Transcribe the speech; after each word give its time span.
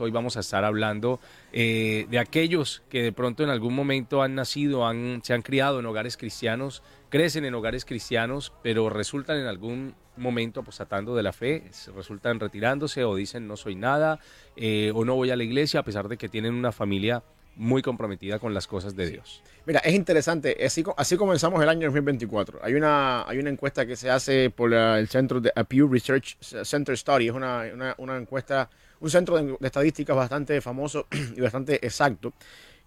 hoy 0.00 0.10
vamos 0.10 0.36
a 0.36 0.40
estar 0.40 0.64
hablando, 0.64 1.20
eh, 1.52 2.06
de 2.10 2.18
aquellos 2.18 2.82
que 2.88 3.02
de 3.02 3.12
pronto 3.12 3.42
en 3.42 3.50
algún 3.50 3.74
momento 3.74 4.22
han 4.22 4.34
nacido, 4.34 4.86
han, 4.86 5.20
se 5.22 5.34
han 5.34 5.42
criado 5.42 5.80
en 5.80 5.86
hogares 5.86 6.16
cristianos, 6.16 6.82
crecen 7.08 7.44
en 7.44 7.54
hogares 7.54 7.84
cristianos, 7.84 8.52
pero 8.62 8.90
resultan 8.90 9.38
en 9.38 9.46
algún 9.46 9.94
momento 10.16 10.60
apostatando 10.60 11.14
de 11.14 11.22
la 11.22 11.32
fe, 11.32 11.64
resultan 11.94 12.40
retirándose 12.40 13.04
o 13.04 13.16
dicen 13.16 13.48
no 13.48 13.56
soy 13.56 13.74
nada 13.74 14.20
eh, 14.56 14.92
o 14.94 15.04
no 15.04 15.14
voy 15.16 15.30
a 15.30 15.36
la 15.36 15.44
iglesia 15.44 15.80
a 15.80 15.82
pesar 15.82 16.08
de 16.08 16.16
que 16.16 16.28
tienen 16.28 16.54
una 16.54 16.72
familia 16.72 17.22
muy 17.56 17.82
comprometida 17.82 18.38
con 18.38 18.52
las 18.54 18.66
cosas 18.66 18.96
de 18.96 19.08
Dios. 19.08 19.42
Mira, 19.66 19.80
es 19.80 19.94
interesante, 19.94 20.56
así, 20.64 20.84
así 20.96 21.16
comenzamos 21.16 21.62
el 21.62 21.68
año 21.68 21.86
2024. 21.86 22.60
Hay 22.62 22.74
una, 22.74 23.26
hay 23.28 23.38
una 23.38 23.50
encuesta 23.50 23.86
que 23.86 23.96
se 23.96 24.10
hace 24.10 24.50
por 24.50 24.72
el 24.72 25.08
centro 25.08 25.40
de 25.40 25.52
Pew 25.68 25.88
Research 25.88 26.36
Center 26.40 26.96
Study, 26.96 27.28
es 27.28 27.32
una, 27.32 27.94
una, 27.98 28.16
encuesta, 28.16 28.68
un 29.04 29.10
centro 29.10 29.36
de, 29.36 29.56
estadísticas 29.60 30.16
bastante 30.16 30.60
famoso 30.62 31.06
y 31.36 31.40
bastante 31.40 31.74
exacto, 31.74 32.32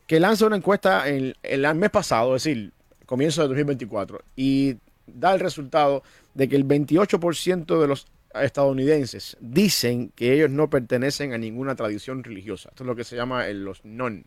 que 0.07 0.19
lanza 0.19 0.47
una 0.47 0.57
encuesta 0.57 1.07
el, 1.07 1.37
el 1.43 1.75
mes 1.75 1.91
pasado, 1.91 2.35
es 2.35 2.43
decir, 2.43 2.71
comienzo 3.05 3.43
de 3.43 3.49
2024, 3.49 4.21
y 4.35 4.77
da 5.05 5.33
el 5.33 5.39
resultado 5.39 6.01
de 6.33 6.49
que 6.49 6.55
el 6.55 6.65
28% 6.65 7.79
de 7.79 7.87
los 7.87 8.07
estadounidenses 8.33 9.37
dicen 9.39 10.11
que 10.15 10.33
ellos 10.33 10.49
no 10.49 10.69
pertenecen 10.69 11.33
a 11.33 11.37
ninguna 11.37 11.75
tradición 11.75 12.23
religiosa. 12.23 12.69
Esto 12.69 12.83
es 12.83 12.87
lo 12.87 12.95
que 12.95 13.03
se 13.03 13.15
llama 13.15 13.47
los 13.49 13.85
non. 13.85 14.25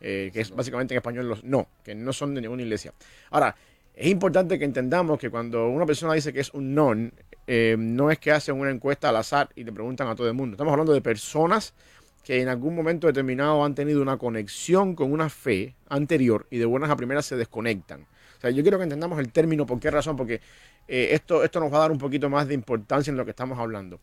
Eh, 0.00 0.30
que 0.32 0.40
es 0.40 0.50
básicamente 0.50 0.94
en 0.94 0.98
español 0.98 1.28
los 1.28 1.44
no, 1.44 1.68
que 1.84 1.94
no 1.94 2.12
son 2.12 2.34
de 2.34 2.40
ninguna 2.40 2.62
iglesia. 2.62 2.92
Ahora, 3.30 3.54
es 3.94 4.08
importante 4.08 4.58
que 4.58 4.64
entendamos 4.64 5.18
que 5.18 5.30
cuando 5.30 5.68
una 5.68 5.86
persona 5.86 6.14
dice 6.14 6.32
que 6.32 6.40
es 6.40 6.52
un 6.54 6.74
non, 6.74 7.12
eh, 7.46 7.76
no 7.78 8.10
es 8.10 8.18
que 8.18 8.32
hacen 8.32 8.58
una 8.58 8.70
encuesta 8.70 9.08
al 9.08 9.16
azar 9.16 9.48
y 9.54 9.64
le 9.64 9.72
preguntan 9.72 10.08
a 10.08 10.14
todo 10.14 10.28
el 10.28 10.34
mundo. 10.34 10.54
Estamos 10.54 10.72
hablando 10.72 10.92
de 10.92 11.00
personas 11.00 11.74
que 12.22 12.40
en 12.40 12.48
algún 12.48 12.74
momento 12.74 13.06
determinado 13.06 13.64
han 13.64 13.74
tenido 13.74 14.00
una 14.00 14.16
conexión 14.16 14.94
con 14.94 15.12
una 15.12 15.28
fe 15.28 15.74
anterior 15.88 16.46
y 16.50 16.58
de 16.58 16.66
buenas 16.66 16.90
a 16.90 16.96
primeras 16.96 17.26
se 17.26 17.36
desconectan. 17.36 18.02
O 18.02 18.40
sea, 18.40 18.50
yo 18.50 18.62
quiero 18.62 18.78
que 18.78 18.84
entendamos 18.84 19.18
el 19.18 19.32
término, 19.32 19.66
por 19.66 19.80
qué 19.80 19.90
razón, 19.90 20.16
porque 20.16 20.40
eh, 20.88 21.08
esto, 21.12 21.42
esto 21.42 21.60
nos 21.60 21.72
va 21.72 21.78
a 21.78 21.80
dar 21.80 21.92
un 21.92 21.98
poquito 21.98 22.28
más 22.28 22.46
de 22.46 22.54
importancia 22.54 23.10
en 23.10 23.16
lo 23.16 23.24
que 23.24 23.30
estamos 23.30 23.58
hablando. 23.58 24.00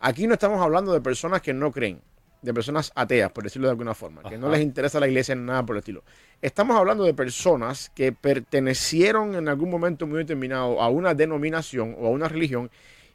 Aquí 0.00 0.26
no 0.26 0.34
estamos 0.34 0.60
hablando 0.60 0.92
de 0.92 1.00
personas 1.00 1.42
que 1.42 1.52
no 1.52 1.72
creen 1.72 2.00
de 2.42 2.54
personas 2.54 2.92
ateas, 2.94 3.32
por 3.32 3.44
decirlo 3.44 3.68
de 3.68 3.72
alguna 3.72 3.94
forma, 3.94 4.22
que 4.22 4.38
no 4.38 4.48
les 4.48 4.60
interesa 4.60 5.00
la 5.00 5.08
iglesia 5.08 5.32
en 5.32 5.44
nada 5.44 5.64
por 5.66 5.76
el 5.76 5.80
estilo. 5.80 6.04
Estamos 6.40 6.76
hablando 6.76 7.04
de 7.04 7.14
personas 7.14 7.90
que 7.94 8.12
pertenecieron 8.12 9.34
en 9.34 9.48
algún 9.48 9.70
momento 9.70 10.06
muy 10.06 10.18
determinado 10.18 10.80
a 10.80 10.88
una 10.88 11.14
denominación 11.14 11.96
o 11.98 12.06
a 12.06 12.10
una 12.10 12.28
religión 12.28 12.70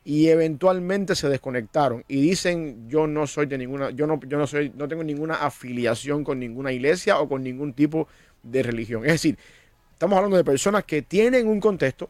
y 0.06 0.28
eventualmente 0.28 1.16
se 1.16 1.30
desconectaron 1.30 2.04
y 2.10 2.20
dicen 2.20 2.90
yo 2.90 3.08
no 3.08 3.26
soy 3.26 3.46
de 3.46 3.58
ninguna, 3.58 3.92
yo 3.92 4.06
no, 4.06 4.20
yo 4.28 4.38
no 4.38 4.46
soy, 4.46 4.72
no 4.76 4.88
tengo 4.88 5.04
ninguna 5.04 5.36
afiliación 5.36 6.26
con 6.26 6.40
ninguna 6.40 6.74
iglesia 6.74 7.20
o 7.20 7.30
con 7.30 7.44
ningún 7.44 7.74
tipo 7.74 8.08
de 8.44 8.64
religión. 8.64 9.06
Es 9.06 9.14
decir, 9.14 9.38
estamos 9.94 10.18
hablando 10.18 10.36
de 10.36 10.44
personas 10.44 10.84
que 10.84 11.02
tienen 11.02 11.48
un 11.48 11.62
contexto 11.62 12.10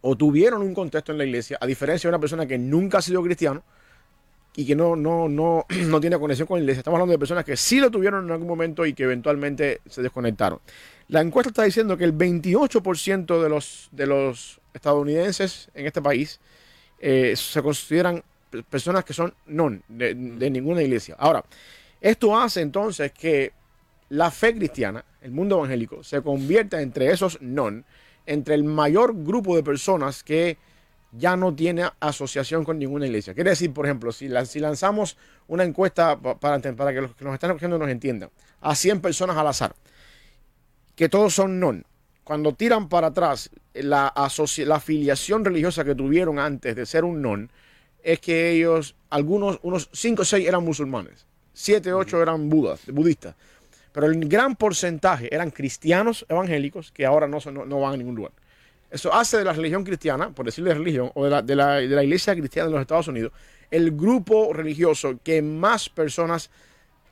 o 0.00 0.16
tuvieron 0.16 0.62
un 0.62 0.74
contexto 0.74 1.10
en 1.10 1.18
la 1.18 1.24
iglesia, 1.24 1.58
a 1.60 1.66
diferencia 1.66 2.08
de 2.08 2.12
una 2.12 2.20
persona 2.20 2.46
que 2.46 2.58
nunca 2.58 2.98
ha 2.98 3.02
sido 3.02 3.22
cristiano, 3.22 3.64
y 4.56 4.64
que 4.64 4.74
no, 4.74 4.96
no, 4.96 5.28
no, 5.28 5.66
no 5.86 6.00
tiene 6.00 6.18
conexión 6.18 6.46
con 6.46 6.58
la 6.58 6.62
iglesia. 6.62 6.80
Estamos 6.80 6.96
hablando 6.98 7.12
de 7.12 7.18
personas 7.18 7.44
que 7.44 7.56
sí 7.56 7.80
lo 7.80 7.90
tuvieron 7.90 8.24
en 8.26 8.32
algún 8.32 8.48
momento 8.48 8.86
y 8.86 8.94
que 8.94 9.04
eventualmente 9.04 9.80
se 9.88 10.02
desconectaron. 10.02 10.60
La 11.08 11.20
encuesta 11.20 11.50
está 11.50 11.64
diciendo 11.64 11.96
que 11.96 12.04
el 12.04 12.16
28% 12.16 13.42
de 13.42 13.48
los, 13.48 13.88
de 13.92 14.06
los 14.06 14.60
estadounidenses 14.72 15.68
en 15.74 15.86
este 15.86 16.00
país 16.00 16.40
eh, 16.98 17.34
se 17.36 17.62
consideran 17.62 18.22
personas 18.70 19.04
que 19.04 19.12
son 19.12 19.34
non 19.46 19.82
de, 19.88 20.14
de 20.14 20.50
ninguna 20.50 20.82
iglesia. 20.82 21.16
Ahora, 21.18 21.44
esto 22.00 22.38
hace 22.38 22.60
entonces 22.60 23.12
que 23.12 23.52
la 24.10 24.30
fe 24.30 24.54
cristiana, 24.54 25.04
el 25.22 25.32
mundo 25.32 25.56
evangélico, 25.56 26.04
se 26.04 26.22
convierta 26.22 26.80
entre 26.80 27.10
esos 27.10 27.40
non, 27.42 27.84
entre 28.26 28.54
el 28.54 28.64
mayor 28.64 29.12
grupo 29.12 29.56
de 29.56 29.62
personas 29.62 30.22
que 30.22 30.56
ya 31.16 31.36
no 31.36 31.54
tiene 31.54 31.84
asociación 32.00 32.64
con 32.64 32.78
ninguna 32.78 33.06
iglesia. 33.06 33.34
Quiere 33.34 33.50
decir, 33.50 33.72
por 33.72 33.86
ejemplo, 33.86 34.12
si, 34.12 34.28
si 34.46 34.60
lanzamos 34.60 35.16
una 35.46 35.64
encuesta 35.64 36.18
para, 36.18 36.58
para 36.60 36.92
que 36.92 37.00
los 37.00 37.14
que 37.14 37.24
nos 37.24 37.34
están 37.34 37.50
escuchando 37.50 37.78
nos 37.78 37.88
entiendan, 37.88 38.30
a 38.60 38.74
100 38.74 39.00
personas 39.00 39.36
al 39.36 39.46
azar, 39.46 39.74
que 40.96 41.08
todos 41.08 41.34
son 41.34 41.60
non, 41.60 41.84
cuando 42.24 42.54
tiran 42.54 42.88
para 42.88 43.08
atrás 43.08 43.50
la, 43.74 44.12
la 44.14 44.74
afiliación 44.76 45.44
religiosa 45.44 45.84
que 45.84 45.94
tuvieron 45.94 46.38
antes 46.38 46.74
de 46.74 46.86
ser 46.86 47.04
un 47.04 47.22
non, 47.22 47.50
es 48.02 48.20
que 48.20 48.50
ellos, 48.50 48.96
algunos, 49.10 49.58
unos 49.62 49.88
5 49.92 50.22
o 50.22 50.24
6 50.24 50.46
eran 50.46 50.64
musulmanes, 50.64 51.26
7 51.52 51.92
o 51.92 51.98
8 51.98 52.22
eran 52.22 52.48
budas, 52.48 52.80
budistas, 52.86 53.34
pero 53.92 54.06
el 54.06 54.28
gran 54.28 54.56
porcentaje 54.56 55.32
eran 55.32 55.50
cristianos 55.50 56.26
evangélicos 56.28 56.90
que 56.90 57.06
ahora 57.06 57.28
no, 57.28 57.38
no, 57.52 57.64
no 57.64 57.80
van 57.80 57.94
a 57.94 57.96
ningún 57.96 58.16
lugar. 58.16 58.32
Eso 58.94 59.12
hace 59.12 59.38
de 59.38 59.44
la 59.44 59.52
religión 59.52 59.82
cristiana, 59.82 60.30
por 60.30 60.46
decirle 60.46 60.72
religión, 60.72 61.10
o 61.14 61.24
de 61.24 61.30
la, 61.30 61.42
de 61.42 61.56
la, 61.56 61.74
de 61.74 61.88
la 61.88 62.04
iglesia 62.04 62.32
cristiana 62.36 62.68
de 62.68 62.74
los 62.74 62.80
Estados 62.80 63.08
Unidos, 63.08 63.32
el 63.68 63.90
grupo 63.90 64.52
religioso 64.52 65.18
que 65.24 65.42
más 65.42 65.88
personas 65.88 66.48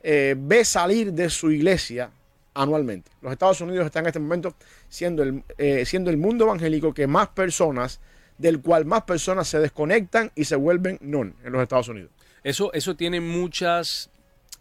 eh, 0.01 0.33
ve 0.37 0.63
salir 0.63 1.11
de 1.11 1.29
su 1.29 1.51
iglesia 1.51 2.09
anualmente. 2.53 3.11
Los 3.21 3.33
Estados 3.33 3.59
Unidos 3.59 3.85
están 3.85 4.05
en 4.05 4.07
este 4.07 4.19
momento 4.19 4.55
siendo 4.87 5.23
el, 5.23 5.43
eh, 5.57 5.85
siendo 5.85 6.09
el 6.09 6.15
mundo 6.15 6.45
evangélico 6.45 6.93
que 6.93 7.05
más 7.05 7.27
personas, 7.27 7.99
del 8.37 8.61
cual 8.61 8.85
más 8.85 9.01
personas 9.01 9.49
se 9.49 9.59
desconectan 9.59 10.31
y 10.35 10.45
se 10.45 10.55
vuelven 10.55 10.99
non 11.01 11.35
en 11.43 11.51
los 11.51 11.61
Estados 11.61 11.89
Unidos. 11.89 12.11
Eso, 12.45 12.71
eso 12.71 12.95
tiene 12.95 13.19
muchas, 13.19 14.09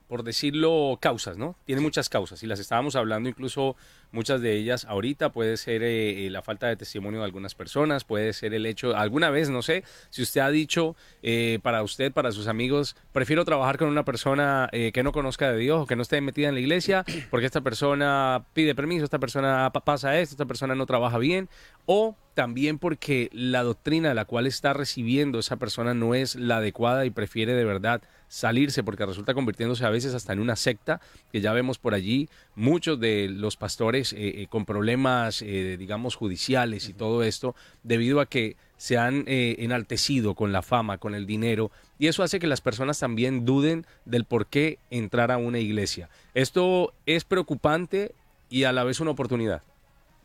por 0.09 0.25
decirlo, 0.25 0.99
causas, 1.01 1.37
¿no? 1.37 1.55
Tiene 1.67 1.83
muchas 1.83 2.09
causas 2.09 2.43
y 2.43 2.49
las 2.49 2.59
estábamos 2.59 2.97
hablando 2.97 3.29
incluso 3.29 3.77
Muchas 4.13 4.43
de 4.43 4.55
ellas 4.55 4.85
ahorita 4.85 5.31
puede 5.33 5.57
ser 5.57 5.83
eh, 5.83 6.27
eh, 6.27 6.31
la 6.31 6.43
falta 6.43 6.67
de 6.69 6.77
testimonio 6.77 7.21
de 7.21 7.25
algunas 7.25 7.55
personas, 7.55 8.05
puede 8.05 8.35
ser 8.35 8.53
el 8.53 8.67
hecho, 8.67 8.95
alguna 8.95 9.31
vez, 9.31 9.49
no 9.49 9.63
sé, 9.63 9.85
si 10.11 10.21
usted 10.21 10.43
ha 10.43 10.51
dicho 10.51 10.97
eh, 11.23 11.59
para 11.63 11.83
usted, 11.83 12.13
para 12.13 12.31
sus 12.31 12.47
amigos, 12.47 12.95
prefiero 13.13 13.47
trabajar 13.47 13.79
con 13.79 13.89
una 13.89 14.05
persona 14.05 14.69
que 14.71 15.03
no 15.03 15.13
conozca 15.13 15.51
de 15.51 15.59
Dios 15.59 15.83
o 15.83 15.87
que 15.87 15.97
no 15.97 16.03
esté 16.03 16.21
metida 16.21 16.49
en 16.49 16.55
la 16.55 16.61
iglesia, 16.61 17.05
porque 17.31 17.47
esta 17.47 17.63
persona 17.63 18.45
pide 18.53 18.75
permiso, 18.75 19.05
esta 19.05 19.19
persona 19.19 19.71
pasa 19.85 20.19
esto, 20.21 20.35
esta 20.35 20.47
persona 20.47 20.75
no 20.75 20.85
trabaja 20.85 21.17
bien, 21.17 21.49
o 21.87 22.15
también 22.35 22.79
porque 22.79 23.29
la 23.33 23.63
doctrina 23.63 24.15
la 24.15 24.25
cual 24.25 24.47
está 24.47 24.73
recibiendo 24.73 25.39
esa 25.39 25.57
persona 25.57 25.95
no 25.95 26.15
es 26.15 26.35
la 26.37 26.59
adecuada 26.59 27.05
y 27.05 27.11
prefiere 27.11 27.55
de 27.55 27.65
verdad 27.65 28.03
salirse 28.29 28.83
porque 28.83 29.05
resulta 29.05 29.35
convirtiéndose 29.35 29.85
a 29.85 29.91
veces 29.91 30.15
hasta 30.15 30.33
en 30.33 30.41
una 30.41 30.57
secta, 30.57 31.03
que 31.31 31.43
ya 31.43 31.53
vemos 31.53 31.79
por 31.79 31.93
allí 31.93 32.31
muchos 32.55 32.99
de 32.99 33.29
los 33.29 33.59
pastores 33.59 34.02
eh, 34.13 34.43
eh, 34.43 34.47
con 34.49 34.65
problemas, 34.65 35.43
eh, 35.43 35.77
digamos, 35.79 36.17
judiciales 36.17 36.89
y 36.89 36.93
todo 36.93 37.23
esto, 37.23 37.55
debido 37.85 38.21
a 38.21 38.27
que 38.27 38.57
se 38.77 38.99
han 38.99 39.25
enaltecido 39.27 40.35
con 40.35 40.51
la 40.51 40.61
fama, 40.61 40.99
con 40.99 41.15
el 41.15 41.25
dinero, 41.25 41.71
y 42.01 42.09
eso 42.09 42.25
hace 42.25 42.41
que 42.41 42.49
las 42.49 42.61
personas 42.61 42.99
también 42.99 43.45
duden 43.45 43.87
del 44.05 44.25
por 44.25 44.47
qué 44.47 44.81
entrar 44.91 45.31
a 45.31 45.37
una 45.37 45.61
iglesia. 45.61 46.09
Esto 46.35 46.93
es 47.07 47.23
preocupante 47.23 48.13
y 48.51 48.65
a 48.65 48.73
la 48.73 48.83
vez 48.83 48.99
una 48.99 49.13
oportunidad. 49.13 49.63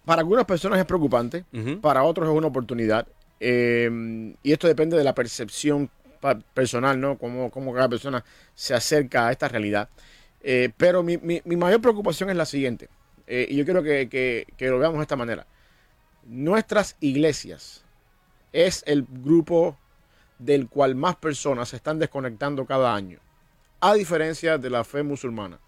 Para 0.06 0.22
algunas 0.22 0.46
personas 0.46 0.80
es 0.80 0.86
preocupante, 0.86 1.46
para 1.82 2.02
otros 2.02 2.28
es 2.28 2.36
una 2.36 2.48
oportunidad. 2.48 3.06
y 3.40 4.52
esto 4.52 4.68
depende 4.68 4.98
de 4.98 5.04
la 5.04 5.14
percepción 5.14 5.92
personal, 6.56 7.00
¿no? 7.00 7.20
Cómo, 7.20 7.52
cómo 7.52 7.76
cada 7.76 7.90
persona 7.90 8.24
se 8.56 8.74
acerca 8.74 9.28
a 9.28 9.32
esta 9.32 9.48
realidad. 9.48 9.88
Eh, 10.50 10.70
pero 10.78 11.04
mi, 11.04 11.18
mi, 11.18 11.42
mayor 11.56 11.82
preocupación 11.82 12.30
es 12.30 12.36
la 12.36 12.46
siguiente, 12.46 12.90
eh, 13.28 13.48
y 13.50 13.56
yo 13.56 13.66
quiero 13.66 13.84
que, 13.84 14.08
que, 14.10 14.68
lo 14.70 14.80
veamos 14.80 15.00
de 15.00 15.04
esta 15.04 15.16
manera. 15.16 15.46
Nuestras 16.24 16.96
iglesias 17.00 17.84
es 18.54 18.84
el 18.88 19.06
grupo 19.08 19.78
del 20.40 20.68
cual 20.68 20.96
más 20.96 21.16
personas 21.16 21.70
se 21.70 21.76
están 21.76 22.00
desconectando 22.00 22.66
cada 22.66 22.94
año, 22.94 23.20
a 23.80 23.94
diferencia 23.94 24.58
de 24.58 24.70
la 24.70 24.84
fe 24.84 25.04
musulmana, 25.04 25.60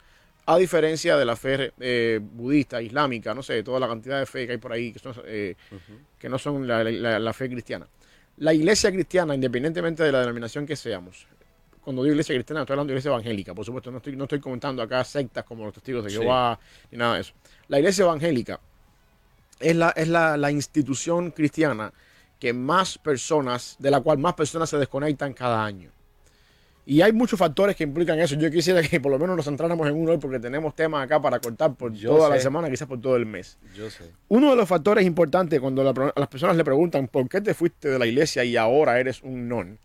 a 0.45 0.57
diferencia 0.57 1.17
de 1.17 1.25
la 1.25 1.35
fe 1.35 1.73
eh, 1.79 2.19
budista, 2.21 2.81
islámica, 2.81 3.33
no 3.33 3.43
sé, 3.43 3.61
toda 3.63 3.79
la 3.79 3.87
cantidad 3.87 4.19
de 4.19 4.25
fe 4.25 4.45
que 4.45 4.53
hay 4.53 4.57
por 4.57 4.73
ahí 4.73 4.91
que, 4.91 4.99
son, 4.99 5.13
que 5.23 6.29
no 6.29 6.39
son 6.39 6.67
la 6.67 7.33
fe 7.33 7.49
cristiana 7.49 7.87
la 8.39 8.53
iglesia 8.53 8.91
cristiana, 8.91 9.35
independientemente 9.35 10.03
de 10.03 10.11
la 10.11 10.21
denominación 10.21 10.65
que 10.65 10.75
seamos, 10.75 11.27
cuando 11.81 12.03
digo 12.03 12.13
iglesia 12.13 12.35
cristiana, 12.35 12.61
estoy 12.61 12.73
hablando 12.73 12.91
de 12.91 12.95
iglesia 12.95 13.09
evangélica, 13.09 13.53
por 13.53 13.65
supuesto, 13.65 13.91
no 13.91 13.97
estoy, 13.97 14.15
no 14.15 14.23
estoy 14.23 14.39
comentando 14.39 14.81
acá 14.81 15.03
sectas 15.03 15.43
como 15.43 15.65
los 15.65 15.73
testigos 15.73 16.03
de 16.05 16.11
Jehová 16.11 16.59
ni 16.91 16.97
nada 16.97 17.15
de 17.15 17.21
eso. 17.21 17.33
La 17.69 17.79
iglesia 17.79 18.03
evangélica 18.03 18.59
es 19.59 19.75
la, 19.75 19.91
es 19.91 20.07
la, 20.07 20.51
institución 20.51 21.31
cristiana 21.31 21.93
que 22.39 22.51
más 22.51 22.97
personas, 22.97 23.75
de 23.79 23.91
la 23.91 24.01
cual 24.01 24.17
más 24.17 24.33
personas 24.33 24.69
se 24.69 24.77
desconectan 24.77 25.33
cada 25.33 25.63
año. 25.63 25.91
Y 26.85 27.01
hay 27.01 27.13
muchos 27.13 27.37
factores 27.37 27.75
que 27.75 27.83
implican 27.83 28.19
eso. 28.19 28.35
Yo 28.35 28.49
quisiera 28.49 28.81
que 28.81 28.99
por 28.99 29.11
lo 29.11 29.19
menos 29.19 29.35
nos 29.35 29.45
centráramos 29.45 29.87
en 29.87 29.95
uno 29.95 30.13
hoy 30.13 30.17
porque 30.17 30.39
tenemos 30.39 30.75
temas 30.75 31.03
acá 31.03 31.21
para 31.21 31.39
cortar 31.39 31.75
por 31.75 31.95
toda 31.95 32.29
la 32.29 32.39
semana, 32.39 32.69
quizás 32.71 32.87
por 32.87 32.99
todo 32.99 33.15
el 33.15 33.27
mes. 33.27 33.59
Yo 33.75 33.87
sé. 33.91 34.05
Uno 34.29 34.49
de 34.49 34.55
los 34.55 34.67
factores 34.67 35.05
importantes 35.05 35.59
cuando 35.59 35.83
las 35.83 36.27
personas 36.27 36.55
le 36.55 36.63
preguntan 36.63 37.07
por 37.07 37.29
qué 37.29 37.41
te 37.41 37.53
fuiste 37.53 37.89
de 37.89 37.99
la 37.99 38.07
iglesia 38.07 38.43
y 38.43 38.57
ahora 38.57 38.99
eres 38.99 39.21
un 39.21 39.47
non, 39.47 39.77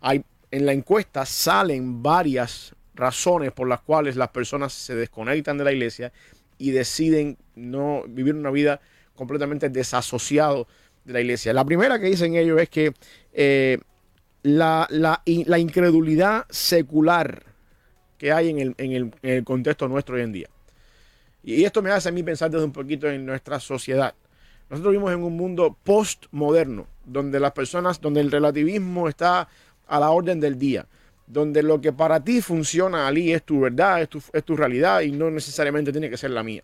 hay, 0.00 0.24
en 0.50 0.66
la 0.66 0.72
encuesta 0.72 1.24
salen 1.24 2.02
varias 2.02 2.74
razones 2.94 3.52
por 3.52 3.68
las 3.68 3.80
cuales 3.80 4.16
las 4.16 4.30
personas 4.30 4.72
se 4.72 4.96
desconectan 4.96 5.56
de 5.58 5.64
la 5.64 5.72
iglesia 5.72 6.12
y 6.58 6.72
deciden 6.72 7.38
no 7.54 8.04
vivir 8.08 8.34
una 8.34 8.50
vida 8.50 8.80
completamente 9.14 9.68
desasociado 9.68 10.66
de 11.04 11.12
la 11.12 11.20
iglesia. 11.20 11.52
La 11.52 11.64
primera 11.64 11.98
que 11.98 12.06
dicen 12.06 12.34
ellos 12.34 12.60
es 12.60 12.68
que 12.68 12.92
eh, 13.32 13.78
la, 14.42 14.86
la, 14.90 15.22
incredulidad 15.58 16.46
secular 16.50 17.44
que 18.18 18.32
hay 18.32 18.50
en 18.50 18.58
el, 18.58 18.74
en, 18.78 18.92
el, 18.92 19.02
en 19.22 19.30
el, 19.30 19.44
contexto 19.44 19.88
nuestro 19.88 20.16
hoy 20.16 20.22
en 20.22 20.32
día. 20.32 20.48
Y 21.42 21.64
esto 21.64 21.82
me 21.82 21.90
hace 21.90 22.08
a 22.08 22.12
mí 22.12 22.22
pensar 22.22 22.50
desde 22.50 22.64
un 22.64 22.72
poquito 22.72 23.08
en 23.08 23.24
nuestra 23.24 23.60
sociedad. 23.60 24.14
Nosotros 24.68 24.92
vivimos 24.92 25.12
en 25.12 25.22
un 25.22 25.36
mundo 25.36 25.76
postmoderno, 25.82 26.86
donde 27.06 27.40
las 27.40 27.52
personas, 27.52 28.00
donde 28.00 28.20
el 28.20 28.30
relativismo 28.30 29.08
está 29.08 29.48
a 29.86 30.00
la 30.00 30.10
orden 30.10 30.40
del 30.40 30.58
día, 30.58 30.86
donde 31.28 31.62
lo 31.62 31.80
que 31.80 31.92
para 31.92 32.24
ti 32.24 32.40
funciona, 32.40 33.06
Ali, 33.06 33.32
es 33.32 33.42
tu 33.42 33.60
verdad, 33.60 34.00
es 34.00 34.08
tu, 34.08 34.22
es 34.32 34.44
tu 34.44 34.56
realidad 34.56 35.02
y 35.02 35.12
no 35.12 35.30
necesariamente 35.30 35.92
tiene 35.92 36.08
que 36.08 36.16
ser 36.16 36.30
la 36.30 36.42
mía. 36.42 36.62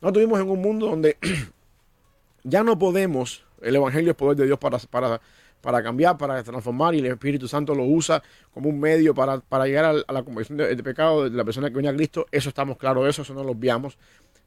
Nosotros 0.00 0.22
vivimos 0.22 0.40
en 0.40 0.48
un 0.48 0.60
mundo 0.60 0.86
donde 0.86 1.18
ya 2.42 2.64
no 2.64 2.78
podemos, 2.78 3.44
el 3.60 3.76
Evangelio 3.76 4.12
es 4.12 4.16
poder 4.16 4.38
de 4.38 4.46
Dios 4.46 4.58
para, 4.58 4.78
para, 4.78 5.20
para 5.60 5.82
cambiar, 5.82 6.16
para 6.16 6.42
transformar, 6.42 6.94
y 6.94 7.00
el 7.00 7.06
Espíritu 7.06 7.46
Santo 7.46 7.74
lo 7.74 7.84
usa 7.84 8.22
como 8.54 8.70
un 8.70 8.80
medio 8.80 9.14
para, 9.14 9.40
para 9.40 9.66
llegar 9.66 9.84
a, 10.06 10.12
la 10.12 10.22
conversión 10.22 10.56
de, 10.56 10.74
pecado 10.82 11.28
de 11.28 11.36
la 11.36 11.44
persona 11.44 11.68
que 11.68 11.74
viene 11.74 11.90
a 11.90 11.94
Cristo. 11.94 12.26
Eso 12.32 12.48
estamos 12.48 12.78
claros 12.78 13.06
eso, 13.06 13.20
eso 13.20 13.34
no 13.34 13.44
lo 13.44 13.52
obviamos. 13.52 13.98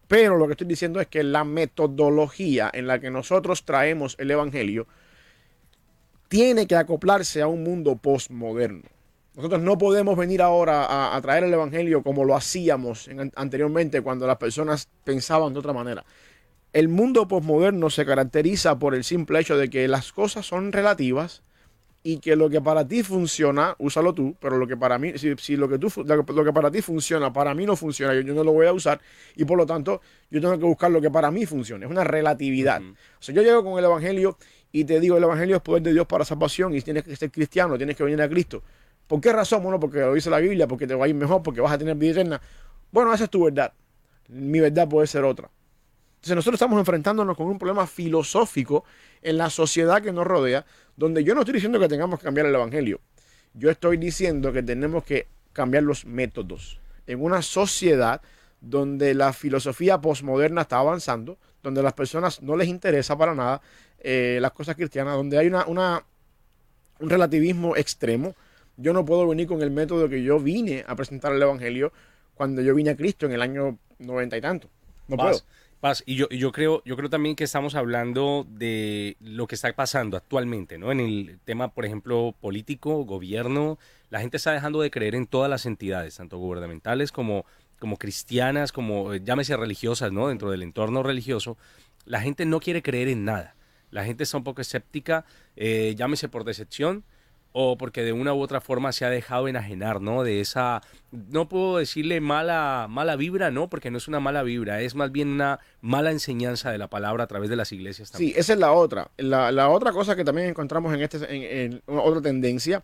Pero 0.07 0.37
lo 0.37 0.47
que 0.47 0.53
estoy 0.53 0.67
diciendo 0.67 0.99
es 0.99 1.07
que 1.07 1.23
la 1.23 1.43
metodología 1.43 2.71
en 2.73 2.87
la 2.87 2.99
que 2.99 3.11
nosotros 3.11 3.63
traemos 3.65 4.15
el 4.19 4.31
Evangelio 4.31 4.87
tiene 6.27 6.65
que 6.65 6.75
acoplarse 6.75 7.43
a 7.43 7.47
un 7.47 7.63
mundo 7.63 7.95
postmoderno. 7.95 8.89
Nosotros 9.35 9.61
no 9.61 9.77
podemos 9.77 10.15
venir 10.15 10.41
ahora 10.41 10.85
a, 10.85 11.15
a 11.15 11.21
traer 11.21 11.43
el 11.43 11.53
Evangelio 11.53 12.03
como 12.03 12.23
lo 12.23 12.35
hacíamos 12.35 13.07
en, 13.07 13.31
anteriormente 13.35 14.01
cuando 14.01 14.27
las 14.27 14.37
personas 14.37 14.89
pensaban 15.03 15.53
de 15.53 15.59
otra 15.59 15.73
manera. 15.73 16.05
El 16.71 16.87
mundo 16.87 17.27
postmoderno 17.27 17.89
se 17.89 18.05
caracteriza 18.05 18.77
por 18.79 18.95
el 18.95 19.03
simple 19.03 19.39
hecho 19.39 19.57
de 19.57 19.69
que 19.69 19.87
las 19.87 20.11
cosas 20.11 20.45
son 20.45 20.71
relativas 20.71 21.43
y 22.03 22.17
que 22.17 22.35
lo 22.35 22.49
que 22.49 22.59
para 22.59 22.85
ti 22.85 23.01
funciona, 23.01 23.75
úsalo 23.79 24.13
tú, 24.13 24.35
pero 24.39 24.57
lo 24.57 24.67
que 24.67 24.75
para 24.75 24.99
mí, 24.99 25.17
si, 25.17 25.33
si 25.37 25.55
lo, 25.55 25.69
que 25.69 25.79
tú, 25.79 25.89
lo 26.03 26.43
que 26.43 26.51
para 26.51 26.69
ti 26.69 26.81
funciona, 26.81 27.31
para 27.31 27.53
mí 27.53 27.65
no 27.65 27.77
funciona, 27.77 28.13
yo, 28.13 28.21
yo, 28.21 28.33
no 28.33 28.43
lo 28.43 28.51
voy 28.51 28.67
a 28.67 28.73
usar 28.73 28.99
y 29.35 29.45
por 29.45 29.57
lo 29.57 29.65
tanto 29.65 30.01
yo 30.29 30.41
tengo 30.41 30.59
que 30.59 30.65
buscar 30.65 30.91
lo 30.91 30.99
que 30.99 31.09
para 31.09 31.31
mí 31.31 31.45
funcione. 31.45 31.85
Es 31.85 31.91
una 31.91 32.03
relatividad. 32.03 32.81
Uh 32.81 32.85
-huh. 32.85 32.93
O 32.93 33.21
sea, 33.21 33.33
yo 33.33 33.41
llego 33.41 33.63
con 33.63 33.79
el 33.79 33.85
Evangelio 33.85 34.37
y 34.71 34.83
te 34.83 34.99
digo, 34.99 35.17
el 35.17 35.23
Evangelio 35.23 35.55
es 35.55 35.61
poder 35.61 35.81
de 35.81 35.93
Dios 35.93 36.05
para 36.05 36.25
salvación 36.25 36.75
y 36.75 36.81
tienes 36.81 37.03
que 37.03 37.15
ser 37.15 37.31
cristiano, 37.31 37.77
tienes 37.77 37.95
que 37.95 38.03
venir 38.03 38.21
a 38.21 38.27
Cristo. 38.27 38.61
¿Por 39.07 39.21
qué 39.21 39.33
razón? 39.33 39.63
Bueno, 39.63 39.79
porque 39.79 39.99
lo 39.99 40.13
dice 40.13 40.29
la 40.29 40.39
Biblia, 40.39 40.67
porque 40.67 40.87
te 40.87 40.95
va 40.95 41.05
a 41.05 41.07
ir 41.07 41.15
mejor, 41.15 41.43
porque 41.43 41.61
vas 41.61 41.71
a 41.71 41.77
tener 41.77 41.95
vida 41.95 42.11
eterna. 42.11 42.41
Bueno, 42.91 43.13
esa 43.13 43.25
es 43.25 43.29
tu 43.29 43.45
verdad. 43.45 43.73
Mi 44.29 44.59
verdad 44.59 44.87
puede 44.87 45.07
ser 45.07 45.23
otra. 45.23 45.49
Entonces 46.15 46.35
nosotros 46.35 46.55
estamos 46.55 46.79
enfrentándonos 46.79 47.35
con 47.35 47.47
un 47.47 47.59
problema 47.59 47.85
filosófico 47.85 48.85
en 49.21 49.37
la 49.37 49.49
sociedad 49.49 50.01
que 50.01 50.13
nos 50.13 50.25
rodea, 50.25 50.65
donde 50.95 51.23
yo 51.23 51.35
no 51.35 51.41
estoy 51.41 51.55
diciendo 51.55 51.79
que 51.79 51.89
tengamos 51.89 52.19
que 52.19 52.25
cambiar 52.25 52.47
el 52.47 52.55
Evangelio. 52.55 53.01
Yo 53.53 53.69
estoy 53.69 53.97
diciendo 53.97 54.53
que 54.53 54.63
tenemos 54.63 55.03
que 55.03 55.27
cambiar 55.51 55.83
los 55.83 56.05
métodos. 56.05 56.79
En 57.07 57.21
una 57.21 57.41
sociedad 57.41 58.21
donde 58.61 59.13
la 59.13 59.33
filosofía 59.33 59.99
postmoderna 59.99 60.61
está 60.61 60.77
avanzando, 60.77 61.37
donde 61.61 61.81
a 61.81 61.83
las 61.83 61.93
personas 61.93 62.41
no 62.41 62.55
les 62.55 62.69
interesa 62.69 63.17
para 63.17 63.35
nada 63.35 63.61
eh, 63.99 64.39
las 64.41 64.53
cosas 64.53 64.75
cristianas, 64.75 65.15
donde 65.15 65.37
hay 65.37 65.47
un 65.47 67.09
relativismo 67.09 67.75
extremo, 67.75 68.33
yo 68.77 68.93
no 68.93 69.05
puedo 69.05 69.27
venir 69.27 69.47
con 69.47 69.61
el 69.61 69.71
método 69.71 70.09
que 70.09 70.23
yo 70.23 70.39
vine 70.39 70.83
a 70.87 70.95
presentar 70.95 71.33
el 71.33 71.41
Evangelio 71.41 71.91
cuando 72.33 72.61
yo 72.61 72.73
vine 72.73 72.91
a 72.91 72.95
Cristo 72.97 73.25
en 73.25 73.33
el 73.33 73.41
año 73.41 73.77
noventa 73.99 74.37
y 74.37 74.41
tanto. 74.41 74.69
No 75.07 75.17
Paz, 75.17 75.41
puedo. 75.41 75.53
Paz, 75.79 76.03
y 76.05 76.15
yo, 76.15 76.29
yo, 76.29 76.51
creo, 76.51 76.81
yo 76.85 76.95
creo 76.95 77.09
también 77.09 77.35
que 77.35 77.43
estamos 77.43 77.75
hablando 77.75 78.47
de 78.49 79.17
lo 79.19 79.47
que 79.47 79.55
está 79.55 79.71
pasando 79.73 80.17
actualmente, 80.17 80.77
¿no? 80.77 80.91
En 80.91 80.99
el 80.99 81.39
tema, 81.43 81.73
por 81.73 81.85
ejemplo, 81.85 82.33
político, 82.39 83.03
gobierno, 83.03 83.77
la 84.09 84.21
gente 84.21 84.37
está 84.37 84.51
dejando 84.51 84.81
de 84.81 84.91
creer 84.91 85.13
en 85.15 85.27
todas 85.27 85.49
las 85.49 85.65
entidades, 85.65 86.15
tanto 86.15 86.37
gubernamentales 86.37 87.11
como, 87.11 87.45
como 87.79 87.97
cristianas, 87.97 88.71
como 88.71 89.13
llámese 89.15 89.57
religiosas, 89.57 90.11
¿no? 90.11 90.29
Dentro 90.29 90.49
del 90.51 90.63
entorno 90.63 91.03
religioso, 91.03 91.57
la 92.05 92.21
gente 92.21 92.45
no 92.45 92.59
quiere 92.59 92.81
creer 92.81 93.09
en 93.09 93.25
nada. 93.25 93.55
La 93.91 94.05
gente 94.05 94.23
está 94.23 94.37
un 94.37 94.43
poco 94.43 94.61
escéptica, 94.61 95.25
eh, 95.55 95.93
llámese 95.95 96.29
por 96.29 96.45
decepción, 96.45 97.03
o 97.53 97.77
porque 97.77 98.03
de 98.03 98.11
una 98.11 98.33
u 98.33 98.41
otra 98.41 98.59
forma 98.59 98.91
se 98.91 99.05
ha 99.05 99.09
dejado 99.09 99.47
enajenar, 99.47 100.01
¿no? 100.01 100.23
De 100.23 100.41
esa, 100.41 100.81
no 101.11 101.47
puedo 101.47 101.77
decirle 101.77 102.19
mala, 102.19 102.87
mala 102.89 103.15
vibra, 103.15 103.51
¿no? 103.51 103.69
Porque 103.69 103.91
no 103.91 103.99
es 103.99 104.07
una 104.07 104.19
mala 104.19 104.43
vibra, 104.43 104.81
es 104.81 104.95
más 104.95 105.11
bien 105.11 105.29
una 105.29 105.59
mala 105.79 106.11
enseñanza 106.11 106.71
de 106.71 106.79
la 106.79 106.89
palabra 106.89 107.23
a 107.23 107.27
través 107.27 107.49
de 107.49 107.55
las 107.55 107.71
iglesias 107.71 108.11
también. 108.11 108.33
Sí, 108.33 108.39
esa 108.39 108.53
es 108.53 108.59
la 108.59 108.71
otra. 108.73 109.09
La, 109.17 109.51
la 109.51 109.69
otra 109.69 109.91
cosa 109.91 110.15
que 110.15 110.25
también 110.25 110.49
encontramos 110.49 110.93
en, 110.93 111.01
este, 111.01 111.17
en, 111.63 111.73
en 111.73 111.97
otra 111.97 112.21
tendencia 112.21 112.83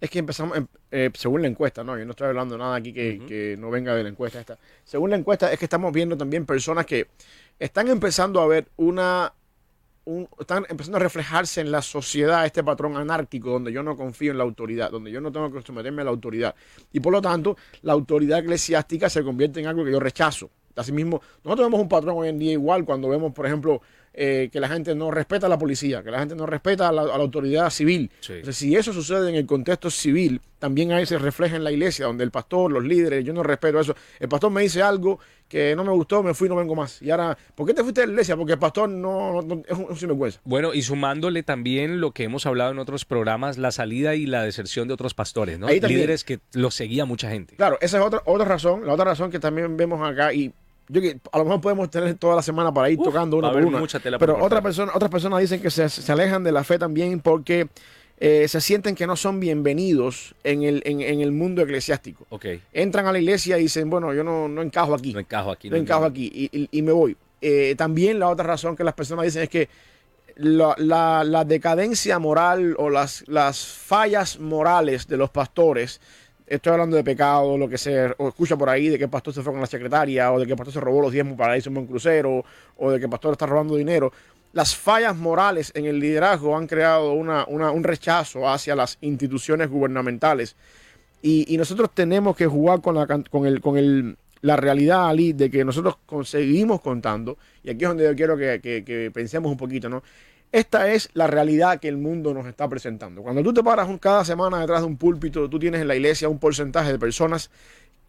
es 0.00 0.08
que 0.08 0.18
empezamos, 0.18 0.58
eh, 0.90 1.10
según 1.14 1.42
la 1.42 1.48
encuesta, 1.48 1.84
¿no? 1.84 1.98
Yo 1.98 2.04
no 2.04 2.12
estoy 2.12 2.28
hablando 2.28 2.56
nada 2.56 2.76
aquí 2.76 2.92
que, 2.92 3.18
uh 3.18 3.22
-huh. 3.22 3.26
que 3.26 3.56
no 3.58 3.70
venga 3.70 3.94
de 3.94 4.02
la 4.02 4.08
encuesta 4.08 4.40
esta. 4.40 4.58
Según 4.84 5.10
la 5.10 5.16
encuesta 5.16 5.52
es 5.52 5.58
que 5.58 5.66
estamos 5.66 5.92
viendo 5.92 6.16
también 6.16 6.46
personas 6.46 6.86
que 6.86 7.08
están 7.58 7.88
empezando 7.88 8.40
a 8.40 8.46
ver 8.46 8.68
una 8.76 9.32
están 10.38 10.66
empezando 10.68 10.96
a 10.96 11.00
reflejarse 11.00 11.60
en 11.60 11.70
la 11.70 11.82
sociedad 11.82 12.46
este 12.46 12.62
patrón 12.64 12.96
anárquico 12.96 13.50
donde 13.50 13.72
yo 13.72 13.82
no 13.82 13.96
confío 13.96 14.32
en 14.32 14.38
la 14.38 14.44
autoridad, 14.44 14.90
donde 14.90 15.10
yo 15.10 15.20
no 15.20 15.30
tengo 15.32 15.50
que 15.52 15.62
someterme 15.62 16.02
a 16.02 16.04
la 16.04 16.10
autoridad. 16.10 16.54
Y 16.92 17.00
por 17.00 17.12
lo 17.12 17.20
tanto, 17.20 17.56
la 17.82 17.92
autoridad 17.92 18.40
eclesiástica 18.40 19.08
se 19.08 19.22
convierte 19.22 19.60
en 19.60 19.66
algo 19.66 19.84
que 19.84 19.92
yo 19.92 20.00
rechazo. 20.00 20.50
Asimismo, 20.76 21.20
nosotros 21.44 21.66
vemos 21.66 21.80
un 21.80 21.88
patrón 21.88 22.16
hoy 22.18 22.28
en 22.28 22.38
día 22.38 22.52
igual 22.52 22.84
cuando 22.84 23.08
vemos, 23.08 23.32
por 23.32 23.46
ejemplo, 23.46 23.82
eh, 24.12 24.48
que 24.52 24.60
la 24.60 24.68
gente 24.68 24.94
no 24.94 25.10
respeta 25.10 25.46
a 25.46 25.48
la 25.48 25.58
policía, 25.58 26.02
que 26.02 26.10
la 26.10 26.18
gente 26.18 26.34
no 26.34 26.46
respeta 26.46 26.88
a 26.88 26.92
la, 26.92 27.02
a 27.02 27.06
la 27.06 27.14
autoridad 27.16 27.70
civil. 27.70 28.10
Sí. 28.20 28.34
Entonces, 28.34 28.56
si 28.56 28.76
eso 28.76 28.92
sucede 28.92 29.28
en 29.28 29.36
el 29.36 29.46
contexto 29.46 29.90
civil, 29.90 30.40
también 30.60 30.92
ahí 30.92 31.06
se 31.06 31.18
refleja 31.18 31.56
en 31.56 31.64
la 31.64 31.72
iglesia, 31.72 32.06
donde 32.06 32.22
el 32.22 32.30
pastor, 32.30 32.70
los 32.70 32.84
líderes, 32.84 33.24
yo 33.24 33.32
no 33.32 33.42
respeto 33.42 33.80
eso. 33.80 33.94
El 34.18 34.28
pastor 34.28 34.50
me 34.50 34.62
dice 34.62 34.82
algo 34.82 35.18
que 35.48 35.74
no 35.74 35.82
me 35.84 35.90
gustó, 35.90 36.22
me 36.22 36.34
fui, 36.34 36.48
no 36.48 36.54
vengo 36.54 36.74
más. 36.74 37.00
Y 37.00 37.10
ahora, 37.10 37.36
¿por 37.54 37.66
qué 37.66 37.72
te 37.72 37.82
fuiste 37.82 38.02
de 38.02 38.08
la 38.08 38.12
iglesia? 38.12 38.36
Porque 38.36 38.52
el 38.52 38.58
pastor 38.58 38.88
no, 38.88 39.40
no, 39.40 39.42
no 39.42 39.62
es 39.66 39.76
un, 39.76 39.96
sinvergüenza. 39.96 40.40
Bueno, 40.44 40.74
y 40.74 40.82
sumándole 40.82 41.42
también 41.42 42.00
lo 42.00 42.12
que 42.12 42.24
hemos 42.24 42.46
hablado 42.46 42.72
en 42.72 42.78
otros 42.78 43.04
programas, 43.04 43.58
la 43.58 43.72
salida 43.72 44.14
y 44.14 44.26
la 44.26 44.42
deserción 44.42 44.86
de 44.86 44.94
otros 44.94 45.14
pastores, 45.14 45.58
¿no? 45.58 45.68
Líderes 45.68 46.24
que 46.24 46.40
lo 46.52 46.70
seguía 46.70 47.04
mucha 47.04 47.30
gente. 47.30 47.56
Claro, 47.56 47.78
esa 47.80 47.98
es 47.98 48.04
otra, 48.04 48.22
otra 48.26 48.44
razón, 48.44 48.86
la 48.86 48.92
otra 48.92 49.06
razón 49.06 49.30
que 49.30 49.40
también 49.40 49.76
vemos 49.76 50.06
acá 50.06 50.32
y 50.34 50.52
yo 50.90 51.00
a 51.32 51.38
lo 51.38 51.44
mejor 51.44 51.60
podemos 51.60 51.90
tener 51.90 52.14
toda 52.16 52.36
la 52.36 52.42
semana 52.42 52.72
para 52.72 52.90
ir 52.90 52.98
Uf, 52.98 53.04
tocando 53.04 53.36
una 53.36 53.52
por 53.52 53.64
una. 53.64 53.82
Pero 54.18 54.18
por 54.18 54.42
otra 54.42 54.60
persona, 54.60 54.92
otras 54.94 55.10
personas 55.10 55.40
dicen 55.40 55.60
que 55.60 55.70
se, 55.70 55.88
se, 55.88 56.12
alejan 56.12 56.42
de 56.42 56.52
la 56.52 56.64
fe 56.64 56.78
también 56.78 57.20
porque 57.20 57.68
eh, 58.18 58.48
se 58.48 58.60
sienten 58.60 58.94
que 58.94 59.06
no 59.06 59.16
son 59.16 59.38
bienvenidos 59.38 60.34
en 60.42 60.62
el, 60.62 60.82
en, 60.84 61.00
en, 61.00 61.20
el 61.20 61.32
mundo 61.32 61.62
eclesiástico. 61.62 62.26
Okay. 62.30 62.60
Entran 62.72 63.06
a 63.06 63.12
la 63.12 63.18
iglesia 63.18 63.58
y 63.58 63.62
dicen, 63.62 63.88
bueno, 63.88 64.12
yo 64.12 64.24
no, 64.24 64.48
no 64.48 64.62
encajo 64.62 64.94
aquí. 64.94 65.12
No 65.12 65.20
encajo 65.20 65.52
aquí. 65.52 65.70
No, 65.70 65.76
no 65.76 65.82
encajo 65.82 66.04
aquí 66.04 66.30
y, 66.34 66.58
y, 66.58 66.68
y, 66.70 66.82
me 66.82 66.92
voy. 66.92 67.16
Eh, 67.40 67.74
también 67.78 68.18
la 68.18 68.28
otra 68.28 68.46
razón 68.46 68.76
que 68.76 68.84
las 68.84 68.94
personas 68.94 69.24
dicen 69.24 69.42
es 69.42 69.48
que 69.48 69.68
la, 70.36 70.74
la, 70.78 71.22
la 71.24 71.44
decadencia 71.44 72.18
moral 72.18 72.74
o 72.78 72.90
las, 72.90 73.24
las 73.28 73.64
fallas 73.64 74.38
morales 74.38 75.06
de 75.06 75.16
los 75.16 75.30
pastores 75.30 76.00
estoy 76.50 76.72
hablando 76.72 76.96
de 76.96 77.04
pecado, 77.04 77.56
lo 77.56 77.68
que 77.68 77.78
se 77.78 78.12
o 78.18 78.28
escucha 78.28 78.56
por 78.56 78.68
ahí 78.68 78.88
de 78.88 78.98
que 78.98 79.06
pastor 79.08 79.32
se 79.32 79.42
fue 79.42 79.52
con 79.52 79.60
la 79.60 79.66
secretaria, 79.66 80.32
o 80.32 80.40
de 80.40 80.46
que 80.46 80.56
pastor 80.56 80.74
se 80.74 80.80
robó 80.80 81.00
los 81.00 81.12
diezmos 81.12 81.38
para 81.38 81.56
irse 81.56 81.68
un 81.68 81.86
crucero, 81.86 82.44
o 82.76 82.90
de 82.90 82.98
que 82.98 83.04
el 83.04 83.10
pastor 83.10 83.32
está 83.32 83.46
robando 83.46 83.76
dinero. 83.76 84.12
Las 84.52 84.74
fallas 84.74 85.16
morales 85.16 85.70
en 85.76 85.86
el 85.86 86.00
liderazgo 86.00 86.56
han 86.56 86.66
creado 86.66 87.12
una, 87.12 87.44
una, 87.46 87.70
un 87.70 87.84
rechazo 87.84 88.48
hacia 88.48 88.74
las 88.74 88.98
instituciones 89.00 89.70
gubernamentales. 89.70 90.56
Y, 91.22 91.56
nosotros 91.56 91.90
tenemos 91.94 92.36
que 92.36 92.46
jugar 92.46 92.80
con, 92.80 92.96
la, 92.96 93.06
con, 93.06 93.46
el, 93.46 93.60
con 93.60 93.76
el, 93.76 94.16
la 94.40 94.56
realidad, 94.56 95.08
Ali, 95.08 95.32
de 95.32 95.50
que 95.50 95.64
nosotros 95.64 95.98
conseguimos 96.04 96.80
contando, 96.80 97.38
y 97.62 97.70
aquí 97.70 97.84
es 97.84 97.88
donde 97.88 98.04
yo 98.04 98.16
quiero 98.16 98.36
que, 98.36 98.60
que 98.60 99.10
pensemos 99.14 99.52
un 99.52 99.58
poquito, 99.58 99.88
¿no? 99.88 100.02
Esta 100.52 100.92
es 100.92 101.10
la 101.14 101.28
realidad 101.28 101.78
que 101.78 101.86
el 101.86 101.96
mundo 101.96 102.34
nos 102.34 102.46
está 102.46 102.68
presentando. 102.68 103.22
Cuando 103.22 103.42
tú 103.42 103.54
te 103.54 103.62
paras 103.62 103.88
cada 104.00 104.24
semana 104.24 104.58
detrás 104.58 104.80
de 104.80 104.86
un 104.86 104.96
púlpito, 104.96 105.48
tú 105.48 105.60
tienes 105.60 105.80
en 105.80 105.88
la 105.88 105.94
iglesia 105.94 106.28
un 106.28 106.40
porcentaje 106.40 106.90
de 106.90 106.98
personas 106.98 107.50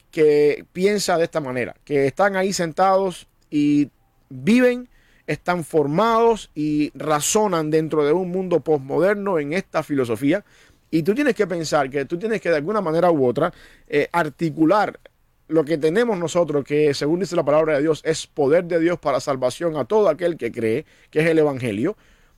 que 0.10 0.66
piensa 0.74 1.18
de 1.18 1.26
esta 1.26 1.40
manera, 1.40 1.76
que 1.86 2.08
están 2.08 2.36
ahí 2.36 2.52
sentados 2.52 3.28
y 3.52 3.90
viven, 4.30 4.90
están 5.28 5.64
formados 5.64 6.50
y 6.56 6.92
razonan 6.96 7.70
dentro 7.70 8.04
de 8.06 8.12
un 8.12 8.32
mundo 8.32 8.60
postmoderno 8.62 9.38
en 9.38 9.54
esta 9.54 9.84
filosofía. 9.84 10.44
Y 10.90 11.04
tú 11.04 11.14
tienes 11.14 11.36
que 11.36 11.46
pensar 11.46 11.92
que 11.92 12.06
tú 12.06 12.18
tienes 12.18 12.42
que 12.42 12.50
de 12.50 12.56
alguna 12.56 12.82
manera 12.82 13.12
u 13.12 13.26
otra 13.26 13.54
eh, 13.88 14.10
articular 14.12 15.00
lo 15.48 15.64
que 15.64 15.78
tenemos 15.78 16.18
nosotros, 16.18 16.64
que 16.64 16.94
según 16.94 17.20
dice 17.20 17.36
la 17.36 17.46
palabra 17.46 17.76
de 17.76 17.82
Dios, 17.82 18.02
es 18.04 18.26
poder 18.26 18.66
de 18.66 18.80
Dios 18.80 18.98
para 19.00 19.20
salvación 19.20 19.78
a 19.78 19.86
todo 19.86 20.10
aquel 20.10 20.38
que 20.38 20.52
cree, 20.52 20.86
que 21.12 21.20
es 21.20 21.28
el 21.28 21.38
Evangelio 21.38 21.96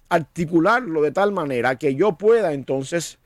articularlo 0.09 1.01
de 1.01 1.11
tal 1.11 1.31
manera 1.31 1.77
que 1.77 1.95
yo 1.95 2.17
pueda 2.17 2.53
entonces 2.53 3.19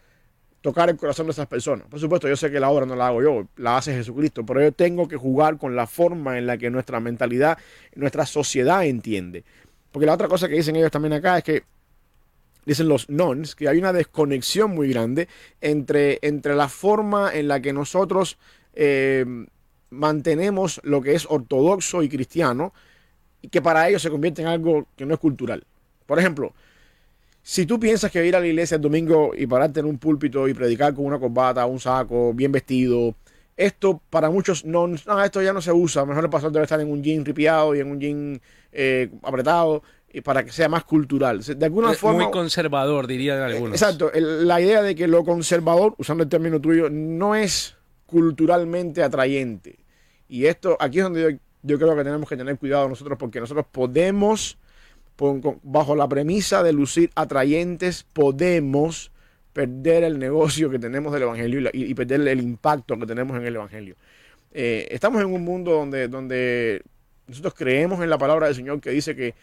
tocar 0.61 0.89
el 0.89 0.97
corazón 0.97 1.27
de 1.27 1.31
esas 1.31 1.47
personas. 1.47 1.87
Por 1.87 1.99
supuesto, 1.99 2.27
yo 2.27 2.35
sé 2.35 2.51
que 2.51 2.59
la 2.59 2.69
obra 2.69 2.85
no 2.85 2.95
la 2.95 3.07
hago 3.07 3.21
yo, 3.21 3.47
la 3.57 3.77
hace 3.77 3.93
Jesucristo, 3.93 4.45
pero 4.45 4.61
yo 4.61 4.71
tengo 4.71 5.07
que 5.07 5.15
jugar 5.15 5.57
con 5.57 5.75
la 5.75 5.87
forma 5.87 6.37
en 6.37 6.47
la 6.47 6.57
que 6.57 6.69
nuestra 6.69 6.99
mentalidad, 6.99 7.57
nuestra 7.95 8.25
sociedad 8.25 8.85
entiende. 8.85 9.43
Porque 9.91 10.05
la 10.05 10.13
otra 10.13 10.27
cosa 10.27 10.47
que 10.47 10.55
dicen 10.55 10.75
ellos 10.75 10.91
también 10.91 11.13
acá 11.13 11.37
es 11.37 11.43
que 11.43 11.63
dicen 12.65 12.89
los 12.89 13.09
nons, 13.09 13.55
que 13.55 13.69
hay 13.69 13.77
una 13.77 13.93
desconexión 13.93 14.71
muy 14.71 14.89
grande 14.89 15.29
entre, 15.61 16.19
entre 16.21 16.53
la 16.53 16.67
forma 16.67 17.33
en 17.33 17.47
la 17.47 17.61
que 17.61 17.71
nosotros 17.71 18.37
eh, 18.73 19.25
mantenemos 19.89 20.81
lo 20.83 21.01
que 21.01 21.15
es 21.15 21.25
ortodoxo 21.29 22.03
y 22.03 22.09
cristiano, 22.09 22.73
y 23.41 23.47
que 23.47 23.61
para 23.61 23.87
ellos 23.87 24.01
se 24.01 24.09
convierte 24.09 24.41
en 24.41 24.49
algo 24.49 24.87
que 24.97 25.05
no 25.05 25.13
es 25.13 25.19
cultural. 25.19 25.63
Por 26.05 26.19
ejemplo, 26.19 26.53
si 27.49 27.65
tú 27.65 27.79
piensas 27.79 28.11
que 28.11 28.25
ir 28.25 28.35
a 28.35 28.41
la 28.41 28.45
iglesia 28.45 28.75
el 28.75 28.81
domingo 28.81 29.31
y 29.33 29.47
pararte 29.47 29.79
en 29.79 29.85
un 29.85 29.97
púlpito 29.97 30.49
y 30.49 30.53
predicar 30.53 30.93
con 30.93 31.05
una 31.05 31.17
corbata, 31.17 31.65
un 31.65 31.79
saco, 31.79 32.33
bien 32.33 32.51
vestido, 32.51 33.15
esto 33.55 34.01
para 34.09 34.29
muchos 34.29 34.65
no, 34.65 34.85
no 34.85 35.23
esto 35.23 35.41
ya 35.41 35.53
no 35.53 35.61
se 35.61 35.71
usa. 35.71 36.05
Mejor 36.05 36.25
el 36.25 36.29
pastor 36.29 36.51
debe 36.51 36.63
estar 36.63 36.81
en 36.81 36.91
un 36.91 37.01
jean 37.01 37.23
ripiado 37.23 37.73
y 37.73 37.79
en 37.79 37.89
un 37.89 38.01
jean 38.01 38.41
eh, 38.73 39.09
apretado 39.23 39.81
y 40.11 40.19
para 40.19 40.43
que 40.43 40.51
sea 40.51 40.67
más 40.67 40.83
cultural. 40.83 41.39
De 41.41 41.65
alguna 41.65 41.93
Es 41.93 41.99
forma. 41.99 42.23
Muy 42.23 42.31
conservador, 42.33 43.07
dirían 43.07 43.39
algunos. 43.39 43.81
Exacto, 43.81 44.11
la 44.13 44.59
idea 44.59 44.81
de 44.81 44.93
que 44.93 45.07
lo 45.07 45.23
conservador, 45.23 45.95
usando 45.97 46.23
el 46.23 46.29
término 46.29 46.59
tuyo, 46.59 46.89
no 46.89 47.33
es 47.33 47.77
culturalmente 48.07 49.03
atrayente. 49.03 49.79
Y 50.27 50.47
esto, 50.47 50.75
aquí 50.81 50.97
es 50.97 51.05
donde 51.05 51.21
yo, 51.21 51.29
yo 51.61 51.79
creo 51.79 51.95
que 51.95 52.03
tenemos 52.03 52.27
que 52.27 52.35
tener 52.35 52.57
cuidado 52.57 52.89
nosotros, 52.89 53.17
porque 53.17 53.39
nosotros 53.39 53.65
podemos, 53.71 54.57
bajo 55.63 55.95
la 55.95 56.07
premisa 56.07 56.63
de 56.63 56.73
lucir 56.73 57.09
atrayentes, 57.15 58.03
podemos 58.13 59.11
perder 59.53 60.03
el 60.03 60.19
negocio 60.19 60.69
que 60.69 60.77
tenemos 60.77 61.11
del 61.11 61.23
Evangelio 61.23 61.69
y, 61.73 61.93
perder 61.95 62.27
el 62.27 62.41
impacto 62.41 62.97
que 62.99 63.07
tenemos 63.07 63.37
en 63.37 63.45
el 63.45 63.55
Evangelio. 63.55 63.95
Eh, 64.51 64.87
estamos 64.91 65.21
en 65.21 65.33
un 65.33 65.43
mundo 65.43 65.71
donde, 65.71 66.07
donde 66.07 66.83
nosotros 67.27 67.55
creemos 67.55 68.01
en 68.01 68.09
la 68.09 68.17
palabra 68.17 68.47
del 68.47 68.55
Señor 68.55 68.79
que 68.79 68.91
dice 68.91 69.15
que 69.15 69.33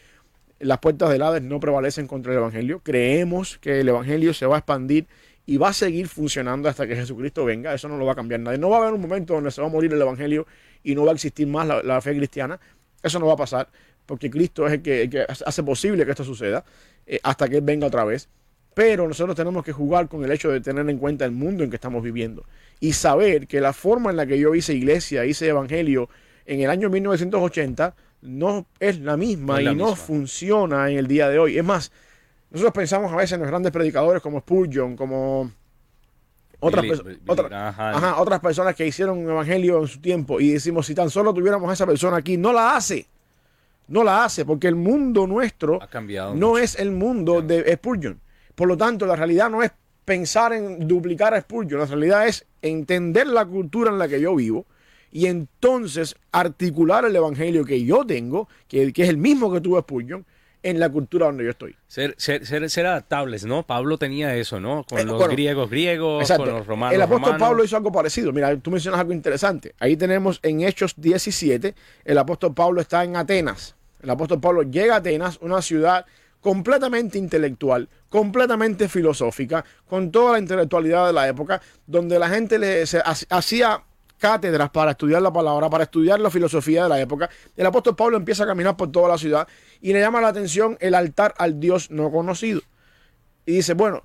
las 0.60 0.78
puertas 0.78 1.10
del 1.10 1.20
Hades 1.22 1.42
no 1.42 1.58
prevalecen 1.58 2.06
contra 2.06 2.32
el 2.32 2.38
Evangelio. 2.38 2.80
Creemos 2.80 3.58
que 3.58 3.80
el 3.80 3.88
Evangelio 3.88 4.32
se 4.32 4.46
va 4.46 4.56
a 4.56 4.58
expandir 4.58 5.06
y 5.46 5.56
va 5.56 5.70
a 5.70 5.72
seguir 5.72 6.06
funcionando 6.08 6.68
hasta 6.68 6.86
que 6.86 6.94
Jesucristo 6.94 7.44
venga. 7.44 7.74
Eso 7.74 7.88
no 7.88 7.98
lo 7.98 8.06
va 8.06 8.12
a 8.12 8.14
cambiar 8.14 8.40
nadie. 8.40 8.58
No 8.58 8.70
va 8.70 8.76
a 8.76 8.80
haber 8.82 8.94
un 8.94 9.00
momento 9.00 9.34
donde 9.34 9.50
se 9.50 9.60
va 9.60 9.66
a 9.66 9.70
morir 9.70 9.92
el 9.92 10.00
Evangelio 10.00 10.46
y 10.82 10.94
no 10.94 11.04
va 11.04 11.10
a 11.10 11.14
existir 11.14 11.46
más 11.46 11.66
la 11.84 12.00
fe 12.00 12.16
cristiana. 12.16 12.60
Eso 13.02 13.18
no 13.18 13.26
va 13.26 13.34
a 13.34 13.36
pasar 13.36 13.68
porque 14.06 14.30
Cristo 14.30 14.66
es 14.66 14.74
el 14.74 14.82
que, 14.82 15.02
el 15.02 15.10
que 15.10 15.20
hace 15.28 15.62
posible 15.62 16.04
que 16.04 16.10
esto 16.10 16.24
suceda 16.24 16.64
eh, 17.06 17.20
hasta 17.22 17.48
que 17.48 17.56
Él 17.56 17.62
venga 17.62 17.86
otra 17.86 18.04
vez. 18.04 18.28
Pero 18.74 19.06
nosotros 19.06 19.36
tenemos 19.36 19.64
que 19.64 19.70
jugar 19.72 20.08
con 20.08 20.24
el 20.24 20.32
hecho 20.32 20.50
de 20.50 20.60
tener 20.60 20.88
en 20.90 20.98
cuenta 20.98 21.24
el 21.24 21.30
mundo 21.30 21.62
en 21.62 21.70
que 21.70 21.76
estamos 21.76 22.02
viviendo 22.02 22.44
y 22.80 22.92
saber 22.92 23.46
que 23.46 23.60
la 23.60 23.72
forma 23.72 24.10
en 24.10 24.16
la 24.16 24.26
que 24.26 24.38
yo 24.38 24.52
hice 24.54 24.74
iglesia, 24.74 25.24
hice 25.24 25.46
evangelio 25.48 26.08
en 26.44 26.60
el 26.60 26.68
año 26.70 26.90
1980 26.90 27.94
no 28.22 28.66
es 28.80 28.98
la 29.00 29.16
misma 29.16 29.54
No 29.54 29.58
es 29.60 29.64
la 29.66 29.72
y 29.72 29.76
no 29.76 29.94
funciona 29.96 30.90
en 30.90 30.98
el 30.98 31.06
día 31.06 31.28
de 31.28 31.38
hoy. 31.38 31.56
Es 31.56 31.64
más, 31.64 31.92
nosotros 32.50 32.72
pensamos 32.74 33.12
a 33.12 33.16
veces 33.16 33.32
en 33.34 33.40
los 33.40 33.48
grandes 33.48 33.70
predicadores 33.70 34.20
como 34.20 34.40
Spurgeon, 34.40 34.96
como 34.96 35.52
otras, 36.60 36.84
Billy- 36.84 36.90
perso- 36.96 37.04
Billy 37.04 37.20
otra- 37.26 37.48
Graham. 37.48 37.74
ajá, 37.78 38.20
otras 38.20 38.40
personas 38.40 38.74
que 38.74 38.86
hicieron 38.86 39.18
un 39.18 39.30
evangelio 39.30 39.80
en 39.82 39.86
su 39.88 40.00
tiempo 40.00 40.40
y 40.40 40.50
decimos, 40.52 40.86
si 40.86 40.94
tan 40.94 41.10
solo 41.10 41.32
tuviéramos 41.34 41.68
a 41.70 41.74
esa 41.74 41.86
persona 41.86 42.16
aquí, 42.16 42.36
no 42.36 42.52
la 42.52 42.76
hace. 42.76 43.06
No 43.88 44.02
la 44.04 44.24
hace 44.24 44.44
porque 44.44 44.68
el 44.68 44.76
mundo 44.76 45.26
nuestro 45.26 45.82
Ha 45.82 45.88
cambiado. 45.88 46.34
no 46.34 46.50
mucho. 46.50 46.58
es 46.58 46.78
el 46.78 46.90
mundo 46.90 47.42
de 47.42 47.72
Spurgeon. 47.74 48.20
Por 48.54 48.68
lo 48.68 48.76
tanto, 48.76 49.04
la 49.06 49.16
realidad 49.16 49.50
no 49.50 49.62
es 49.62 49.72
pensar 50.04 50.52
en 50.52 50.86
duplicar 50.86 51.34
a 51.34 51.40
Spurgeon, 51.40 51.80
la 51.80 51.86
realidad 51.86 52.26
es 52.26 52.46
entender 52.62 53.26
la 53.26 53.44
cultura 53.46 53.90
en 53.90 53.98
la 53.98 54.06
que 54.08 54.20
yo 54.20 54.34
vivo 54.34 54.66
y 55.10 55.26
entonces 55.26 56.16
articular 56.32 57.04
el 57.04 57.14
evangelio 57.16 57.64
que 57.64 57.84
yo 57.84 58.04
tengo, 58.04 58.48
que, 58.68 58.92
que 58.92 59.02
es 59.04 59.08
el 59.08 59.16
mismo 59.16 59.52
que 59.52 59.60
tuvo 59.60 59.80
Spurgeon, 59.80 60.24
en 60.64 60.80
la 60.80 60.88
cultura 60.88 61.26
donde 61.26 61.44
yo 61.44 61.50
estoy. 61.50 61.76
Ser, 61.86 62.14
ser, 62.18 62.44
ser, 62.44 62.68
ser 62.70 62.86
adaptables, 62.86 63.44
¿no? 63.44 63.62
Pablo 63.64 63.98
tenía 63.98 64.34
eso, 64.34 64.58
¿no? 64.58 64.82
Con 64.84 64.98
Eh, 64.98 65.04
los 65.04 65.18
bueno, 65.18 65.32
griegos 65.32 65.70
griegos, 65.70 66.22
Exacto. 66.22 66.44
con 66.46 66.54
los 66.54 66.66
romanos 66.66 66.94
el 66.96 67.02
apóstol 67.02 67.32
romanos. 67.34 67.48
Pablo 67.48 67.64
hizo 67.64 67.76
algo 67.76 67.92
parecido. 67.92 68.32
Mira, 68.32 68.56
tú 68.56 68.70
mencionas 68.70 68.98
algo 69.00 69.12
interesante. 69.12 69.74
Ahí 69.78 69.96
tenemos 69.96 70.40
en 70.42 70.62
Hechos 70.62 70.94
17, 70.96 71.74
el 72.04 72.18
apóstol 72.18 72.54
Pablo 72.54 72.80
está 72.80 73.04
en 73.04 73.14
Atenas. 73.14 73.76
El 74.02 74.10
apóstol 74.10 74.40
Pablo 74.40 74.62
llega 74.62 74.94
a 74.94 74.98
Atenas, 74.98 75.38
una 75.40 75.62
ciudad 75.62 76.04
completamente 76.40 77.18
intelectual, 77.18 77.88
completamente 78.08 78.88
filosófica, 78.88 79.64
con 79.86 80.10
toda 80.10 80.32
la 80.32 80.38
intelectualidad 80.38 81.06
de 81.06 81.12
la 81.12 81.28
época, 81.28 81.60
donde 81.86 82.18
la 82.18 82.28
gente 82.28 82.58
le, 82.58 82.86
se 82.86 83.02
hacía 83.30 83.82
cátedras 84.18 84.70
para 84.70 84.92
estudiar 84.92 85.22
la 85.22 85.32
palabra, 85.32 85.68
para 85.68 85.84
estudiar 85.84 86.20
la 86.20 86.30
filosofía 86.30 86.84
de 86.84 86.88
la 86.88 87.00
época. 87.00 87.28
El 87.56 87.66
apóstol 87.66 87.96
Pablo 87.96 88.16
empieza 88.16 88.44
a 88.44 88.46
caminar 88.46 88.76
por 88.76 88.90
toda 88.90 89.08
la 89.08 89.18
ciudad 89.18 89.46
y 89.80 89.92
le 89.92 90.00
llama 90.00 90.20
la 90.20 90.28
atención 90.28 90.76
el 90.80 90.94
altar 90.94 91.34
al 91.38 91.60
Dios 91.60 91.90
no 91.90 92.10
conocido. 92.10 92.60
Y 93.46 93.56
dice, 93.56 93.74
bueno, 93.74 94.04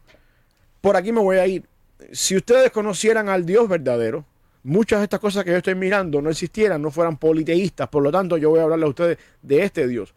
por 0.82 0.96
aquí 0.96 1.12
me 1.12 1.22
voy 1.22 1.38
a 1.38 1.48
ir. 1.48 1.66
Si 2.12 2.36
ustedes 2.36 2.72
conocieran 2.72 3.30
al 3.30 3.46
Dios 3.46 3.68
verdadero, 3.68 4.26
muchas 4.64 5.00
de 5.00 5.06
estas 5.06 5.20
cosas 5.20 5.44
que 5.44 5.52
yo 5.52 5.58
estoy 5.58 5.76
mirando 5.76 6.22
no 6.22 6.30
existieran, 6.30 6.82
no 6.82 6.92
fueran 6.92 7.18
politeístas. 7.18 7.88
Por 7.90 8.04
lo 8.04 8.12
tanto, 8.12 8.38
yo 8.38 8.50
voy 8.50 8.60
a 8.60 8.64
hablarle 8.64 8.86
a 8.86 8.90
ustedes 8.90 9.18
de 9.42 9.64
este 9.64 9.88
Dios. 9.88 10.14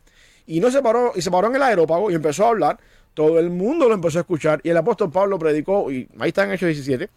Y 0.47 0.61
no 0.61 0.71
se 0.71 0.83
paró, 0.83 1.13
y 1.15 1.23
se 1.23 1.31
paró 1.31 1.49
en 1.49 1.57
el 1.57 1.63
aerópago 1.63 2.11
y 2.11 2.15
empezó 2.15 2.47
a 2.47 2.49
hablar. 2.49 2.79
Todo 3.15 3.39
el 3.39 3.51
mundo 3.51 3.89
lo 3.89 3.95
empezó 3.95 4.19
a 4.19 4.23
escuchar. 4.23 4.61
Y 4.65 4.71
el 4.71 4.77
apóstol 4.77 5.11
Pablo 5.11 5.39
predicó, 5.39 5.91
y 5.91 6.09
ahí 6.19 6.29
está 6.29 6.45
en 6.45 6.53
Hechos 6.53 6.69
17, 6.69 7.11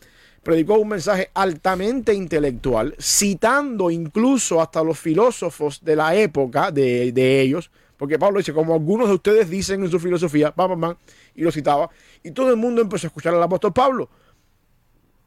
predicó 0.45 0.75
un 0.75 0.89
mensaje 0.89 1.31
altamente 1.33 2.13
intelectual, 2.13 2.95
citando 2.99 3.89
incluso 3.89 4.61
hasta 4.61 4.83
los 4.83 4.99
filósofos 4.99 5.83
de 5.83 5.95
la 5.95 6.13
época 6.15 6.69
de, 6.69 7.11
de 7.11 7.41
ellos. 7.41 7.71
Porque 7.97 8.19
Pablo 8.19 8.37
dice, 8.37 8.53
como 8.53 8.75
algunos 8.75 9.07
de 9.07 9.15
ustedes 9.15 9.49
dicen 9.49 9.83
en 9.83 9.89
su 9.89 9.99
filosofía, 9.99 10.53
pam, 10.53 10.69
pam, 10.69 10.81
pam, 10.81 10.95
y 11.33 11.41
lo 11.41 11.51
citaba. 11.51 11.89
Y 12.21 12.29
todo 12.29 12.51
el 12.51 12.57
mundo 12.57 12.81
empezó 12.81 13.07
a 13.07 13.09
escuchar 13.09 13.33
al 13.33 13.41
apóstol 13.41 13.73
Pablo. 13.73 14.07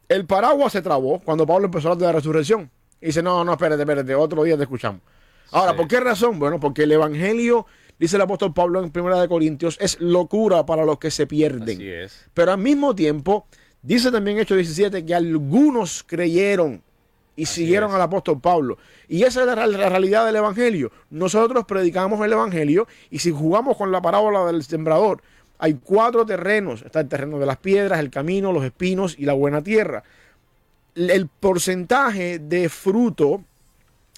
El 0.09 0.25
paraguas 0.25 0.73
se 0.73 0.83
trabó 0.83 1.19
cuando 1.19 1.47
Pablo 1.47 1.67
empezó 1.67 1.89
a 1.89 1.93
hablar 1.93 2.01
de 2.01 2.13
la 2.13 2.19
resurrección. 2.19 2.71
Y 3.01 3.07
dice, 3.07 3.23
no, 3.23 3.43
no, 3.45 3.53
espérate, 3.53 3.83
espérate, 3.83 4.15
otro 4.15 4.45
día 4.45 4.57
te 4.57 4.63
escuchamos. 4.63 5.01
Ahora, 5.51 5.73
Sí. 5.73 5.77
¿por 5.79 5.89
qué 5.89 5.99
razón? 5.99 6.39
Bueno, 6.39 6.61
porque 6.61 6.85
el 6.85 6.93
evangelio, 6.93 7.67
dice 7.99 8.17
el 8.17 8.23
apóstol 8.23 8.55
Pablo 8.55 8.83
en 8.85 8.91
Primera 8.91 9.21
de 9.21 9.29
Corintios, 9.29 9.79
es 9.81 10.01
locura 10.01 10.65
para 10.65 10.85
los 10.85 10.99
que 10.99 11.11
se 11.11 11.27
pierden. 11.27 11.79
Así 11.79 11.89
es. 11.89 12.29
Pero 12.35 12.53
al 12.53 12.59
mismo 12.59 12.95
tiempo, 12.95 13.47
dice 13.83 14.11
también 14.11 14.39
Hechos 14.39 14.57
17 14.57 15.05
que 15.05 15.15
algunos 15.15 16.05
creyeron 16.07 16.83
y 17.37 17.45
Así 17.45 17.63
siguieron 17.63 17.91
es. 17.91 17.95
al 17.95 18.03
apóstol 18.03 18.41
Pablo. 18.41 18.79
Y 19.09 19.23
esa 19.23 19.41
es 19.41 19.47
la, 19.47 19.67
la 19.67 19.89
realidad 19.89 20.27
del 20.27 20.37
Evangelio. 20.37 20.91
Nosotros 21.11 21.65
predicamos 21.67 22.25
el 22.25 22.33
Evangelio 22.33 22.89
y 23.11 23.21
si 23.21 23.31
jugamos 23.31 23.77
con 23.77 23.93
la 23.93 24.03
parábola 24.03 24.45
del 24.47 24.65
sembrador, 24.65 25.23
hay 25.59 25.75
cuatro 25.75 26.27
terrenos. 26.27 26.83
Está 26.83 27.01
el 27.01 27.09
terreno 27.09 27.39
de 27.39 27.47
las 27.47 27.59
piedras, 27.59 28.01
el 28.01 28.11
camino, 28.11 28.53
los 28.53 28.65
espinos 28.65 29.15
y 29.19 29.25
la 29.25 29.33
buena 29.35 29.63
tierra. 29.63 30.03
El 30.95 31.29
porcentaje 31.29 32.39
de 32.39 32.69
fruto 32.69 33.43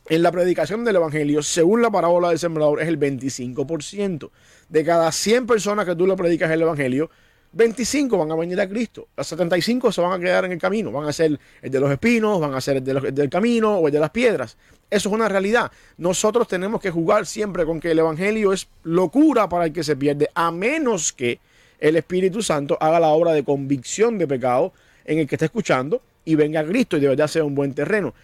en 0.09 0.23
la 0.23 0.33
predicación 0.33 0.85
del 0.85 0.97
Evangelio, 0.97 1.43
según 1.43 1.83
la 1.83 1.90
parábola 1.90 2.31
del 2.31 2.38
sembrador, 2.38 2.81
es 2.81 2.88
el 2.88 2.99
25%. 2.99 4.31
De 4.69 4.85
cada 4.85 5.12
100 5.12 5.47
personas 5.47 5.87
que 5.87 5.95
tú 5.95 6.07
le 6.07 6.17
predicas 6.17 6.50
el 6.50 6.62
Evangelio, 6.62 7.11
25 7.52 8.16
van 8.16 8.30
a 8.30 8.35
venir 8.37 8.61
a 8.61 8.69
Cristo. 8.69 9.09
Las 9.16 9.26
75 9.28 9.90
se 9.92 10.00
van 10.00 10.12
a 10.12 10.19
quedar 10.23 10.45
en 10.45 10.52
el 10.52 10.59
camino. 10.59 10.92
Van 10.92 11.09
a 11.09 11.12
ser 11.12 11.38
el 11.62 11.71
de 11.71 11.80
los 11.80 11.90
espinos, 11.90 12.40
van 12.40 12.54
a 12.54 12.61
ser 12.61 12.76
el, 12.78 12.85
de 12.85 12.95
los- 12.95 13.04
el 13.04 13.14
del 13.14 13.28
camino 13.28 13.76
o 13.78 13.87
el 13.88 13.92
de 13.92 14.00
las 14.00 14.11
piedras. 14.11 14.57
Eso 14.88 15.09
es 15.09 15.14
una 15.14 15.28
realidad. 15.28 15.71
Nosotros 15.99 16.47
tenemos 16.49 16.80
que 16.80 16.90
jugar 16.90 17.26
siempre 17.26 17.64
con 17.64 17.80
que 17.80 17.90
el 17.92 17.99
Evangelio 17.99 18.52
es 18.52 18.69
locura 18.85 19.49
para 19.49 19.66
el 19.66 19.73
que 19.73 19.85
se 19.85 19.97
pierde, 19.97 20.28
a 20.35 20.50
menos 20.50 21.12
que 21.12 21.38
el 21.78 21.97
Espíritu 21.97 22.42
Santo 22.42 22.76
haga 22.80 23.00
la 23.00 23.09
obra 23.09 23.33
de 23.33 23.42
convicción 23.45 24.19
de 24.19 24.26
pecado 24.26 24.73
en 25.04 25.19
el 25.19 25.26
que 25.26 25.35
está 25.37 25.47
escuchando 25.47 26.02
y 26.25 26.35
venga 26.35 26.61
a 26.61 26.64
Cristo 26.66 26.97
y 26.97 27.00
de 27.00 27.09
verdad 27.09 27.26
sea 27.28 27.45
un 27.45 27.54
buen 27.54 27.73
terreno. 27.75 28.14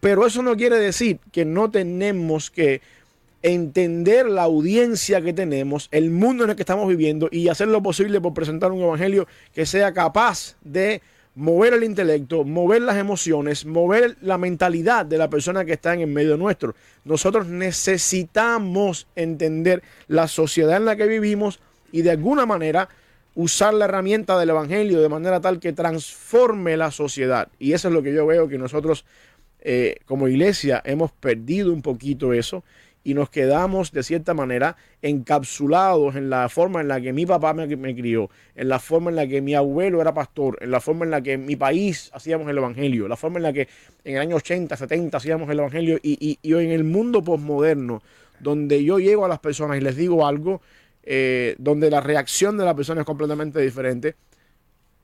Pero 0.00 0.26
eso 0.26 0.42
no 0.42 0.56
quiere 0.56 0.78
decir 0.78 1.18
que 1.30 1.44
no 1.44 1.70
tenemos 1.70 2.50
que 2.50 2.80
entender 3.42 4.28
la 4.28 4.42
audiencia 4.42 5.20
que 5.20 5.32
tenemos, 5.32 5.88
el 5.90 6.10
mundo 6.10 6.44
en 6.44 6.50
el 6.50 6.56
que 6.56 6.62
estamos 6.62 6.88
viviendo 6.88 7.28
y 7.30 7.48
hacer 7.48 7.68
lo 7.68 7.82
posible 7.82 8.20
por 8.20 8.34
presentar 8.34 8.72
un 8.72 8.82
evangelio 8.82 9.26
que 9.52 9.66
sea 9.66 9.92
capaz 9.92 10.56
de 10.62 11.02
mover 11.34 11.72
el 11.72 11.84
intelecto, 11.84 12.44
mover 12.44 12.82
las 12.82 12.96
emociones, 12.96 13.64
mover 13.64 14.16
la 14.20 14.38
mentalidad 14.38 15.06
de 15.06 15.18
la 15.18 15.30
persona 15.30 15.64
que 15.64 15.72
está 15.72 15.94
en 15.94 16.00
el 16.00 16.06
medio 16.08 16.36
nuestro. 16.36 16.74
Nosotros 17.04 17.46
necesitamos 17.46 19.06
entender 19.16 19.82
la 20.08 20.28
sociedad 20.28 20.76
en 20.76 20.84
la 20.84 20.96
que 20.96 21.06
vivimos 21.06 21.60
y 21.90 22.02
de 22.02 22.10
alguna 22.10 22.46
manera 22.46 22.88
usar 23.34 23.72
la 23.72 23.86
herramienta 23.86 24.38
del 24.38 24.50
evangelio 24.50 25.00
de 25.00 25.08
manera 25.08 25.40
tal 25.40 25.58
que 25.58 25.72
transforme 25.72 26.76
la 26.76 26.90
sociedad. 26.90 27.48
Y 27.58 27.72
eso 27.72 27.88
es 27.88 27.94
lo 27.94 28.02
que 28.02 28.12
yo 28.12 28.26
veo 28.26 28.46
que 28.46 28.58
nosotros 28.58 29.06
eh, 29.60 30.00
como 30.04 30.28
iglesia 30.28 30.82
hemos 30.84 31.12
perdido 31.12 31.72
un 31.72 31.82
poquito 31.82 32.32
eso 32.32 32.62
y 33.04 33.14
nos 33.14 33.30
quedamos 33.30 33.92
de 33.92 34.02
cierta 34.02 34.34
manera 34.34 34.76
encapsulados 35.00 36.16
en 36.16 36.30
la 36.30 36.48
forma 36.48 36.80
en 36.80 36.88
la 36.88 37.00
que 37.00 37.12
mi 37.12 37.26
papá 37.26 37.52
me, 37.54 37.66
crió, 37.94 38.30
en 38.54 38.68
la 38.68 38.78
forma 38.78 39.10
en 39.10 39.16
la 39.16 39.26
que 39.26 39.40
mi 39.40 39.54
abuelo 39.54 40.00
era 40.00 40.14
pastor, 40.14 40.58
en 40.60 40.70
la 40.70 40.80
forma 40.80 41.04
en 41.04 41.10
la 41.10 41.20
que 41.20 41.36
mi 41.38 41.56
país 41.56 42.10
hacíamos 42.12 42.48
el 42.48 42.58
Evangelio, 42.58 43.08
la 43.08 43.16
forma 43.16 43.38
en 43.38 43.42
la 43.42 43.52
que 43.52 43.68
en 44.04 44.16
el 44.16 44.20
año 44.20 44.36
80, 44.36 44.76
70 44.76 45.16
hacíamos 45.16 45.50
el 45.50 45.58
Evangelio 45.58 45.98
y, 46.02 46.18
y, 46.20 46.38
y 46.42 46.54
en 46.54 46.70
el 46.70 46.84
mundo 46.84 47.22
posmoderno, 47.22 48.02
donde 48.40 48.82
yo 48.84 48.98
llego 48.98 49.24
a 49.24 49.28
las 49.28 49.38
personas 49.38 49.78
y 49.78 49.80
les 49.80 49.96
digo 49.96 50.26
algo, 50.26 50.60
eh, 51.04 51.56
donde 51.58 51.90
la 51.90 52.00
reacción 52.00 52.56
de 52.56 52.64
la 52.64 52.74
persona 52.74 53.00
es 53.00 53.06
completamente 53.06 53.60
diferente, 53.60 54.14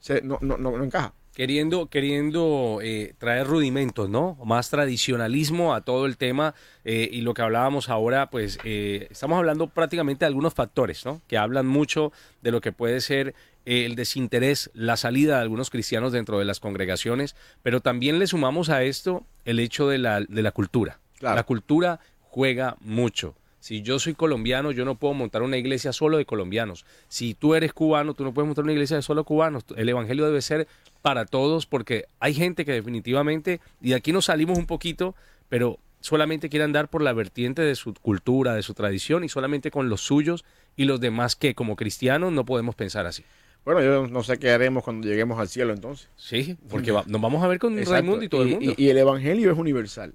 se, 0.01 0.23
no, 0.23 0.39
no, 0.41 0.57
no, 0.57 0.77
no 0.77 0.85
encaja 0.85 1.15
queriendo, 1.39 1.87
queriendo 1.87 2.81
eh, 2.83 3.15
traer 3.17 3.47
rudimentos, 3.47 4.11
¿no? 4.11 4.37
Más 4.45 4.71
tradicionalismo 4.71 5.73
a 5.73 5.83
todo 5.83 6.07
el 6.07 6.17
tema 6.17 6.57
eh, 6.85 7.09
y 7.13 7.21
lo 7.21 7.33
que 7.33 7.43
hablábamos 7.43 7.89
ahora, 7.91 8.29
pues 8.29 8.59
eh, 8.65 9.07
estamos 9.09 9.39
hablando 9.39 9.69
prácticamente 9.69 10.25
de 10.25 10.27
algunos 10.27 10.53
factores, 10.53 11.07
¿no? 11.07 11.23
Que 11.29 11.39
hablan 11.39 11.65
mucho 11.65 12.11
de 12.43 12.51
lo 12.51 12.61
que 12.61 12.73
puede 12.73 13.01
ser 13.01 13.37
el 13.67 13.95
desinterés, 13.95 14.69
la 14.75 14.97
salida 14.97 15.37
de 15.37 15.43
algunos 15.43 15.71
cristianos 15.71 16.11
dentro 16.11 16.41
de 16.41 16.45
las 16.45 16.59
congregaciones, 16.59 17.37
pero 17.63 17.81
también 17.81 18.19
le 18.19 18.27
sumamos 18.27 18.69
a 18.69 18.83
esto 18.83 19.25
el 19.45 19.61
hecho 19.61 19.87
de 19.87 19.99
la, 19.99 20.23
de 20.23 20.43
la 20.43 20.51
cultura. 20.51 20.99
Claro. 21.21 21.37
La 21.37 21.45
cultura 21.45 22.01
juega 22.21 22.77
mucho. 22.81 23.37
Si 23.61 23.83
yo 23.83 23.99
soy 23.99 24.15
colombiano, 24.15 24.71
yo 24.71 24.85
no 24.85 24.95
puedo 24.95 25.15
montar 25.15 25.43
una 25.43 25.57
iglesia 25.57 25.93
solo 25.93 26.17
de 26.17 26.25
colombianos. 26.25 26.85
Si 27.09 27.35
tú 27.35 27.55
eres 27.55 27.73
cubano, 27.73 28.15
tú 28.15 28.25
no 28.25 28.33
puedes 28.33 28.47
montar 28.47 28.65
una 28.65 28.73
iglesia 28.73 28.97
de 28.97 29.03
solo 29.03 29.25
cubanos. 29.25 29.65
El 29.77 29.89
evangelio 29.89 30.27
debe 30.27 30.41
ser 30.43 30.69
para 31.03 31.27
todos 31.27 31.67
porque 31.67 32.07
hay 32.21 32.35
gente 32.35 32.65
que 32.65 32.73
definitivamente, 32.73 33.61
y 33.81 33.91
de 33.91 33.97
aquí 33.97 34.13
nos 34.13 34.27
salimos 34.27 34.59
un 34.59 34.67
poquito, 34.67 35.15
pero 35.49 35.79
solamente 36.01 36.49
quiere 36.49 36.65
andar 36.65 36.89
por 36.89 37.03
la 37.03 37.13
vertiente 37.13 37.63
de 37.63 37.75
su 37.75 37.95
cultura, 37.95 38.55
de 38.55 38.63
su 38.63 38.75
tradición 38.75 39.25
y 39.25 39.29
solamente 39.29 39.71
con 39.71 39.89
los 39.89 40.03
suyos 40.03 40.45
y 40.77 40.85
los 40.85 41.01
demás 41.01 41.35
que 41.35 41.55
como 41.55 41.77
cristianos 41.77 42.33
no 42.33 42.45
podemos 42.45 42.75
pensar 42.75 43.07
así. 43.07 43.25
Bueno, 43.65 43.83
yo 43.83 44.07
no 44.07 44.23
sé 44.23 44.39
qué 44.39 44.51
haremos 44.51 44.85
cuando 44.85 45.07
lleguemos 45.07 45.39
al 45.39 45.49
cielo 45.49 45.75
entonces. 45.75 46.09
Sí, 46.17 46.57
porque 46.71 46.93
va, 46.93 47.05
nos 47.07 47.21
vamos 47.21 47.43
a 47.43 47.49
ver 47.49 47.59
con 47.59 47.73
Exacto. 47.75 47.93
Raimundo 47.93 48.25
y 48.25 48.29
todo 48.29 48.43
el 48.43 48.49
mundo. 48.51 48.75
Y, 48.77 48.85
y 48.85 48.89
el 48.89 48.99
evangelio 48.99 49.53
es 49.53 49.59
universal. 49.59 50.15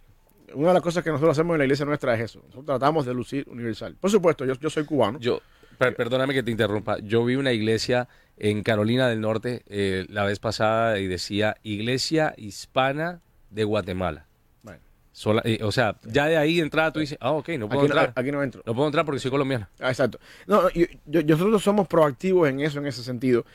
Una 0.53 0.69
de 0.69 0.74
las 0.75 0.83
cosas 0.83 1.03
que 1.03 1.10
nosotros 1.10 1.31
hacemos 1.38 1.53
en 1.55 1.60
la 1.60 1.63
iglesia 1.65 1.86
nuestra 1.86 2.13
es 2.15 2.22
eso. 2.22 2.39
Nosotros 2.39 2.65
tratamos 2.65 3.05
de 3.05 3.13
lucir 3.13 3.45
universal. 3.50 3.95
Por 4.00 4.10
supuesto, 4.12 4.45
yo, 4.45 4.53
yo 4.55 4.69
soy 4.69 4.86
cubano. 4.86 5.19
Yo, 5.19 5.39
per- 5.77 5.95
perdóname 5.95 6.33
que 6.33 6.43
te 6.43 6.51
interrumpa. 6.51 7.00
Yo 7.00 7.24
vi 7.25 7.36
una 7.36 7.51
iglesia 7.51 8.07
en 8.38 8.63
Carolina 8.63 9.07
del 9.10 9.22
Norte 9.22 9.63
eh, 9.67 10.05
la 10.10 10.24
vez 10.25 10.39
pasada 10.39 11.00
y 11.00 11.07
decía 11.07 11.55
Iglesia 11.63 12.33
Hispana 12.38 13.22
de 13.50 13.63
Guatemala. 13.63 14.25
Bueno, 14.63 14.79
Sola- 15.12 15.41
eh, 15.45 15.60
o 15.63 15.72
sea, 15.72 15.98
ya 16.03 16.25
de 16.27 16.38
ahí 16.38 16.55
de 16.57 16.63
entrada 16.63 16.91
tú 16.91 17.00
dices, 17.00 17.17
ah, 17.22 17.31
ok, 17.31 17.50
no 17.60 17.67
puedo 17.69 17.81
aquí, 17.81 17.89
no, 17.93 18.00
entrar. 18.01 18.13
aquí 18.15 18.31
no 18.31 18.41
entro. 18.43 18.63
No 18.65 18.74
puedo 18.74 18.88
entrar 18.88 19.05
porque 19.05 19.19
soy 19.19 19.29
colombiano. 19.31 19.67
Ah, 19.79 19.89
exacto. 19.89 20.19
No, 20.48 20.69
yo- 20.72 20.86
yo- 21.05 21.22
yo- 21.22 21.36
nosotros 21.36 21.63
somos 21.63 21.88
proactivos 21.88 22.50
en 22.50 22.60
eso, 22.62 22.79
en 22.79 22.88
ese 22.88 23.03
sentido. 23.03 23.45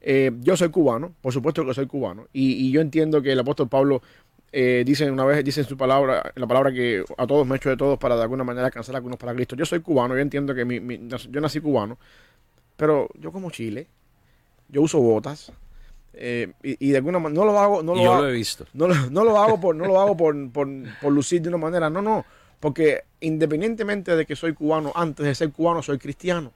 Eh, 0.00 0.30
yo 0.42 0.56
soy 0.56 0.68
cubano, 0.68 1.12
por 1.20 1.32
supuesto 1.32 1.66
que 1.66 1.74
soy 1.74 1.86
cubano, 1.86 2.28
y, 2.32 2.52
y 2.52 2.70
yo 2.70 2.80
entiendo 2.80 3.20
que 3.20 3.32
el 3.32 3.38
apóstol 3.40 3.68
Pablo 3.68 4.00
eh, 4.52 4.82
dice 4.86 5.10
una 5.10 5.24
vez, 5.24 5.44
dice 5.44 5.60
en 5.60 5.66
su 5.66 5.76
palabra, 5.76 6.32
la 6.34 6.46
palabra 6.46 6.72
que 6.72 7.04
a 7.16 7.26
todos 7.26 7.46
me 7.46 7.54
he 7.54 7.56
hecho 7.58 7.68
de 7.70 7.76
todos 7.76 7.98
para 7.98 8.16
de 8.16 8.22
alguna 8.22 8.44
manera 8.44 8.66
alcanzar 8.66 8.94
a 8.94 8.98
algunos 8.98 9.18
para 9.18 9.34
Cristo. 9.34 9.56
Yo 9.56 9.66
soy 9.66 9.80
cubano, 9.80 10.14
yo 10.14 10.20
entiendo 10.20 10.54
que 10.54 10.64
mi, 10.64 10.80
mi- 10.80 11.00
yo 11.08 11.40
nací 11.40 11.60
cubano, 11.60 11.98
pero 12.76 13.08
yo 13.18 13.32
como 13.32 13.50
chile, 13.50 13.86
yo 14.68 14.82
uso 14.82 15.00
botas, 15.00 15.52
eh, 16.14 16.52
y, 16.62 16.88
y 16.88 16.90
de 16.90 16.96
alguna 16.96 17.18
manera 17.18 17.44
no 17.44 17.52
lo 17.52 17.58
hago, 17.58 17.82
no 17.82 17.94
lo 17.94 18.02
yo 18.02 18.12
hago, 18.12 18.22
lo 18.22 18.28
he 18.28 18.32
visto. 18.32 18.64
no 18.72 18.88
no 18.88 19.24
lo 19.24 19.38
hago 19.38 19.60
por 19.60 19.76
no 19.76 19.84
lo 19.86 20.00
hago 20.00 20.16
por, 20.16 20.50
por, 20.50 20.68
por 21.00 21.12
lucir 21.12 21.42
de 21.42 21.48
una 21.50 21.58
manera 21.58 21.90
no 21.90 22.02
no 22.02 22.24
porque 22.58 23.02
independientemente 23.20 24.16
de 24.16 24.26
que 24.26 24.34
soy 24.34 24.52
cubano 24.52 24.90
antes 24.96 25.24
de 25.26 25.34
ser 25.34 25.52
cubano 25.52 25.80
soy 25.82 25.98
cristiano 25.98 26.50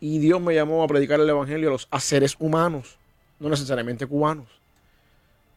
y 0.00 0.18
Dios 0.18 0.42
me 0.42 0.54
llamó 0.54 0.82
a 0.82 0.88
predicar 0.88 1.20
el 1.20 1.28
evangelio 1.30 1.68
a 1.68 1.72
los 1.72 1.88
a 1.90 2.00
seres 2.00 2.36
humanos 2.38 2.98
no 3.38 3.48
necesariamente 3.48 4.06
cubanos 4.06 4.48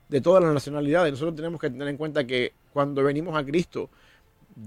de 0.09 0.21
todas 0.21 0.43
las 0.43 0.53
nacionalidades. 0.53 1.11
Nosotros 1.11 1.35
tenemos 1.35 1.59
que 1.59 1.69
tener 1.69 1.87
en 1.87 1.97
cuenta 1.97 2.25
que 2.25 2.53
cuando 2.73 3.03
venimos 3.03 3.35
a 3.37 3.43
Cristo 3.45 3.89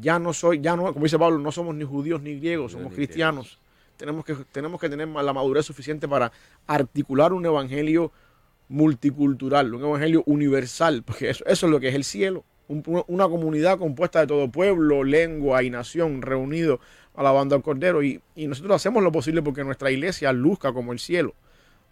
ya 0.00 0.18
no 0.18 0.32
soy 0.32 0.60
ya 0.60 0.76
no 0.76 0.92
como 0.92 1.04
dice 1.04 1.18
Pablo 1.18 1.38
no 1.38 1.50
somos 1.52 1.74
ni 1.74 1.84
judíos 1.84 2.20
ni 2.20 2.38
griegos 2.38 2.72
somos 2.72 2.90
ni 2.90 2.96
cristianos. 2.96 3.58
Tenemos 3.96 4.24
que 4.24 4.34
tenemos 4.52 4.80
que 4.80 4.88
tener 4.88 5.08
la 5.08 5.32
madurez 5.32 5.66
suficiente 5.66 6.06
para 6.06 6.30
articular 6.66 7.32
un 7.32 7.44
evangelio 7.46 8.12
multicultural, 8.68 9.74
un 9.74 9.82
evangelio 9.84 10.22
universal, 10.26 11.02
porque 11.02 11.30
eso, 11.30 11.44
eso 11.46 11.66
es 11.66 11.72
lo 11.72 11.80
que 11.80 11.88
es 11.88 11.94
el 11.94 12.04
cielo, 12.04 12.44
un- 12.68 12.84
una 13.06 13.28
comunidad 13.28 13.78
compuesta 13.78 14.20
de 14.20 14.26
todo 14.26 14.48
pueblo, 14.50 15.04
lengua 15.04 15.62
y 15.62 15.70
nación 15.70 16.22
reunido 16.22 16.80
alabando 17.16 17.56
al 17.56 17.62
Cordero. 17.62 18.02
Y, 18.02 18.20
y 18.36 18.46
nosotros 18.46 18.76
hacemos 18.76 19.02
lo 19.02 19.10
posible 19.10 19.42
porque 19.42 19.64
nuestra 19.64 19.90
iglesia 19.90 20.32
luzca 20.32 20.72
como 20.72 20.92
el 20.92 20.98
cielo, 20.98 21.34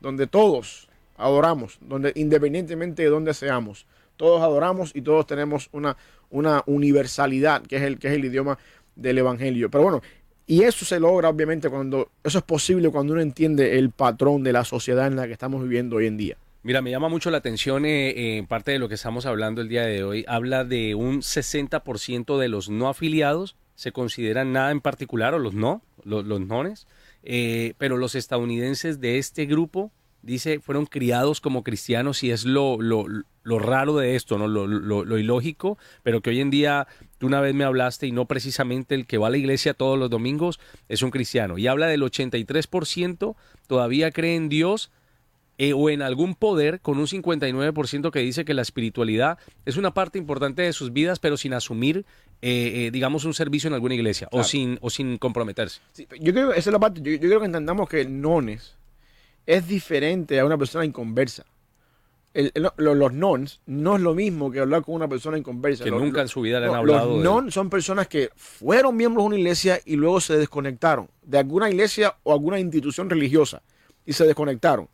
donde 0.01 0.27
todos 0.27 0.89
adoramos, 1.19 1.79
donde 1.81 2.13
independientemente 2.15 3.03
de 3.03 3.09
dónde 3.09 3.35
seamos, 3.35 3.87
todos 4.17 4.43
adoramos 4.43 4.93
y 4.95 5.03
todos 5.03 5.27
tenemos 5.27 5.69
una, 5.73 5.97
una 6.31 6.63
universalidad, 6.67 7.63
que 7.63 7.77
es, 7.77 7.83
el, 7.83 7.99
que 7.99 8.09
es 8.09 8.15
el 8.15 8.25
idioma 8.25 8.59
del 8.95 9.19
evangelio. 9.19 9.71
Pero 9.71 9.85
bueno, 9.85 10.03
y 10.47 10.63
eso 10.63 10.85
se 10.85 11.01
logra 11.01 11.29
obviamente 11.29 11.69
cuando, 11.69 12.11
eso 12.25 12.39
es 12.39 12.45
posible 12.45 12.89
cuando 12.91 13.13
uno 13.13 13.23
entiende 13.23 13.79
el 13.79 13.91
patrón 13.91 14.43
de 14.43 14.53
la 14.53 14.65
sociedad 14.65 15.07
en 15.07 15.17
la 15.17 15.27
que 15.27 15.33
estamos 15.33 15.63
viviendo 15.63 15.97
hoy 15.97 16.07
en 16.07 16.17
día. 16.17 16.37
Mira, 16.63 16.83
me 16.83 16.91
llama 16.91 17.09
mucho 17.09 17.31
la 17.31 17.39
atención 17.39 17.85
eh, 17.85 18.11
eh, 18.11 18.37
en 18.39 18.47
parte 18.47 18.73
de 18.73 18.79
lo 18.79 18.89
que 18.89 18.95
estamos 18.95 19.27
hablando 19.27 19.61
el 19.61 19.69
día 19.69 19.85
de 19.85 20.03
hoy. 20.03 20.25
Habla 20.27 20.65
de 20.65 20.95
un 20.95 21.21
60% 21.21 22.39
de 22.39 22.49
los 22.49 22.69
no 22.69 22.89
afiliados 22.89 23.57
se 23.77 23.93
consideran 23.93 24.53
nada 24.53 24.73
en 24.73 24.81
particular, 24.81 25.35
o 25.35 25.39
los 25.39 25.55
no, 25.55 25.83
los, 26.03 26.25
los 26.27 26.41
nones, 26.41 26.89
eh, 27.23 27.75
pero 27.79 27.99
los 27.99 28.15
estadounidenses 28.15 29.01
de 29.01 29.19
este 29.19 29.47
grupo, 29.47 29.93
dice, 30.27 30.61
fueron 30.61 30.87
criados 30.87 31.41
como 31.41 31.63
cristianos 31.63 32.23
y 32.23 32.31
es 32.31 32.45
lo, 32.45 32.81
lo, 32.81 33.07
lo 33.43 33.59
raro 33.59 33.97
de 33.97 34.17
esto, 34.17 34.39
¿no? 34.39 34.49
Lo, 34.49 34.67
lo, 34.67 35.19
ilógico, 35.19 35.79
pero 36.03 36.21
que 36.21 36.31
hoy 36.31 36.41
en 36.41 36.51
día 36.51 36.89
tú 37.19 37.27
una 37.27 37.41
vez 37.41 37.55
me 37.55 37.65
hablaste 37.65 38.07
y 38.07 38.13
no 38.13 38.27
precisamente 38.27 38.95
el 38.95 39.07
que 39.07 39.19
va 39.19 39.29
a 39.29 39.31
la 39.31 39.39
iglesia 39.39 39.73
todos 39.73 39.99
los 39.99 40.11
domingos 40.11 40.59
es 40.89 41.03
un 41.03 41.11
cristiano. 41.11 41.59
Y 41.59 41.69
habla 41.69 41.87
del 41.87 42.03
83% 42.03 43.37
todavía 43.67 44.11
cree 44.11 44.35
en 44.35 44.49
Dios 44.49 44.91
eh, 45.59 45.73
o 45.73 45.89
en 45.89 46.03
algún 46.03 46.35
poder 46.35 46.81
con 46.81 46.99
un 46.99 47.07
59% 47.07 48.11
que 48.11 48.19
dice 48.19 48.45
que 48.45 48.53
la 48.53 48.63
espiritualidad 48.63 49.39
es 49.65 49.77
una 49.77 49.95
parte 49.95 50.19
importante 50.19 50.63
de 50.63 50.73
sus 50.73 50.93
vidas, 50.93 51.19
pero 51.19 51.37
sin 51.37 51.55
asumir, 51.55 52.05
eh, 52.43 52.87
eh, 52.87 52.91
digamos, 52.91 53.25
un 53.25 53.33
servicio 53.33 53.69
en 53.69 53.75
alguna 53.75 53.95
iglesia 53.95 54.27
Claro. 54.27 54.43
o, 54.43 54.45
sin, 54.45 54.79
o 54.83 54.91
sin 54.91 55.17
comprometerse. 55.17 55.81
Sí, 55.93 56.07
yo 56.21 56.33
creo 56.35 56.53
que 56.53 56.59
esa 56.59 56.71
es 56.71 56.73
la 56.73 56.79
parte, 56.79 57.01
yo, 57.01 57.13
yo 57.13 57.21
creo 57.21 57.41
que 57.41 57.47
entendamos 57.47 57.89
que 57.89 58.03
el 58.03 58.21
nones 58.21 58.76
es 59.47 59.67
diferente 59.69 60.39
a 60.41 60.45
una 60.45 60.59
persona 60.59 60.85
inconversa. 60.85 61.45
El- 62.35 62.51
el- 62.55 62.69
lo- 62.77 62.95
los 62.95 63.13
nons 63.15 63.61
no 63.65 63.97
es 63.97 64.03
lo 64.03 64.15
mismo 64.15 64.51
que 64.51 64.61
hablar 64.61 64.83
con 64.83 64.95
una 64.95 65.09
persona 65.09 65.39
inconversa. 65.39 65.85
Que 65.85 65.91
Lo- 65.91 65.99
nunca 66.01 66.21
en 66.21 66.29
su 66.29 66.43
vida 66.43 66.61
le 66.61 66.67
han 66.67 66.73
no, 66.73 66.79
hablado 66.79 67.09
Los 67.13 67.19
de- 67.19 67.25
non 67.25 67.51
son 67.51 67.71
personas 67.71 68.09
que 68.09 68.29
fueron 68.37 68.95
miembros 68.95 69.23
de 69.25 69.27
una 69.29 69.37
iglesia 69.39 69.81
y 69.87 69.97
luego 69.97 70.21
se 70.21 70.37
desconectaron 70.37 71.09
de 71.23 71.39
alguna 71.39 71.71
iglesia 71.71 72.15
o 72.25 72.33
alguna 72.35 72.59
institución 72.61 73.09
religiosa 73.09 73.63
y 74.05 74.13
se 74.13 74.27
desconectaron. 74.27 74.89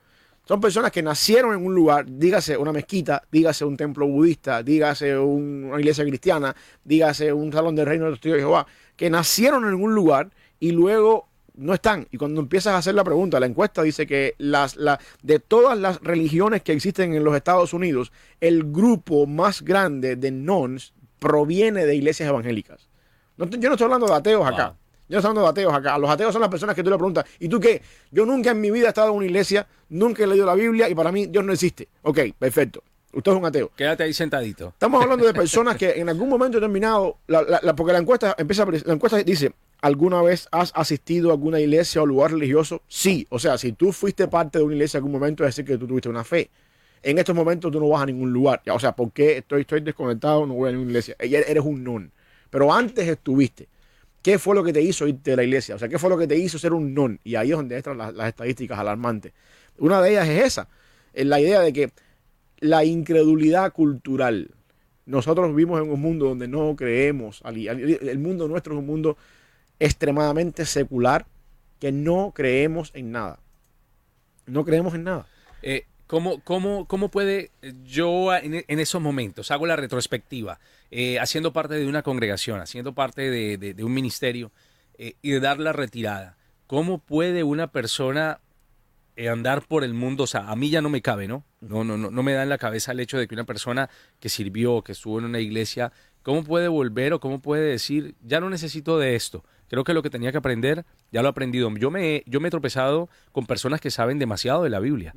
Son 0.45 0.61
personas 0.61 0.91
que 0.93 1.03
nacieron 1.03 1.55
en 1.55 1.65
un 1.67 1.75
lugar, 1.75 2.05
dígase 2.09 2.57
una 2.57 2.73
mezquita, 2.73 3.23
dígase 3.31 3.65
un 3.65 3.77
templo 3.77 4.07
budista, 4.07 4.63
dígase 4.63 5.17
un- 5.19 5.65
una 5.71 5.81
iglesia 5.81 6.05
cristiana, 6.05 6.55
dígase 6.85 7.33
un 7.33 7.53
salón 7.53 7.75
del 7.75 7.87
reino 7.87 8.05
de 8.05 8.11
los 8.11 8.19
testigos 8.21 8.37
de 8.37 8.43
Jehová, 8.43 8.67
que 8.97 9.09
nacieron 9.11 9.65
en 9.67 9.75
un 9.75 9.95
lugar 9.95 10.31
y 10.61 10.71
luego 10.73 11.29
no 11.55 11.75
están. 11.75 12.07
Y 12.11 12.17
cuando 12.19 12.41
empiezas 12.41 12.75
a 12.75 12.79
hacer 12.79 12.95
la 12.95 13.05
pregunta, 13.05 13.39
la 13.41 13.47
encuesta 13.47 13.83
dice 13.83 14.07
que 14.07 14.35
las, 14.39 14.77
la, 14.77 14.99
de 15.23 15.39
todas 15.39 15.79
las 15.79 16.01
religiones 16.01 16.63
que 16.63 16.73
existen 16.73 17.15
en 17.15 17.25
los 17.25 17.35
Estados 17.37 17.73
Unidos, 17.75 18.13
el 18.41 18.65
grupo 18.73 19.27
más 19.27 19.63
grande 19.63 20.17
de 20.17 20.31
nons 20.31 20.93
proviene 21.19 21.87
de 21.87 21.95
iglesias 21.95 22.29
evangélicas. 22.29 22.89
No 23.37 23.47
yo 23.47 23.69
no 23.69 23.75
estoy 23.75 23.85
hablando 23.85 24.07
de 24.07 24.15
ateos 24.15 24.47
acá. 24.47 24.69
Wow. 24.69 24.77
Yo 25.09 25.17
no 25.17 25.19
estoy 25.19 25.29
hablando 25.31 25.43
de 25.43 25.49
ateos 25.49 25.75
acá. 25.75 25.99
Los 25.99 26.11
ateos 26.11 26.33
son 26.33 26.41
las 26.41 26.51
personas 26.51 26.75
que 26.75 26.83
tú 26.83 26.91
le 26.91 26.97
preguntas, 26.97 27.25
¿y 27.39 27.49
tú 27.49 27.61
qué? 27.61 27.83
Yo 28.11 28.25
nunca 28.27 28.51
en 28.51 28.61
mi 28.61 28.71
vida 28.71 28.87
he 28.87 28.89
estado 28.89 29.11
en 29.11 29.17
una 29.17 29.27
iglesia, 29.27 29.67
nunca 29.91 30.25
he 30.25 30.27
leído 30.27 30.47
la 30.47 30.55
Biblia 30.55 30.89
y 30.89 30.95
para 30.95 31.13
mí 31.13 31.27
Dios 31.27 31.45
no 31.45 31.53
existe. 31.53 31.89
Ok, 32.03 32.19
perfecto. 32.39 32.83
Usted 33.13 33.31
es 33.33 33.39
un 33.39 33.45
ateo. 33.45 33.71
Quédate 33.77 34.05
ahí 34.05 34.15
sentadito. 34.15 34.69
Estamos 34.69 35.03
hablando 35.03 35.27
de 35.27 35.35
personas 35.35 35.77
que 35.77 35.91
en 36.01 36.09
algún 36.09 36.31
momento 36.31 36.57
determinado, 36.59 37.19
la, 37.27 37.43
la- 37.43 37.61
la- 37.63 37.77
porque 37.77 37.93
la 37.93 37.99
encuesta 37.99 38.35
empieza, 38.39 38.65
la 38.65 38.95
encuesta 38.95 39.19
dice, 39.19 39.53
¿alguna 39.83 40.23
vez 40.23 40.49
has 40.53 40.73
asistido 40.75 41.29
a 41.29 41.33
alguna 41.33 41.61
iglesia 41.61 42.01
o 42.01 42.07
lugar 42.07 42.33
religioso? 42.33 42.83
Sí, 42.89 43.27
o 43.29 43.39
sea, 43.39 43.59
si 43.59 43.73
tú 43.73 43.93
fuiste 43.93 44.29
parte 44.29 44.59
de 44.59 44.65
una 44.65 44.75
iglesia 44.75 44.97
en 44.97 45.01
algún 45.03 45.13
momento, 45.13 45.45
es 45.45 45.49
decir 45.49 45.67
que 45.67 45.77
tú 45.77 45.87
tuviste 45.87 46.09
una 46.09 46.25
fe. 46.25 46.51
En 47.03 47.19
estos 47.19 47.35
momentos 47.35 47.71
tú 47.71 47.81
no 47.81 47.89
vas 47.89 48.03
a 48.03 48.07
ningún 48.07 48.33
lugar. 48.33 48.63
O 48.71 48.79
sea, 48.79 48.93
¿por 48.93 49.13
qué 49.13 49.39
estoy, 49.39 49.63
estoy 49.63 49.81
desconectado? 49.81 50.47
No 50.47 50.55
voy 50.55 50.69
a 50.69 50.73
ninguna 50.73 50.93
iglesia. 50.93 51.17
Ya 51.19 51.41
Eres 51.41 51.65
un 51.65 51.83
non. 51.83 52.13
Pero 52.49 52.73
antes 52.73 53.07
estuviste. 53.09 53.69
¿Qué 54.23 54.39
fue 54.39 54.55
lo 54.55 54.63
que 54.63 54.73
te 54.73 54.81
hizo 54.81 55.09
irte 55.09 55.33
de 55.33 55.37
la 55.37 55.43
iglesia? 55.43 55.75
O 55.75 55.79
sea, 55.79 55.89
¿qué 55.89 55.99
fue 55.99 56.09
lo 56.09 56.17
que 56.17 56.29
te 56.29 56.39
hizo 56.39 56.59
ser 56.61 56.73
un 56.73 56.95
non? 56.95 57.19
Y 57.25 57.35
ahí 57.35 57.51
es 57.51 57.57
donde 57.57 57.77
entran 57.77 57.99
las, 57.99 58.15
las 58.15 58.29
estadísticas 58.29 58.79
alarmantes. 58.79 59.33
Una 59.79 60.01
de 60.01 60.11
ellas 60.13 60.29
es 60.29 60.45
esa. 60.45 60.69
Es 61.13 61.27
la 61.27 61.41
idea 61.41 61.61
de 61.61 61.73
que 61.73 61.91
la 62.61 62.85
incredulidad 62.85 63.73
cultural. 63.73 64.51
Nosotros 65.07 65.49
vivimos 65.53 65.83
en 65.83 65.91
un 65.91 66.01
mundo 66.01 66.27
donde 66.27 66.47
no 66.47 66.77
creemos. 66.77 67.43
El 67.45 68.19
mundo 68.21 68.47
nuestro 68.47 68.75
es 68.75 68.79
un 68.79 68.87
mundo 68.87 69.17
extremadamente 69.83 70.65
secular 70.65 71.27
que 71.81 71.91
no 71.91 72.33
creemos 72.33 72.93
en 72.95 73.11
nada. 73.11 73.41
No 74.47 74.65
creemos 74.65 74.95
en 74.95 75.03
nada. 75.03 75.27
Eh, 75.61 75.87
¿cómo, 76.07 76.41
cómo, 76.45 76.87
cómo 76.87 77.09
puede 77.09 77.51
yo 77.83 78.33
en, 78.33 78.65
esos 78.69 79.03
momentos, 79.03 79.51
hago 79.51 79.67
la 79.67 79.75
retrospectiva, 79.75 80.61
eh, 80.93 81.19
haciendo 81.19 81.53
parte 81.53 81.75
de 81.75 81.89
una 81.89 82.03
congregación, 82.03 82.61
haciendo 82.61 82.95
parte 82.95 83.29
de, 83.29 83.85
un 83.85 83.93
ministerio 83.93 84.53
eh, 84.99 85.15
y 85.21 85.33
de 85.33 85.41
dar 85.41 85.59
la 85.59 85.73
retirada, 85.73 86.37
¿cómo 86.69 86.99
puede 86.99 87.43
una 87.43 87.73
persona 87.73 88.39
andar 89.29 89.67
por 89.67 89.83
el 89.83 89.95
mundo? 89.95 90.25
O 90.25 90.29
sea, 90.29 90.49
a 90.49 90.55
mí 90.55 90.71
ya 90.71 90.81
no 90.81 90.91
me 90.91 91.03
cabe, 91.03 91.27
¿no? 91.27 91.45
No, 91.61 91.83
no, 91.83 91.99
no, 91.99 92.13
no 92.13 92.23
me 92.23 92.35
da 92.35 92.45
en 92.45 92.51
la 92.51 92.59
cabeza 92.59 92.93
el 92.93 93.01
hecho 93.01 93.19
de 93.19 93.27
que 93.27 93.35
una 93.35 93.45
persona 93.45 93.91
que 94.21 94.29
sirvió, 94.29 94.83
que 94.83 94.93
estuvo 94.93 95.19
en 95.19 95.25
una 95.25 95.41
iglesia, 95.41 95.93
¿cómo 96.23 96.45
puede 96.45 96.69
volver 96.69 97.13
o 97.15 97.21
cómo 97.21 97.41
puede 97.41 97.65
decir, 97.65 98.15
ya 98.23 98.39
no 98.39 98.49
necesito 98.49 99.01
de 99.01 99.17
esto? 99.17 99.45
Creo 99.73 99.85
que 99.85 99.95
lo 99.95 100.03
que 100.03 100.11
tenía 100.11 100.31
que 100.33 100.37
aprender, 100.39 100.85
ya 101.11 101.23
lo 101.23 101.29
he 101.29 101.31
aprendido. 101.31 101.75
Yo 101.77 101.91
me, 101.91 102.17
he- 102.17 102.23
yo 102.27 102.41
me 102.41 102.49
he 102.49 102.51
tropezado 102.51 103.09
con 103.33 103.47
personas 103.47 103.81
que 103.81 103.91
saben 103.91 104.19
demasiado 104.19 104.63
de 104.65 104.69
la 104.69 104.81
Biblia, 104.81 105.15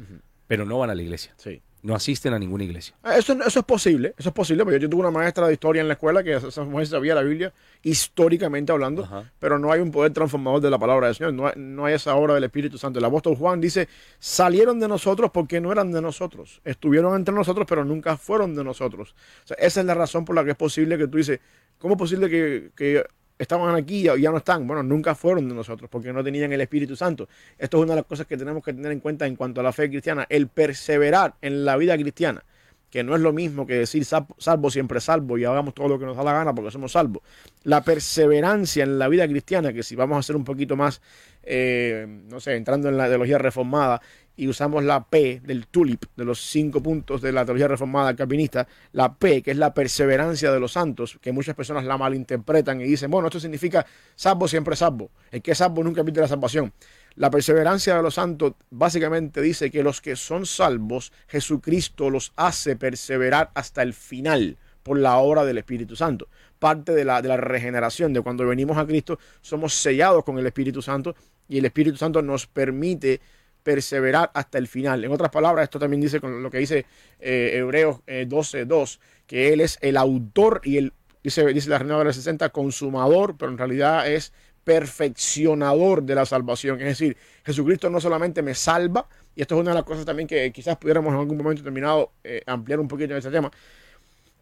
pero 0.48 0.66
no 0.66 0.80
van 0.80 0.90
a 0.92 0.96
la 0.96 1.02
iglesia, 1.02 1.34
Sí. 1.36 1.62
no 1.82 1.94
asisten 1.94 2.34
a 2.34 2.40
ninguna 2.40 2.64
iglesia. 2.64 2.96
Ah, 3.04 3.18
Eso, 3.18 3.34
eso 3.34 3.60
es 3.60 3.66
posible, 3.66 4.14
eso 4.18 4.30
es 4.30 4.34
posible, 4.34 4.64
porque 4.64 4.80
yo 4.80 4.90
tuve 4.90 5.02
una 5.02 5.12
maestra 5.12 5.46
de 5.48 5.54
historia 5.54 5.82
en 5.82 5.90
la 5.90 5.96
escuela 5.96 6.24
que 6.24 6.36
esa 6.36 6.64
mujer 6.64 6.88
sabía 6.88 7.14
la 7.16 7.22
Biblia 7.24 7.52
históricamente 7.84 8.72
hablando, 8.72 9.04
Ajá. 9.04 9.30
pero 9.40 9.60
no 9.60 9.72
hay 9.74 9.82
un 9.82 9.92
poder 9.92 10.14
transformador 10.14 10.62
de 10.62 10.70
la 10.70 10.80
palabra 10.80 11.08
del 11.08 11.16
Señor, 11.16 11.34
no 11.34 11.48
hay, 11.48 11.54
no 11.58 11.84
hay 11.86 11.96
esa 11.96 12.16
obra 12.16 12.34
del 12.36 12.46
Espíritu 12.46 12.78
Santo. 12.78 13.00
El 13.00 13.06
apóstol 13.06 13.36
Juan 13.36 13.60
dice, 13.60 13.90
salieron 14.20 14.80
de 14.80 14.88
nosotros 14.88 15.32
porque 15.34 15.60
no 15.60 15.72
eran 15.74 15.92
de 15.92 16.02
nosotros, 16.02 16.62
estuvieron 16.64 17.16
entre 17.16 17.36
nosotros, 17.36 17.66
pero 17.68 17.84
nunca 17.84 18.16
fueron 18.16 18.56
de 18.56 18.64
nosotros. 18.64 19.16
O 19.44 19.48
sea, 19.48 19.58
esa 19.60 19.82
es 19.82 19.86
la 19.86 19.96
razón 19.96 20.24
por 20.24 20.36
la 20.36 20.46
que 20.46 20.52
es 20.52 20.58
posible 20.58 20.98
que 20.98 21.08
tú 21.08 21.18
dices, 21.18 21.40
¿cómo 21.78 21.96
es 21.96 22.00
posible 22.00 22.30
que, 22.30 22.70
que 22.76 23.04
estaban 23.38 23.76
aquí 23.76 24.10
y 24.10 24.22
ya- 24.22 24.32
no 24.32 24.38
están? 24.38 24.66
Bueno, 24.68 24.84
nunca 24.84 25.16
fueron 25.16 25.48
de 25.50 25.56
nosotros 25.56 25.90
porque 25.90 26.12
no 26.14 26.24
tenían 26.24 26.52
el 26.54 26.62
Espíritu 26.62 26.96
Santo. 26.96 27.28
Esto 27.58 27.78
es 27.78 27.84
una 27.84 27.94
de 27.94 28.02
las 28.02 28.06
cosas 28.06 28.28
que 28.28 28.38
tenemos 28.38 28.64
que 28.64 28.74
tener 28.74 28.92
en 28.92 29.00
cuenta 29.00 29.26
en 29.28 29.36
cuanto 29.36 29.62
a 29.62 29.64
la 29.64 29.72
fe 29.74 29.90
cristiana, 29.90 30.26
el 30.30 30.48
perseverar 30.48 31.36
en 31.42 31.66
la 31.66 31.78
vida 31.78 31.96
cristiana 31.98 32.44
que 32.90 33.04
no 33.04 33.14
es 33.14 33.20
lo 33.22 33.34
mismo 33.34 33.68
que 33.68 33.74
decir 33.74 34.06
sal- 34.06 34.28
salvo 34.38 34.70
siempre 34.72 35.02
salvo 35.02 35.38
y 35.38 35.44
hagamos 35.44 35.74
todo 35.74 35.90
lo 35.90 36.00
que 36.00 36.06
nos 36.06 36.16
da 36.16 36.24
la 36.24 36.32
gana 36.32 36.56
porque 36.56 36.72
somos 36.72 36.94
salvos. 36.94 37.24
La 37.64 37.84
perseverancia 37.84 38.84
en 38.86 38.98
la 38.98 39.10
vida 39.10 39.28
cristiana, 39.28 39.74
que 39.74 39.84
si 39.84 39.98
vamos 39.98 40.18
a 40.18 40.24
ser 40.24 40.38
un 40.38 40.46
poquito 40.46 40.78
más, 40.78 41.02
eh, 41.44 42.06
no 42.08 42.40
sé, 42.40 42.56
entrando 42.56 42.88
en 42.88 42.96
la 42.96 43.10
teología 43.10 43.38
reformada 43.38 44.02
y 44.38 44.48
usamos 44.48 44.84
la 44.84 45.06
P 45.06 45.42
del 45.44 45.68
tulip, 45.68 46.06
de 46.16 46.26
los 46.26 46.40
cinco 46.42 46.82
puntos 46.82 47.22
de 47.22 47.32
la 47.32 47.46
teología 47.46 47.68
reformada 47.68 48.16
calvinista, 48.16 48.68
la 48.92 49.14
P, 49.14 49.42
que 49.42 49.52
es 49.52 49.58
la 49.58 49.74
perseverancia 49.74 50.52
de 50.52 50.60
los 50.60 50.74
santos, 50.74 51.18
que 51.22 51.32
muchas 51.32 51.56
personas 51.56 51.86
la 51.86 51.98
malinterpretan 51.98 52.82
y 52.82 52.86
dicen, 52.86 53.10
bueno, 53.12 53.28
esto 53.28 53.40
significa 53.40 53.86
salvo 54.16 54.48
siempre 54.48 54.76
salvo. 54.76 55.12
El 55.32 55.42
que 55.42 55.52
es 55.52 55.58
salvo 55.58 55.84
nunca 55.84 56.04
pierde 56.04 56.22
la 56.22 56.28
salvación. 56.28 56.74
La 57.16 57.30
perseverancia 57.30 57.96
de 57.96 58.04
los 58.04 58.16
santos 58.16 58.54
básicamente 58.70 59.42
dice 59.42 59.72
que 59.72 59.84
los 59.84 60.02
que 60.02 60.16
son 60.16 60.46
salvos, 60.46 61.14
Jesucristo 61.28 62.10
los 62.10 62.34
hace 62.36 62.76
perseverar 62.76 63.52
hasta 63.54 63.82
el 63.84 63.94
final 63.94 64.58
por 64.84 65.00
la 65.00 65.18
obra 65.18 65.46
del 65.46 65.58
Espíritu 65.58 65.96
Santo. 65.96 66.28
Parte 66.60 66.94
de 66.94 67.06
la, 67.06 67.22
de 67.22 67.30
la 67.30 67.38
regeneración, 67.38 68.14
de 68.14 68.22
cuando 68.22 68.46
venimos 68.46 68.78
a 68.78 68.86
Cristo, 68.86 69.18
somos 69.42 69.74
sellados 69.74 70.24
con 70.24 70.38
el 70.38 70.46
Espíritu 70.46 70.82
Santo 70.82 71.16
y 71.48 71.58
el 71.58 71.66
Espíritu 71.66 71.98
Santo 71.98 72.22
nos 72.22 72.48
permite 72.48 73.22
perseverar 73.66 74.30
hasta 74.36 74.60
el 74.60 74.68
final. 74.68 75.04
En 75.04 75.12
otras 75.12 75.32
palabras, 75.32 75.64
esto 75.64 75.80
también 75.80 76.00
dice 76.00 76.22
con 76.22 76.44
lo 76.44 76.52
que 76.52 76.60
dice 76.60 76.86
eh, 77.20 77.54
Hebreos 77.56 78.00
eh, 78.06 78.28
12.2, 78.30 79.00
que 79.26 79.52
Él 79.52 79.60
es 79.60 79.80
el 79.82 79.98
autor 79.98 80.62
y 80.64 80.78
el, 80.78 80.94
dice, 81.24 81.44
dice 81.48 81.68
la 81.72 81.80
Reina 81.80 81.98
de 81.98 82.04
los 82.04 82.16
60, 82.16 82.50
consumador, 82.50 83.36
pero 83.36 83.52
en 83.52 83.58
realidad 83.58 84.08
es 84.08 84.34
perfeccionador 84.64 86.04
de 86.04 86.14
la 86.14 86.28
salvación. 86.28 86.80
Es 86.80 87.00
decir, 87.00 87.18
Jesucristo 87.44 87.90
no 87.90 88.00
solamente 88.00 88.44
me 88.44 88.54
salva, 88.54 89.08
y 89.36 89.42
esto 89.42 89.56
es 89.56 89.62
una 89.62 89.72
de 89.72 89.76
las 89.76 89.84
cosas 89.84 90.06
también 90.06 90.28
que 90.28 90.52
quizás 90.52 90.78
pudiéramos 90.78 91.12
en 91.12 91.20
algún 91.20 91.38
momento 91.38 91.64
determinado 91.64 92.12
eh, 92.24 92.44
ampliar 92.46 92.80
un 92.80 92.88
poquito 92.88 93.14
en 93.14 93.18
este 93.18 93.32
tema. 93.32 93.50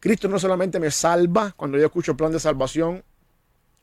Cristo 0.01 0.27
no 0.27 0.37
solamente 0.37 0.81
me 0.81 0.91
salva 0.91 1.53
cuando 1.55 1.77
yo 1.77 1.85
escucho 1.85 2.11
el 2.11 2.17
plan 2.17 2.33
de 2.33 2.41
salvación 2.41 3.05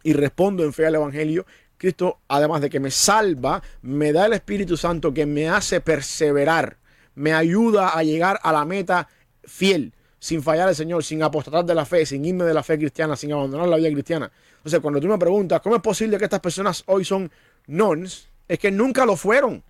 y 0.03 0.13
respondo 0.13 0.65
en 0.65 0.75
fe 0.75 0.85
al 0.85 0.97
Evangelio, 0.97 1.47
Cristo, 1.81 2.19
además 2.29 2.61
de 2.61 2.69
que 2.69 2.79
me 2.79 2.91
salva, 2.91 3.63
me 3.81 4.13
da 4.13 4.27
el 4.27 4.35
Espíritu 4.35 4.77
Santo 4.77 5.15
que 5.15 5.25
me 5.25 5.49
hace 5.49 5.81
perseverar, 5.81 6.77
me 7.15 7.33
ayuda 7.33 7.97
a 7.97 8.03
llegar 8.03 8.39
a 8.43 8.53
la 8.53 8.67
meta 8.67 9.09
fiel, 9.45 9.95
sin 10.19 10.43
fallar 10.43 10.69
al 10.69 10.77
Señor, 10.77 11.03
sin 11.03 11.23
apostatar 11.23 11.65
de 11.65 11.75
la 11.75 11.87
fe, 11.87 12.05
sin 12.05 12.23
irme 12.23 12.45
de 12.45 12.53
la 12.53 12.63
fe 12.63 12.77
cristiana, 12.77 13.17
sin 13.17 13.33
abandonar 13.33 13.67
la 13.67 13.79
vida 13.79 13.91
cristiana. 13.93 14.31
Entonces, 14.59 14.79
cuando 14.81 15.01
tú 15.01 15.09
me 15.09 15.17
preguntas, 15.17 15.63
¿cómo 15.63 15.75
es 15.75 15.81
posible 15.81 16.19
que 16.19 16.25
estas 16.25 16.41
personas 16.41 16.85
hoy 16.85 17.03
son 17.03 17.33
nons? 17.67 18.29
Es 18.47 18.59
que 18.59 18.71
nunca 18.71 19.07
lo 19.07 19.17
fueron. 19.17 19.63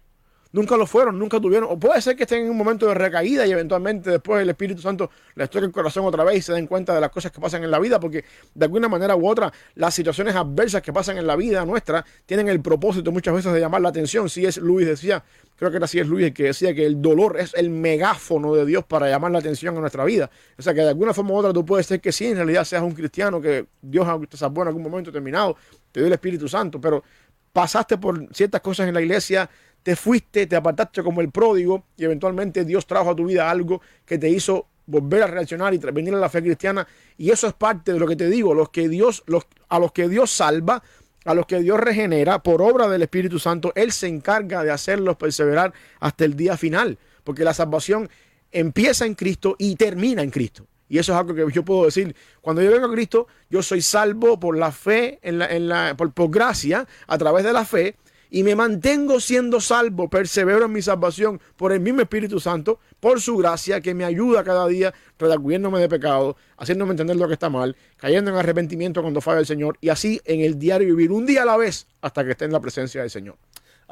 Nunca 0.52 0.76
lo 0.76 0.84
fueron, 0.84 1.16
nunca 1.16 1.40
tuvieron. 1.40 1.68
O 1.70 1.78
puede 1.78 2.00
ser 2.00 2.16
que 2.16 2.24
estén 2.24 2.44
en 2.44 2.50
un 2.50 2.56
momento 2.56 2.86
de 2.86 2.94
recaída 2.94 3.46
y 3.46 3.52
eventualmente 3.52 4.10
después 4.10 4.42
el 4.42 4.50
Espíritu 4.50 4.82
Santo 4.82 5.10
les 5.36 5.48
toque 5.48 5.66
el 5.66 5.72
corazón 5.72 6.04
otra 6.04 6.24
vez 6.24 6.38
y 6.38 6.42
se 6.42 6.52
den 6.52 6.66
cuenta 6.66 6.92
de 6.92 7.00
las 7.00 7.10
cosas 7.10 7.30
que 7.30 7.40
pasan 7.40 7.62
en 7.62 7.70
la 7.70 7.78
vida, 7.78 8.00
porque 8.00 8.24
de 8.54 8.64
alguna 8.64 8.88
manera 8.88 9.14
u 9.14 9.28
otra 9.28 9.52
las 9.76 9.94
situaciones 9.94 10.34
adversas 10.34 10.82
que 10.82 10.92
pasan 10.92 11.18
en 11.18 11.26
la 11.26 11.36
vida 11.36 11.64
nuestra 11.64 12.04
tienen 12.26 12.48
el 12.48 12.60
propósito 12.60 13.12
muchas 13.12 13.34
veces 13.34 13.52
de 13.52 13.60
llamar 13.60 13.80
la 13.80 13.90
atención. 13.90 14.28
Si 14.28 14.44
es 14.44 14.56
Luis 14.56 14.88
decía, 14.88 15.22
creo 15.56 15.70
que 15.70 15.76
era 15.76 15.84
así 15.84 16.00
es 16.00 16.08
Luis 16.08 16.26
el 16.26 16.32
que 16.32 16.44
decía 16.44 16.74
que 16.74 16.84
el 16.84 17.00
dolor 17.00 17.38
es 17.38 17.54
el 17.54 17.70
megáfono 17.70 18.52
de 18.54 18.66
Dios 18.66 18.84
para 18.84 19.08
llamar 19.08 19.30
la 19.30 19.38
atención 19.38 19.76
a 19.76 19.80
nuestra 19.80 20.04
vida. 20.04 20.30
O 20.58 20.62
sea 20.62 20.74
que 20.74 20.80
de 20.80 20.88
alguna 20.88 21.14
forma 21.14 21.30
u 21.30 21.36
otra 21.36 21.52
tú 21.52 21.64
puedes 21.64 21.86
ser 21.86 22.00
que 22.00 22.10
sí, 22.10 22.26
en 22.26 22.36
realidad 22.36 22.64
seas 22.64 22.82
un 22.82 22.92
cristiano, 22.92 23.40
que 23.40 23.66
Dios 23.80 24.08
te 24.28 24.36
salvó 24.36 24.62
en 24.62 24.68
algún 24.68 24.82
momento 24.82 25.12
determinado, 25.12 25.56
te 25.92 26.00
dio 26.00 26.08
el 26.08 26.12
Espíritu 26.12 26.48
Santo, 26.48 26.80
pero 26.80 27.04
pasaste 27.52 27.98
por 27.98 28.28
ciertas 28.34 28.60
cosas 28.60 28.88
en 28.88 28.94
la 28.94 29.00
iglesia, 29.00 29.50
te 29.82 29.96
fuiste, 29.96 30.46
te 30.46 30.56
apartaste 30.56 31.02
como 31.02 31.20
el 31.20 31.30
pródigo 31.30 31.84
y 31.96 32.04
eventualmente 32.04 32.64
Dios 32.64 32.86
trajo 32.86 33.10
a 33.10 33.16
tu 33.16 33.26
vida 33.26 33.50
algo 33.50 33.80
que 34.04 34.18
te 34.18 34.28
hizo 34.28 34.66
volver 34.86 35.22
a 35.22 35.26
reaccionar 35.26 35.72
y 35.72 35.78
venir 35.78 36.14
a 36.14 36.18
la 36.18 36.28
fe 36.28 36.42
cristiana 36.42 36.86
y 37.16 37.30
eso 37.30 37.46
es 37.46 37.54
parte 37.54 37.92
de 37.92 37.98
lo 37.98 38.06
que 38.06 38.16
te 38.16 38.28
digo, 38.28 38.54
los 38.54 38.70
que 38.70 38.88
Dios 38.88 39.22
los, 39.26 39.46
a 39.68 39.78
los 39.78 39.92
que 39.92 40.08
Dios 40.08 40.30
salva, 40.30 40.82
a 41.24 41.34
los 41.34 41.46
que 41.46 41.60
Dios 41.60 41.78
regenera 41.78 42.42
por 42.42 42.62
obra 42.62 42.88
del 42.88 43.02
Espíritu 43.02 43.38
Santo, 43.38 43.72
él 43.74 43.92
se 43.92 44.08
encarga 44.08 44.64
de 44.64 44.70
hacerlos 44.70 45.16
perseverar 45.16 45.72
hasta 46.00 46.24
el 46.24 46.34
día 46.34 46.56
final, 46.56 46.98
porque 47.24 47.44
la 47.44 47.54
salvación 47.54 48.08
empieza 48.50 49.06
en 49.06 49.14
Cristo 49.14 49.54
y 49.58 49.76
termina 49.76 50.22
en 50.22 50.30
Cristo. 50.30 50.66
Y 50.88 50.98
eso 50.98 51.12
es 51.12 51.18
algo 51.18 51.34
que 51.34 51.46
yo 51.52 51.64
puedo 51.64 51.84
decir. 51.84 52.16
Cuando 52.40 52.62
yo 52.62 52.72
vengo 52.72 52.86
a 52.86 52.92
Cristo, 52.92 53.28
yo 53.48 53.62
soy 53.62 53.80
salvo 53.80 54.40
por 54.40 54.58
la 54.58 54.72
fe, 54.72 55.20
en 55.22 55.68
la, 55.68 55.96
por 55.96 56.30
gracia, 56.30 56.86
a 57.06 57.16
través 57.16 57.44
de 57.44 57.52
la 57.52 57.64
fe, 57.64 57.94
y 58.30 58.42
me 58.42 58.54
mantengo 58.54 59.20
siendo 59.20 59.60
salvo, 59.60 60.08
persevero 60.08 60.66
en 60.66 60.72
mi 60.72 60.82
salvación 60.82 61.40
por 61.56 61.72
el 61.72 61.80
mismo 61.80 62.00
Espíritu 62.00 62.40
Santo, 62.40 62.78
por 63.00 63.20
su 63.20 63.36
gracia 63.36 63.80
que 63.80 63.94
me 63.94 64.04
ayuda 64.04 64.44
cada 64.44 64.66
día, 64.68 64.94
redarguyéndome 65.18 65.80
de 65.80 65.88
pecado, 65.88 66.36
haciéndome 66.56 66.92
entender 66.92 67.16
lo 67.16 67.26
que 67.26 67.34
está 67.34 67.50
mal, 67.50 67.76
cayendo 67.96 68.30
en 68.30 68.36
arrepentimiento 68.36 69.02
cuando 69.02 69.20
falla 69.20 69.40
el 69.40 69.46
Señor, 69.46 69.76
y 69.80 69.88
así 69.88 70.20
en 70.24 70.40
el 70.40 70.58
diario 70.58 70.88
vivir 70.88 71.12
un 71.12 71.26
día 71.26 71.42
a 71.42 71.46
la 71.46 71.56
vez 71.56 71.86
hasta 72.00 72.24
que 72.24 72.30
esté 72.30 72.44
en 72.44 72.52
la 72.52 72.60
presencia 72.60 73.00
del 73.00 73.10
Señor. 73.10 73.36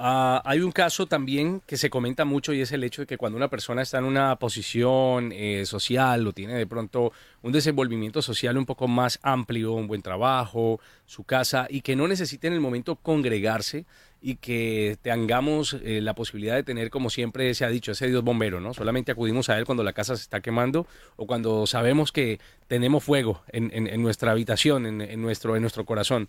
Ah, 0.00 0.40
hay 0.44 0.60
un 0.60 0.70
caso 0.70 1.06
también 1.08 1.60
que 1.66 1.76
se 1.76 1.90
comenta 1.90 2.24
mucho 2.24 2.52
y 2.52 2.60
es 2.60 2.70
el 2.70 2.84
hecho 2.84 3.02
de 3.02 3.06
que 3.08 3.16
cuando 3.16 3.36
una 3.36 3.48
persona 3.48 3.82
está 3.82 3.98
en 3.98 4.04
una 4.04 4.36
posición 4.36 5.32
eh, 5.32 5.66
social 5.66 6.24
o 6.24 6.32
tiene 6.32 6.54
de 6.54 6.68
pronto 6.68 7.10
un 7.42 7.50
desenvolvimiento 7.50 8.22
social 8.22 8.56
un 8.56 8.64
poco 8.64 8.86
más 8.86 9.18
amplio, 9.22 9.72
un 9.72 9.88
buen 9.88 10.00
trabajo, 10.00 10.78
su 11.04 11.24
casa 11.24 11.66
y 11.68 11.80
que 11.80 11.96
no 11.96 12.06
necesite 12.06 12.46
en 12.46 12.52
el 12.52 12.60
momento 12.60 12.94
congregarse 12.94 13.86
y 14.20 14.34
que 14.36 14.98
tengamos 15.00 15.76
eh, 15.84 16.00
la 16.00 16.14
posibilidad 16.14 16.56
de 16.56 16.64
tener, 16.64 16.90
como 16.90 17.08
siempre 17.08 17.54
se 17.54 17.64
ha 17.64 17.68
dicho, 17.68 17.92
ese 17.92 18.08
Dios 18.08 18.24
bombero, 18.24 18.60
¿no? 18.60 18.74
Solamente 18.74 19.12
acudimos 19.12 19.48
a 19.48 19.56
Él 19.58 19.64
cuando 19.64 19.84
la 19.84 19.92
casa 19.92 20.16
se 20.16 20.22
está 20.22 20.40
quemando 20.40 20.86
o 21.16 21.26
cuando 21.26 21.66
sabemos 21.66 22.10
que 22.10 22.40
tenemos 22.66 23.04
fuego 23.04 23.42
en, 23.48 23.70
en- 23.72 23.86
en 23.86 24.02
nuestra 24.02 24.32
habitación, 24.32 24.86
en, 24.86 25.00
en 25.00 25.22
nuestro, 25.22 25.54
en 25.54 25.62
nuestro 25.62 25.84
corazón. 25.84 26.28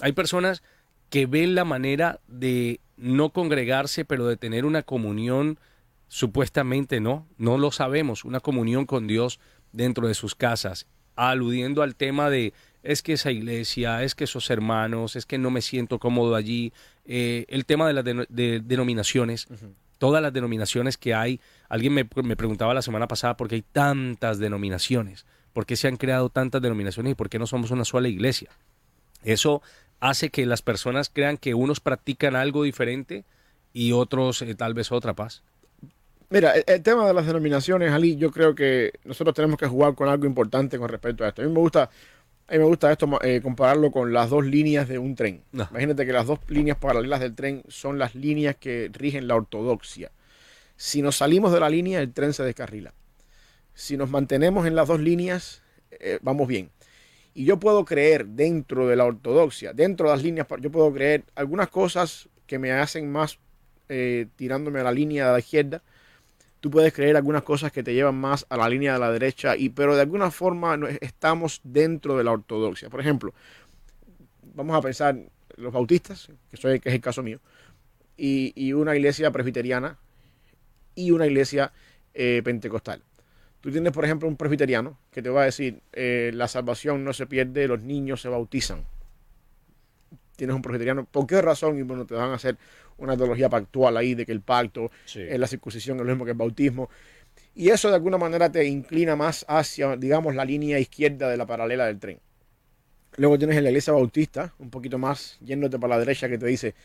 Hay 0.00 0.12
personas 0.12 0.62
que 1.10 1.26
ven 1.26 1.54
la 1.54 1.64
manera 1.64 2.18
de 2.26 2.80
no 2.96 3.30
congregarse, 3.30 4.04
pero 4.04 4.26
de 4.26 4.36
tener 4.36 4.64
una 4.64 4.82
comunión, 4.82 5.58
supuestamente 6.08 7.00
no, 7.00 7.26
no 7.36 7.58
lo 7.58 7.70
sabemos, 7.70 8.24
una 8.24 8.40
comunión 8.40 8.84
con 8.86 9.06
Dios 9.06 9.38
dentro 9.72 10.08
de 10.08 10.14
sus 10.14 10.34
casas, 10.34 10.86
aludiendo 11.14 11.82
al 11.82 11.94
tema 11.94 12.30
de 12.30 12.52
es 12.82 13.02
que 13.02 13.14
esa 13.14 13.30
iglesia, 13.30 14.02
es 14.04 14.14
que 14.14 14.24
esos 14.24 14.50
hermanos, 14.50 15.16
es 15.16 15.26
que 15.26 15.36
no 15.36 15.50
me 15.50 15.62
siento 15.62 15.98
cómodo 15.98 16.34
allí, 16.36 16.72
eh, 17.08 17.44
el 17.48 17.64
tema 17.64 17.88
de 17.88 17.94
las 17.94 18.04
deno- 18.04 18.26
de- 18.28 18.60
denominaciones, 18.60 19.48
todas 19.98 20.22
las 20.22 20.32
denominaciones 20.32 20.96
que 20.96 21.14
hay, 21.14 21.40
alguien 21.68 21.92
me, 21.94 22.08
me 22.22 22.36
preguntaba 22.36 22.72
la 22.74 22.82
semana 22.82 23.08
pasada 23.08 23.36
por 23.36 23.48
qué 23.48 23.56
hay 23.56 23.64
tantas 23.72 24.38
denominaciones, 24.38 25.26
por 25.52 25.66
qué 25.66 25.74
se 25.74 25.88
han 25.88 25.96
creado 25.96 26.28
tantas 26.28 26.62
denominaciones 26.62 27.12
y 27.12 27.14
por 27.16 27.28
qué 27.28 27.40
no 27.40 27.46
somos 27.48 27.72
una 27.72 27.84
sola 27.84 28.06
iglesia. 28.06 28.50
Eso 29.24 29.60
hace 29.98 30.30
que 30.30 30.46
las 30.46 30.62
personas 30.62 31.10
crean 31.12 31.36
que 31.36 31.54
unos 31.54 31.80
practican 31.80 32.36
algo 32.36 32.62
diferente 32.62 33.24
y 33.72 33.90
otros 33.90 34.42
eh, 34.42 34.54
tal 34.54 34.74
vez 34.74 34.92
otra 34.92 35.14
paz. 35.14 35.42
Mira, 36.30 36.52
el, 36.52 36.62
el 36.66 36.82
tema 36.82 37.06
de 37.08 37.14
las 37.14 37.26
denominaciones, 37.26 37.90
Ali, 37.90 38.16
yo 38.16 38.30
creo 38.30 38.54
que 38.54 38.92
nosotros 39.04 39.34
tenemos 39.34 39.58
que 39.58 39.66
jugar 39.66 39.94
con 39.94 40.08
algo 40.08 40.26
importante 40.26 40.78
con 40.78 40.88
respecto 40.88 41.24
a 41.24 41.28
esto. 41.28 41.42
A 41.42 41.46
mí 41.46 41.50
me 41.50 41.58
gusta 41.58 41.88
A 42.48 42.52
mí 42.52 42.58
me 42.60 42.64
gusta 42.64 42.90
esto 42.90 43.06
eh, 43.22 43.40
compararlo 43.42 43.90
con 43.90 44.12
las 44.12 44.30
dos 44.30 44.44
líneas 44.44 44.88
de 44.88 44.98
un 44.98 45.14
tren. 45.14 45.42
No. 45.52 45.68
Imagínate 45.70 46.06
que 46.06 46.12
las 46.12 46.26
dos 46.26 46.38
líneas 46.48 46.78
paralelas 46.78 47.20
del 47.20 47.34
tren 47.34 47.62
son 47.68 47.98
las 47.98 48.14
líneas 48.14 48.56
que 48.56 48.90
rigen 48.92 49.28
la 49.28 49.36
ortodoxia. 49.36 50.10
Si 50.74 51.02
nos 51.02 51.16
salimos 51.16 51.52
de 51.52 51.60
la 51.60 51.68
línea, 51.68 52.00
el 52.00 52.12
tren 52.14 52.32
se 52.32 52.42
descarrila. 52.44 52.94
Si 53.74 53.98
nos 53.98 54.08
mantenemos 54.08 54.66
en 54.66 54.74
las 54.74 54.88
dos 54.88 54.98
líneas, 54.98 55.62
eh, 55.90 56.18
vamos 56.22 56.48
bien. 56.48 56.70
Y 57.34 57.44
yo 57.44 57.60
puedo 57.60 57.84
creer 57.84 58.26
dentro 58.26 58.88
de 58.88 58.96
la 58.96 59.04
ortodoxia, 59.04 59.74
dentro 59.74 60.08
de 60.08 60.16
las 60.16 60.24
líneas, 60.24 60.46
yo 60.60 60.70
puedo 60.70 60.92
creer 60.92 61.24
algunas 61.34 61.68
cosas 61.68 62.30
que 62.46 62.58
me 62.58 62.72
hacen 62.72 63.12
más 63.12 63.38
eh, 63.90 64.26
tirándome 64.36 64.80
a 64.80 64.84
la 64.84 64.92
línea 64.92 65.26
de 65.26 65.32
la 65.32 65.38
izquierda. 65.38 65.82
Tú 66.60 66.70
puedes 66.70 66.92
creer 66.92 67.16
algunas 67.16 67.42
cosas 67.42 67.70
que 67.70 67.82
te 67.82 67.94
llevan 67.94 68.16
más 68.16 68.46
a 68.48 68.56
la 68.56 68.68
línea 68.68 68.94
de 68.94 68.98
la 68.98 69.12
derecha, 69.12 69.56
y, 69.56 69.68
pero 69.68 69.94
de 69.94 70.02
alguna 70.02 70.30
forma 70.30 70.78
estamos 71.00 71.60
dentro 71.62 72.16
de 72.16 72.24
la 72.24 72.32
ortodoxia. 72.32 72.90
Por 72.90 73.00
ejemplo, 73.00 73.32
vamos 74.54 74.76
a 74.76 74.80
pensar 74.80 75.16
los 75.56 75.72
bautistas, 75.72 76.28
que, 76.50 76.56
soy, 76.56 76.80
que 76.80 76.88
es 76.88 76.94
el 76.94 77.00
caso 77.00 77.22
mío, 77.22 77.40
y, 78.16 78.52
y 78.56 78.72
una 78.72 78.96
iglesia 78.96 79.30
presbiteriana 79.30 79.98
y 80.94 81.12
una 81.12 81.26
iglesia 81.26 81.72
eh, 82.14 82.42
pentecostal. 82.44 83.02
Tú 83.60 83.70
tienes, 83.70 83.92
por 83.92 84.04
ejemplo, 84.04 84.28
un 84.28 84.36
presbiteriano 84.36 84.98
que 85.12 85.22
te 85.22 85.30
va 85.30 85.42
a 85.42 85.44
decir, 85.44 85.80
eh, 85.92 86.30
la 86.34 86.48
salvación 86.48 87.04
no 87.04 87.12
se 87.12 87.26
pierde, 87.26 87.68
los 87.68 87.80
niños 87.80 88.20
se 88.20 88.28
bautizan. 88.28 88.84
Tienes 90.38 90.54
un 90.54 90.62
presbiteriano, 90.62 91.04
¿por 91.04 91.26
qué 91.26 91.42
razón? 91.42 91.76
Y 91.78 91.82
bueno, 91.82 92.06
te 92.06 92.14
van 92.14 92.30
a 92.30 92.34
hacer 92.34 92.56
una 92.96 93.16
teología 93.16 93.48
pactual 93.48 93.96
ahí 93.96 94.14
de 94.14 94.24
que 94.24 94.30
el 94.30 94.40
pacto, 94.40 94.88
Sí. 95.04 95.18
eh, 95.20 95.36
la 95.36 95.48
circuncisión 95.48 95.96
es 95.98 96.04
lo 96.06 96.12
mismo 96.12 96.24
que 96.24 96.30
el 96.30 96.36
bautismo. 96.36 96.88
Y 97.56 97.70
eso 97.70 97.88
de 97.88 97.96
alguna 97.96 98.18
manera 98.18 98.50
te 98.52 98.64
inclina 98.64 99.16
más 99.16 99.44
hacia, 99.48 99.96
digamos, 99.96 100.36
la 100.36 100.44
línea 100.44 100.78
izquierda 100.78 101.28
de 101.28 101.36
la 101.36 101.44
paralela 101.44 101.86
del 101.86 101.98
tren. 101.98 102.20
Luego 103.16 103.36
tienes 103.36 103.56
en 103.56 103.64
la 103.64 103.70
iglesia 103.70 103.92
bautista, 103.92 104.54
un 104.60 104.70
poquito 104.70 104.96
más 104.96 105.38
yéndote 105.40 105.76
para 105.76 105.94
la 105.94 105.98
derecha, 105.98 106.28
que 106.28 106.38
te 106.38 106.46
dice, 106.46 106.76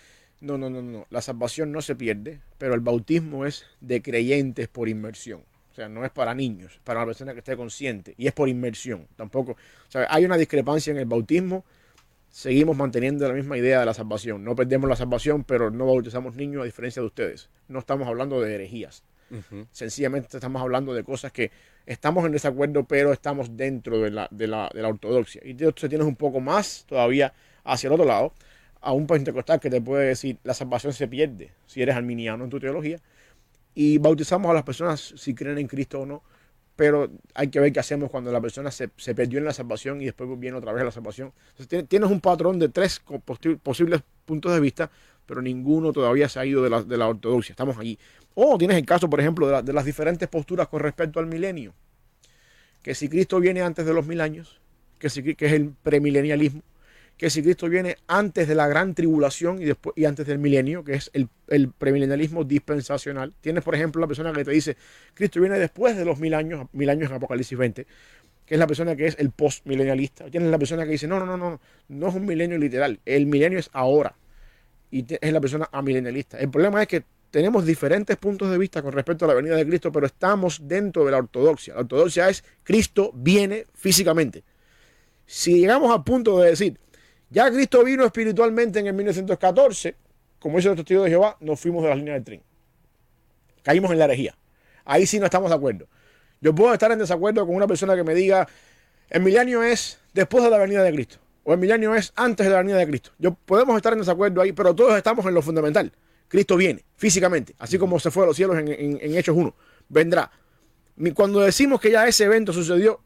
no, 0.41 0.57
no, 0.57 0.71
no, 0.71 0.81
no, 0.81 1.05
la 1.11 1.21
salvación 1.21 1.71
no 1.71 1.83
se 1.83 1.95
pierde, 1.95 2.39
pero 2.57 2.73
el 2.73 2.79
bautismo 2.79 3.45
es 3.45 3.65
de 3.81 4.01
creyentes 4.01 4.67
por 4.67 4.89
inmersión. 4.89 5.41
O 5.71 5.75
sea, 5.75 5.87
no 5.89 6.03
es 6.05 6.11
para 6.11 6.33
niños, 6.33 6.79
para 6.83 7.01
una 7.01 7.05
persona 7.05 7.33
que 7.33 7.39
esté 7.39 7.55
consciente, 7.55 8.15
y 8.17 8.25
es 8.25 8.33
por 8.33 8.49
inmersión. 8.49 9.07
Tampoco, 9.15 9.51
o 9.51 9.91
sea, 9.91 10.07
hay 10.09 10.25
una 10.25 10.37
discrepancia 10.37 10.89
en 10.89 10.97
el 10.97 11.05
bautismo, 11.05 11.65
seguimos 12.33 12.75
manteniendo 12.75 13.27
la 13.27 13.35
misma 13.35 13.59
idea 13.59 13.79
de 13.79 13.85
la 13.85 13.93
salvación. 13.93 14.43
No 14.43 14.55
perdemos 14.55 14.89
la 14.89 14.95
salvación, 14.95 15.43
pero 15.43 15.69
no 15.69 15.85
bautizamos 15.85 16.35
niños 16.35 16.63
a 16.63 16.65
diferencia 16.65 16.99
de 16.99 17.05
ustedes. 17.05 17.51
No 17.67 17.77
estamos 17.77 18.07
hablando 18.07 18.41
de 18.41 18.55
herejías. 18.55 19.03
Ujú. 19.29 19.67
Sencillamente 19.71 20.37
estamos 20.37 20.59
hablando 20.59 20.95
de 20.95 21.03
cosas 21.03 21.31
que 21.31 21.51
estamos 21.85 22.25
en 22.25 22.31
desacuerdo, 22.31 22.85
pero 22.85 23.13
estamos 23.13 23.55
dentro 23.55 23.99
de 23.99 24.09
la, 24.09 24.27
de 24.31 24.47
la, 24.47 24.67
de 24.73 24.81
la 24.81 24.87
ortodoxia. 24.87 25.43
Y 25.45 25.51
entonces 25.51 25.87
tienes 25.89 26.07
un 26.07 26.15
poco 26.15 26.39
más 26.39 26.85
todavía 26.87 27.31
hacia 27.63 27.87
el 27.87 27.93
otro 27.93 28.05
lado, 28.05 28.33
a 28.81 28.93
un 28.93 29.05
pentecostal 29.05 29.59
que 29.59 29.69
te 29.69 29.79
puede 29.79 30.07
decir 30.07 30.39
la 30.43 30.55
salvación 30.55 30.91
se 30.91 31.07
pierde 31.07 31.51
si 31.67 31.83
eres 31.83 31.95
arminiano 31.95 32.43
en 32.45 32.49
tu 32.49 32.59
teología. 32.59 32.97
Y 33.75 33.99
bautizamos 33.99 34.49
a 34.49 34.55
las 34.55 34.63
personas 34.63 35.13
si 35.17 35.35
creen 35.35 35.59
en 35.59 35.67
Cristo 35.67 36.01
o 36.01 36.05
no, 36.07 36.23
pero 36.75 37.11
hay 37.33 37.49
que 37.49 37.59
ver 37.59 37.71
qué 37.71 37.79
hacemos 37.79 38.09
cuando 38.09 38.31
la 38.31 38.41
persona 38.41 38.71
se, 38.71 38.89
se 38.97 39.13
perdió 39.13 39.39
en 39.39 39.45
la 39.45 39.53
salvación 39.53 40.01
y 40.01 40.05
después 40.05 40.29
viene 40.39 40.57
otra 40.57 40.73
vez 40.73 40.81
a 40.81 40.85
la 40.85 40.91
salvación. 40.91 41.31
Tienes 41.87 42.09
un 42.09 42.19
patrón 42.19 42.59
de 42.59 42.69
tres 42.69 43.01
posibles 43.61 44.01
puntos 44.25 44.53
de 44.53 44.59
vista, 44.59 44.89
pero 45.25 45.41
ninguno 45.41 45.93
todavía 45.93 46.27
se 46.29 46.39
ha 46.39 46.45
ido 46.45 46.63
de 46.63 46.69
la, 46.69 46.81
de 46.83 46.97
la 46.97 47.07
ortodoxia. 47.07 47.53
Estamos 47.53 47.77
allí. 47.77 47.97
O 48.33 48.57
tienes 48.57 48.77
el 48.77 48.85
caso, 48.85 49.09
por 49.09 49.19
ejemplo, 49.19 49.47
de, 49.47 49.61
de 49.61 49.73
las 49.73 49.85
diferentes 49.85 50.27
posturas 50.27 50.67
con 50.67 50.79
respecto 50.79 51.19
al 51.19 51.27
milenio. 51.27 51.73
Que 52.81 52.95
si 52.95 53.07
Cristo 53.07 53.39
viene 53.39 53.61
antes 53.61 53.85
de 53.85 53.93
los 53.93 54.05
mil 54.07 54.19
años, 54.19 54.59
que, 54.97 55.09
si, 55.09 55.35
que 55.35 55.45
es 55.45 55.53
el 55.53 55.69
premilenialismo, 55.83 56.61
que 57.17 57.29
si 57.29 57.43
Cristo 57.43 57.69
viene 57.69 57.97
antes 58.07 58.47
de 58.47 58.55
la 58.55 58.67
gran 58.67 58.95
tribulación 58.95 59.61
y 59.61 59.65
después 59.65 59.95
y 59.95 60.05
antes 60.05 60.25
del 60.25 60.39
milenio, 60.39 60.83
que 60.83 60.95
es 60.95 61.09
el, 61.13 61.29
el 61.47 61.71
premilenialismo 61.71 62.43
dispensacional. 62.43 63.33
Tienes, 63.39 63.63
por 63.63 63.75
ejemplo, 63.75 64.01
la 64.01 64.07
persona 64.07 64.33
que 64.33 64.43
te 64.43 64.51
dice, 64.51 64.75
Cristo 65.13 65.39
viene 65.39 65.59
después 65.59 65.95
de 65.95 66.05
los 66.05 66.19
mil 66.19 66.33
años, 66.33 66.67
mil 66.73 66.89
años 66.89 67.09
en 67.09 67.17
Apocalipsis 67.17 67.57
20, 67.57 67.85
que 68.45 68.55
es 68.55 68.59
la 68.59 68.67
persona 68.67 68.95
que 68.95 69.07
es 69.07 69.15
el 69.19 69.31
postmilenialista. 69.31 70.29
Tienes 70.29 70.49
la 70.49 70.57
persona 70.57 70.85
que 70.85 70.91
dice, 70.91 71.07
no, 71.07 71.19
no, 71.19 71.25
no, 71.25 71.37
no, 71.37 71.61
no 71.87 72.07
es 72.07 72.15
un 72.15 72.25
milenio 72.25 72.57
literal, 72.57 72.99
el 73.05 73.25
milenio 73.25 73.59
es 73.59 73.69
ahora. 73.73 74.15
Y 74.91 75.05
es 75.09 75.33
la 75.33 75.41
persona 75.41 75.69
amilenialista. 75.71 76.37
El 76.37 76.51
problema 76.51 76.81
es 76.81 76.87
que 76.87 77.03
tenemos 77.31 77.65
diferentes 77.65 78.15
puntos 78.17 78.51
de 78.51 78.59
vista 78.59 78.83
con 78.83 78.91
respecto 78.91 79.25
a 79.25 79.27
la 79.27 79.33
venida 79.33 79.55
de 79.55 79.65
Cristo, 79.65 79.91
pero 79.91 80.05
estamos 80.05 80.59
dentro 80.67 81.03
de 81.03 81.11
la 81.11 81.17
ortodoxia. 81.17 81.73
La 81.73 81.79
ortodoxia 81.79 82.29
es 82.29 82.43
Cristo 82.61 83.11
viene 83.15 83.65
físicamente. 83.73 84.43
Si 85.25 85.59
llegamos 85.59 85.91
al 85.91 86.03
punto 86.03 86.39
de 86.39 86.51
decir, 86.51 86.79
ya 87.33 87.51
Cristo 87.51 87.83
vino 87.83 88.05
espiritualmente 88.05 88.79
en 88.79 88.87
el 88.87 88.93
1914, 88.93 89.95
como 90.39 90.57
dice 90.57 90.69
el 90.69 90.75
testigo 90.75 91.03
de 91.03 91.09
Jehová, 91.09 91.35
nos 91.39 91.59
fuimos 91.59 91.83
de 91.83 91.89
la 91.89 91.95
línea 91.95 92.13
del 92.13 92.23
tren. 92.23 92.41
Caímos 93.63 93.91
en 93.91 93.99
la 93.99 94.05
herejía. 94.05 94.37
Ahí 94.85 95.05
sí 95.05 95.19
no 95.19 95.25
estamos 95.25 95.49
de 95.49 95.55
acuerdo. 95.55 95.87
Yo 96.41 96.53
puedo 96.53 96.73
estar 96.73 96.91
en 96.91 96.99
desacuerdo 96.99 97.45
con 97.45 97.55
una 97.55 97.67
persona 97.67 97.95
que 97.95 98.03
me 98.03 98.13
diga, 98.13 98.47
el 99.09 99.21
milenio 99.21 99.63
es 99.63 99.99
después 100.13 100.43
de 100.43 100.49
la 100.49 100.57
venida 100.57 100.83
de 100.83 100.91
Cristo, 100.93 101.17
o 101.43 101.53
el 101.53 101.59
milenio 101.59 101.95
es 101.95 102.11
antes 102.15 102.45
de 102.45 102.51
la 102.51 102.59
venida 102.59 102.77
de 102.77 102.87
Cristo. 102.87 103.11
Yo 103.17 103.33
podemos 103.33 103.75
estar 103.77 103.93
en 103.93 103.99
desacuerdo 103.99 104.41
ahí, 104.41 104.51
pero 104.51 104.75
todos 104.75 104.95
estamos 104.97 105.25
en 105.25 105.33
lo 105.33 105.41
fundamental. 105.41 105.91
Cristo 106.27 106.55
viene 106.57 106.83
físicamente, 106.97 107.55
así 107.59 107.77
como 107.77 107.99
se 107.99 108.11
fue 108.11 108.23
a 108.23 108.27
los 108.27 108.35
cielos 108.35 108.57
en, 108.57 108.67
en- 108.67 109.15
Hechos 109.17 109.35
1. 109.35 109.55
Vendrá. 109.89 110.31
Cuando 111.15 111.39
decimos 111.39 111.79
que 111.79 111.91
ya 111.91 112.07
ese 112.07 112.25
evento 112.25 112.51
sucedió, 112.53 112.99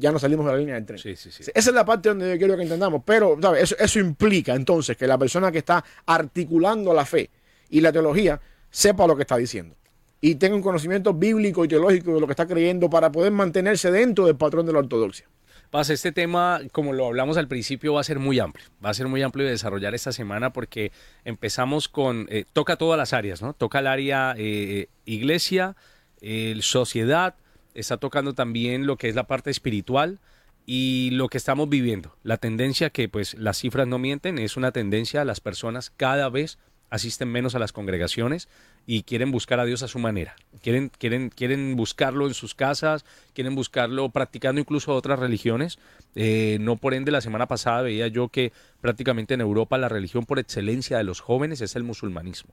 ya 0.00 0.10
no 0.10 0.18
salimos 0.18 0.46
de 0.46 0.52
la 0.52 0.58
línea 0.58 0.74
del 0.74 0.86
tren. 0.86 0.98
Sí, 0.98 1.14
sí, 1.14 1.30
sí. 1.30 1.42
Esa 1.54 1.70
es 1.70 1.74
la 1.74 1.84
parte 1.84 2.08
donde 2.08 2.30
yo 2.30 2.38
quiero 2.38 2.56
que 2.56 2.62
entendamos. 2.62 3.02
Pero, 3.04 3.38
¿sabes? 3.40 3.64
Eso, 3.64 3.76
eso 3.78 3.98
implica 4.00 4.54
entonces 4.54 4.96
que 4.96 5.06
la 5.06 5.18
persona 5.18 5.52
que 5.52 5.58
está 5.58 5.84
articulando 6.06 6.92
la 6.92 7.04
fe 7.04 7.30
y 7.68 7.80
la 7.80 7.92
teología 7.92 8.40
sepa 8.70 9.06
lo 9.06 9.14
que 9.14 9.22
está 9.22 9.36
diciendo. 9.36 9.76
Y 10.20 10.34
tenga 10.34 10.56
un 10.56 10.62
conocimiento 10.62 11.14
bíblico 11.14 11.64
y 11.64 11.68
teológico 11.68 12.14
de 12.14 12.20
lo 12.20 12.26
que 12.26 12.32
está 12.32 12.46
creyendo 12.46 12.90
para 12.90 13.12
poder 13.12 13.32
mantenerse 13.32 13.90
dentro 13.90 14.26
del 14.26 14.36
patrón 14.36 14.66
de 14.66 14.72
la 14.72 14.80
ortodoxia. 14.80 15.28
Paz, 15.70 15.88
este 15.88 16.10
tema, 16.10 16.60
como 16.72 16.92
lo 16.92 17.06
hablamos 17.06 17.36
al 17.36 17.46
principio, 17.46 17.94
va 17.94 18.00
a 18.00 18.04
ser 18.04 18.18
muy 18.18 18.40
amplio. 18.40 18.66
Va 18.84 18.90
a 18.90 18.94
ser 18.94 19.06
muy 19.06 19.22
amplio 19.22 19.46
de 19.46 19.52
desarrollar 19.52 19.94
esta 19.94 20.10
semana 20.10 20.52
porque 20.52 20.90
empezamos 21.24 21.88
con. 21.88 22.26
eh, 22.28 22.44
toca 22.52 22.76
todas 22.76 22.98
las 22.98 23.12
áreas, 23.12 23.40
¿no? 23.40 23.54
Toca 23.54 23.78
el 23.78 23.86
área 23.86 24.34
eh, 24.36 24.88
iglesia, 25.04 25.76
eh, 26.20 26.58
sociedad, 26.60 27.36
está 27.74 27.96
tocando 27.96 28.34
también 28.34 28.86
lo 28.86 28.96
que 28.96 29.08
es 29.08 29.14
la 29.14 29.26
parte 29.26 29.50
espiritual 29.50 30.18
y 30.66 31.10
lo 31.12 31.28
que 31.28 31.38
estamos 31.38 31.68
viviendo. 31.68 32.16
La 32.22 32.36
tendencia 32.36 32.90
que, 32.90 33.08
pues, 33.08 33.34
las 33.34 33.58
cifras 33.58 33.86
no 33.86 33.98
mienten, 33.98 34.38
es 34.38 34.56
una 34.56 34.72
tendencia, 34.72 35.24
las 35.24 35.40
personas 35.40 35.90
cada 35.96 36.28
vez 36.28 36.58
asisten 36.90 37.28
menos 37.28 37.54
a 37.54 37.58
las 37.58 37.72
congregaciones 37.72 38.48
y 38.86 39.04
quieren 39.04 39.30
buscar 39.30 39.60
a 39.60 39.64
Dios 39.64 39.82
a 39.82 39.88
su 39.88 39.98
manera. 39.98 40.34
Quieren, 40.60 40.90
quieren, 40.90 41.30
quieren 41.30 41.76
buscarlo 41.76 42.26
en 42.26 42.34
sus 42.34 42.54
casas, 42.54 43.04
quieren 43.32 43.54
buscarlo 43.54 44.10
practicando 44.10 44.60
incluso 44.60 44.94
otras 44.94 45.18
religiones. 45.18 45.78
Eh, 46.16 46.58
no 46.60 46.76
por 46.76 46.94
ende, 46.94 47.12
la 47.12 47.20
semana 47.20 47.46
pasada 47.46 47.82
veía 47.82 48.08
yo 48.08 48.28
que 48.28 48.52
prácticamente 48.80 49.34
en 49.34 49.40
Europa 49.40 49.78
la 49.78 49.88
religión 49.88 50.26
por 50.26 50.38
excelencia 50.38 50.98
de 50.98 51.04
los 51.04 51.20
jóvenes 51.20 51.60
es 51.60 51.76
el 51.76 51.84
musulmanismo. 51.84 52.52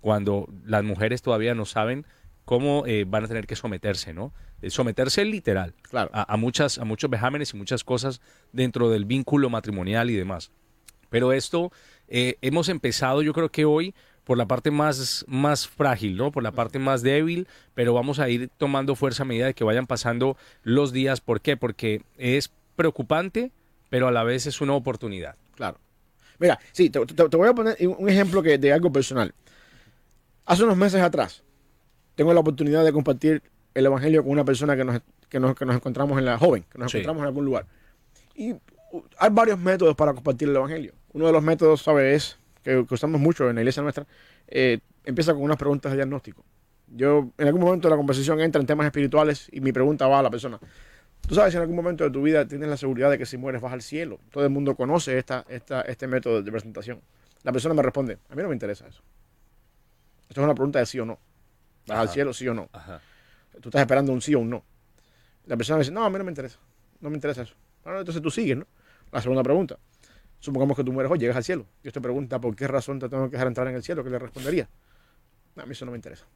Cuando 0.00 0.48
las 0.66 0.84
mujeres 0.84 1.22
todavía 1.22 1.54
no 1.54 1.64
saben 1.64 2.04
cómo 2.44 2.84
eh, 2.86 3.04
van 3.06 3.24
a 3.24 3.28
tener 3.28 3.46
que 3.46 3.56
someterse, 3.56 4.12
¿no? 4.12 4.32
Eh, 4.62 4.70
someterse 4.70 5.24
literal 5.24 5.74
Claro. 5.82 6.10
a, 6.12 6.32
a 6.32 6.36
muchas, 6.36 6.78
a 6.78 6.84
muchos 6.84 7.08
vejámenes 7.10 7.54
y 7.54 7.56
muchas 7.56 7.84
cosas 7.84 8.20
dentro 8.52 8.90
del 8.90 9.04
vínculo 9.04 9.48
matrimonial 9.50 10.10
y 10.10 10.14
demás. 10.16 10.50
Pero 11.10 11.32
esto 11.32 11.70
eh, 12.08 12.36
hemos 12.40 12.68
empezado, 12.68 13.22
yo 13.22 13.32
creo 13.32 13.50
que 13.50 13.64
hoy, 13.64 13.94
por 14.24 14.38
la 14.38 14.46
parte 14.46 14.70
más, 14.70 15.24
más 15.28 15.66
frágil, 15.68 16.16
¿no? 16.16 16.30
Por 16.32 16.42
la 16.42 16.52
parte 16.52 16.78
más 16.78 17.02
débil, 17.02 17.46
pero 17.74 17.92
vamos 17.92 18.18
a 18.18 18.28
ir 18.28 18.50
tomando 18.56 18.94
fuerza 18.96 19.22
a 19.24 19.26
medida 19.26 19.46
de 19.46 19.54
que 19.54 19.64
vayan 19.64 19.86
pasando 19.86 20.36
los 20.62 20.92
días. 20.92 21.20
¿Por 21.20 21.40
qué? 21.40 21.56
Porque 21.56 22.02
es 22.16 22.50
preocupante, 22.76 23.52
pero 23.90 24.08
a 24.08 24.12
la 24.12 24.22
vez 24.24 24.46
es 24.46 24.60
una 24.60 24.72
oportunidad. 24.74 25.36
Claro. 25.54 25.78
Mira, 26.38 26.58
sí, 26.72 26.88
te, 26.88 27.04
te- 27.04 27.28
te 27.28 27.36
voy 27.36 27.48
a 27.48 27.52
poner 27.54 27.76
un 27.86 28.08
ejemplo 28.08 28.42
que, 28.42 28.58
de 28.58 28.72
algo 28.72 28.90
personal. 28.90 29.34
Hace 30.46 30.64
unos 30.64 30.76
meses 30.76 31.00
atrás, 31.00 31.42
tengo 32.14 32.32
la 32.34 32.40
oportunidad 32.40 32.84
de 32.84 32.92
compartir 32.92 33.42
el 33.74 33.86
Evangelio 33.86 34.22
con 34.22 34.32
una 34.32 34.44
persona 34.44 34.76
que 34.76 34.84
nos, 34.84 35.00
que 35.28 35.40
nos, 35.40 35.54
que 35.54 35.64
nos 35.64 35.76
encontramos 35.76 36.18
en 36.18 36.24
la 36.26 36.38
joven, 36.38 36.64
que 36.70 36.78
nos 36.78 36.90
Sí. 36.92 36.98
encontramos 36.98 37.22
en 37.22 37.26
algún 37.28 37.44
lugar. 37.44 37.66
Y 38.34 38.52
uh, 38.52 38.60
hay 39.18 39.30
varios 39.30 39.58
métodos 39.58 39.94
para 39.96 40.12
compartir 40.12 40.48
el 40.48 40.56
Evangelio. 40.56 40.92
Uno 41.12 41.26
de 41.26 41.32
los 41.32 41.42
métodos, 41.42 41.82
¿sabes? 41.82 42.14
Es 42.14 42.38
que, 42.62 42.84
que 42.86 42.94
usamos 42.94 43.20
mucho 43.20 43.48
en 43.48 43.54
la 43.56 43.62
iglesia 43.62 43.82
nuestra. 43.82 44.06
eh, 44.48 44.78
empieza 45.04 45.32
con 45.32 45.42
unas 45.42 45.56
preguntas 45.56 45.90
de 45.92 45.96
diagnóstico. 45.96 46.44
Yo, 46.94 47.30
en 47.38 47.46
algún 47.46 47.62
momento 47.62 47.88
de 47.88 47.90
la 47.90 47.96
conversación 47.96 48.40
entra 48.40 48.60
en 48.60 48.66
temas 48.66 48.84
espirituales 48.86 49.48
y 49.50 49.60
mi 49.60 49.72
pregunta 49.72 50.06
va 50.06 50.18
a 50.18 50.22
la 50.22 50.30
persona. 50.30 50.60
Tú 51.26 51.34
sabes 51.34 51.52
si 51.52 51.56
en 51.56 51.62
algún 51.62 51.74
momento 51.76 52.04
de 52.04 52.10
tu 52.10 52.20
vida 52.22 52.46
tienes 52.46 52.68
la 52.68 52.76
seguridad 52.76 53.10
de 53.10 53.16
que 53.18 53.24
si 53.26 53.36
mueres 53.38 53.60
vas 53.62 53.72
al 53.72 53.80
cielo. 53.82 54.20
Todo 54.30 54.44
el 54.44 54.50
mundo 54.50 54.74
conoce 54.76 55.16
esta, 55.18 55.44
esta, 55.48 55.80
este 55.82 56.06
método 56.06 56.42
de 56.42 56.50
presentación. 56.52 57.00
La 57.44 57.50
persona 57.52 57.74
me 57.74 57.82
responde, 57.82 58.18
a 58.28 58.34
mí 58.34 58.42
no 58.42 58.48
me 58.48 58.54
interesa 58.54 58.86
eso. 58.86 59.02
Esto 60.28 60.40
es 60.40 60.44
una 60.44 60.54
pregunta 60.54 60.78
de 60.78 60.86
sí 60.86 61.00
o 61.00 61.04
no. 61.06 61.18
¿Vas 61.86 61.98
al 61.98 62.08
cielo, 62.08 62.32
sí 62.32 62.46
o 62.48 62.54
no? 62.54 62.68
Ajá. 62.72 63.00
Tú 63.60 63.68
estás 63.68 63.80
esperando 63.80 64.12
un 64.12 64.20
sí 64.20 64.34
o 64.34 64.40
un 64.40 64.50
no. 64.50 64.64
La 65.46 65.56
persona 65.56 65.78
me 65.78 65.82
dice, 65.82 65.92
no, 65.92 66.04
a 66.04 66.10
mí 66.10 66.18
no 66.18 66.24
me 66.24 66.30
interesa. 66.30 66.58
No 67.00 67.10
me 67.10 67.16
interesa 67.16 67.42
eso. 67.42 67.54
Bueno, 67.84 67.98
entonces 68.00 68.22
tú 68.22 68.30
sigues, 68.30 68.56
¿no? 68.56 68.66
La 69.10 69.20
segunda 69.20 69.42
pregunta. 69.42 69.78
Supongamos 70.38 70.76
que 70.76 70.84
tú 70.84 70.92
mueres 70.92 71.10
hoy, 71.10 71.18
llegas 71.18 71.36
al 71.36 71.44
cielo. 71.44 71.66
Dios 71.82 71.92
te 71.92 72.00
pregunta 72.00 72.40
por 72.40 72.56
qué 72.56 72.66
razón 72.66 72.98
te 72.98 73.08
tengo 73.08 73.26
que 73.26 73.32
dejar 73.32 73.48
entrar 73.48 73.66
en 73.68 73.74
el 73.74 73.82
cielo. 73.82 74.02
¿Qué 74.02 74.10
le 74.10 74.18
respondería? 74.18 74.68
a 75.56 75.66
mí 75.66 75.72
eso 75.72 75.84
no 75.84 75.92
me 75.92 75.98
interesa. 75.98 76.26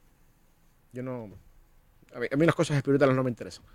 Yo 0.93 1.03
no. 1.03 1.29
A 2.13 2.37
mí, 2.37 2.45
las 2.45 2.55
cosas 2.55 2.77
espirituales 2.77 3.15
no 3.15 3.23
me 3.23 3.29
interesan. 3.29 3.65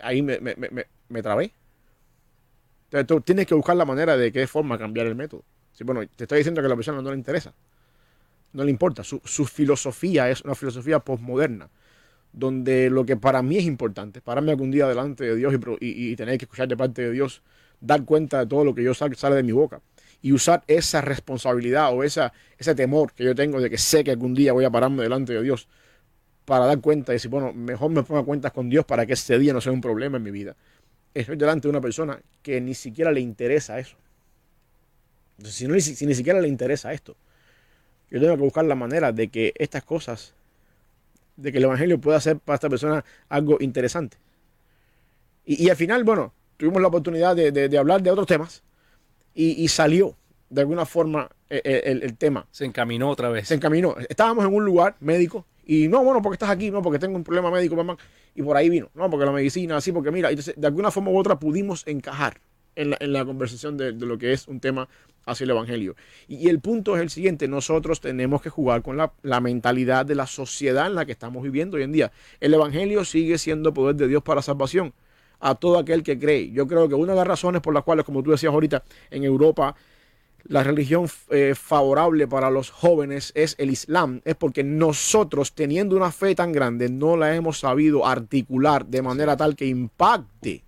Ahí 0.00 0.22
me, 0.22 0.38
me, 0.40 0.54
me, 0.56 0.86
me 1.08 1.22
trabé. 1.22 1.52
Entonces 2.84 3.06
tú 3.06 3.20
tienes 3.20 3.46
que 3.46 3.54
buscar 3.54 3.76
la 3.76 3.84
manera 3.84 4.16
de 4.16 4.30
qué 4.32 4.46
forma 4.46 4.78
cambiar 4.78 5.06
el 5.06 5.14
método. 5.14 5.42
Sí, 5.72 5.84
bueno, 5.84 6.06
te 6.06 6.24
estoy 6.24 6.38
diciendo 6.38 6.60
que 6.60 6.66
a 6.66 6.68
la 6.68 6.76
persona 6.76 7.02
no 7.02 7.10
le 7.10 7.16
interesa. 7.16 7.52
No 8.54 8.64
le 8.64 8.70
importa. 8.70 9.04
Su, 9.04 9.20
su 9.24 9.44
filosofía 9.44 10.30
es 10.30 10.40
una 10.42 10.54
filosofía 10.54 10.98
postmoderna 11.00 11.68
donde 12.34 12.90
lo 12.90 13.06
que 13.06 13.16
para 13.16 13.42
mí 13.42 13.58
es 13.58 13.64
importante, 13.64 14.20
pararme 14.20 14.50
algún 14.50 14.70
día 14.70 14.88
delante 14.88 15.24
de 15.24 15.36
Dios 15.36 15.54
y, 15.80 16.10
y, 16.10 16.16
tener 16.16 16.36
que 16.36 16.46
escuchar 16.46 16.66
de 16.66 16.76
parte 16.76 17.02
de 17.02 17.12
Dios, 17.12 17.42
dar 17.80 18.04
cuenta 18.04 18.40
de 18.40 18.46
todo 18.46 18.64
lo 18.64 18.74
que 18.74 18.82
yo 18.82 18.92
sale, 18.92 19.14
sale 19.14 19.36
de 19.36 19.44
mi 19.44 19.52
boca 19.52 19.80
y 20.20 20.32
usar 20.32 20.64
esa 20.66 21.00
responsabilidad 21.00 21.94
o 21.94 22.02
esa, 22.02 22.32
ese 22.58 22.74
temor 22.74 23.12
que 23.12 23.24
yo 23.24 23.34
tengo 23.34 23.60
de 23.60 23.70
que 23.70 23.78
sé 23.78 24.02
que 24.02 24.10
algún 24.10 24.34
día 24.34 24.52
voy 24.52 24.64
a 24.64 24.70
pararme 24.70 25.02
delante 25.02 25.32
de 25.32 25.42
Dios 25.42 25.68
para 26.44 26.66
dar 26.66 26.80
cuenta 26.80 27.12
y 27.12 27.16
decir, 27.16 27.30
bueno, 27.30 27.52
mejor 27.52 27.90
me 27.90 28.02
ponga 28.02 28.22
cuentas 28.24 28.50
con 28.50 28.68
Dios 28.68 28.84
para 28.84 29.06
que 29.06 29.12
ese 29.12 29.38
día 29.38 29.52
no 29.52 29.60
sea 29.60 29.72
un 29.72 29.80
problema 29.80 30.16
en 30.16 30.22
mi 30.22 30.30
vida. 30.30 30.56
Estoy 31.12 31.36
delante 31.36 31.68
de 31.68 31.70
una 31.70 31.80
persona 31.80 32.18
que 32.42 32.60
ni 32.60 32.74
siquiera 32.74 33.12
le 33.12 33.20
interesa 33.20 33.78
eso. 33.78 33.96
Entonces, 35.38 35.56
si, 35.56 35.68
no, 35.68 35.78
si 35.78 36.06
ni 36.06 36.14
siquiera 36.14 36.40
le 36.40 36.48
interesa 36.48 36.92
esto, 36.92 37.16
yo 38.14 38.20
tengo 38.20 38.36
que 38.36 38.42
buscar 38.42 38.64
la 38.64 38.76
manera 38.76 39.10
de 39.10 39.26
que 39.26 39.52
estas 39.56 39.82
cosas 39.82 40.34
de 41.36 41.50
que 41.50 41.58
el 41.58 41.64
Evangelio 41.64 42.00
pueda 42.00 42.20
ser 42.20 42.38
para 42.38 42.54
esta 42.54 42.68
persona 42.68 43.04
algo 43.28 43.56
interesante. 43.58 44.18
Y, 45.44 45.68
al 45.68 45.74
final, 45.74 46.04
bueno, 46.04 46.32
tuvimos 46.56 46.80
la 46.80 46.86
oportunidad 46.86 47.34
de, 47.34 47.76
hablar 47.76 48.02
de 48.02 48.12
otros 48.12 48.28
temas 48.28 48.62
y, 49.34 49.66
salió 49.66 50.16
de 50.48 50.60
alguna 50.60 50.86
forma 50.86 51.28
eh, 51.50 51.60
eh, 51.64 51.98
el, 52.02 52.16
tema. 52.16 52.46
Se 52.52 52.64
encaminó 52.64 53.10
otra 53.10 53.30
vez. 53.30 53.48
Se 53.48 53.54
encaminó. 53.54 53.96
Estábamos 54.08 54.44
en 54.44 54.54
un 54.54 54.64
lugar 54.64 54.94
médico 55.00 55.44
y 55.66 55.88
no, 55.88 56.04
bueno, 56.04 56.22
porque 56.22 56.34
estás 56.34 56.50
aquí, 56.50 56.70
no, 56.70 56.82
porque 56.82 57.00
tengo 57.00 57.16
un 57.16 57.24
problema 57.24 57.50
médico, 57.50 57.74
mamá. 57.74 57.98
Y 58.36 58.42
por 58.42 58.56
ahí 58.56 58.70
vino, 58.70 58.90
no, 58.94 59.10
porque 59.10 59.26
la 59.26 59.32
medicina, 59.32 59.76
así, 59.76 59.90
porque 59.90 60.12
mira, 60.12 60.30
entonces, 60.30 60.54
de 60.56 60.66
alguna 60.68 60.92
forma 60.92 61.10
u 61.10 61.18
otra 61.18 61.40
pudimos 61.40 61.84
encajar 61.86 62.40
en 62.76 63.12
la, 63.12 63.24
conversación 63.24 63.76
de, 63.76 63.92
lo 63.92 64.18
que 64.18 64.32
es 64.32 64.48
un 64.48 64.60
tema 64.60 64.88
hacia 65.26 65.44
el 65.44 65.50
Evangelio. 65.50 65.96
Y, 66.28 66.48
el 66.48 66.60
punto 66.60 66.96
es 66.96 67.02
el 67.02 67.10
siguiente, 67.10 67.48
nosotros 67.48 68.00
tenemos 68.00 68.42
que 68.42 68.50
jugar 68.50 68.82
con 68.82 68.96
la, 68.96 69.40
mentalidad 69.40 70.06
de 70.06 70.14
la 70.14 70.26
sociedad 70.26 70.86
en 70.86 70.94
la 70.94 71.04
que 71.04 71.12
estamos 71.12 71.42
viviendo 71.42 71.76
hoy 71.76 71.82
en 71.82 71.92
día. 71.92 72.12
El 72.40 72.54
Evangelio 72.54 73.04
sigue 73.04 73.38
siendo 73.38 73.74
poder 73.74 73.96
de 73.96 74.08
Dios 74.08 74.22
para 74.22 74.42
salvación 74.42 74.94
a 75.40 75.54
todo 75.54 75.78
aquel 75.78 76.02
que 76.02 76.18
cree. 76.18 76.50
Yo 76.52 76.66
creo 76.66 76.88
que 76.88 76.94
una 76.94 77.12
de 77.12 77.18
las 77.18 77.26
razones 77.26 77.60
por 77.60 77.74
las 77.74 77.84
cuales, 77.84 78.04
como 78.04 78.22
tú 78.22 78.30
decías 78.30 78.52
ahorita, 78.52 78.82
en 79.10 79.24
Europa 79.24 79.74
la 80.46 80.62
religión 80.62 81.08
eh, 81.30 81.54
favorable 81.56 82.28
para 82.28 82.50
los 82.50 82.70
jóvenes 82.70 83.32
es 83.34 83.54
el 83.58 83.70
Islam, 83.70 84.20
es 84.24 84.34
porque 84.34 84.62
nosotros, 84.62 85.54
teniendo 85.54 85.96
una 85.96 86.12
fe 86.12 86.34
tan 86.34 86.52
grande, 86.52 86.90
no 86.90 87.16
la 87.16 87.34
hemos 87.34 87.60
sabido 87.60 88.06
articular 88.06 88.84
de 88.86 89.00
manera 89.00 89.36
tal 89.36 89.56
que 89.56 89.66
impacte 89.66 90.64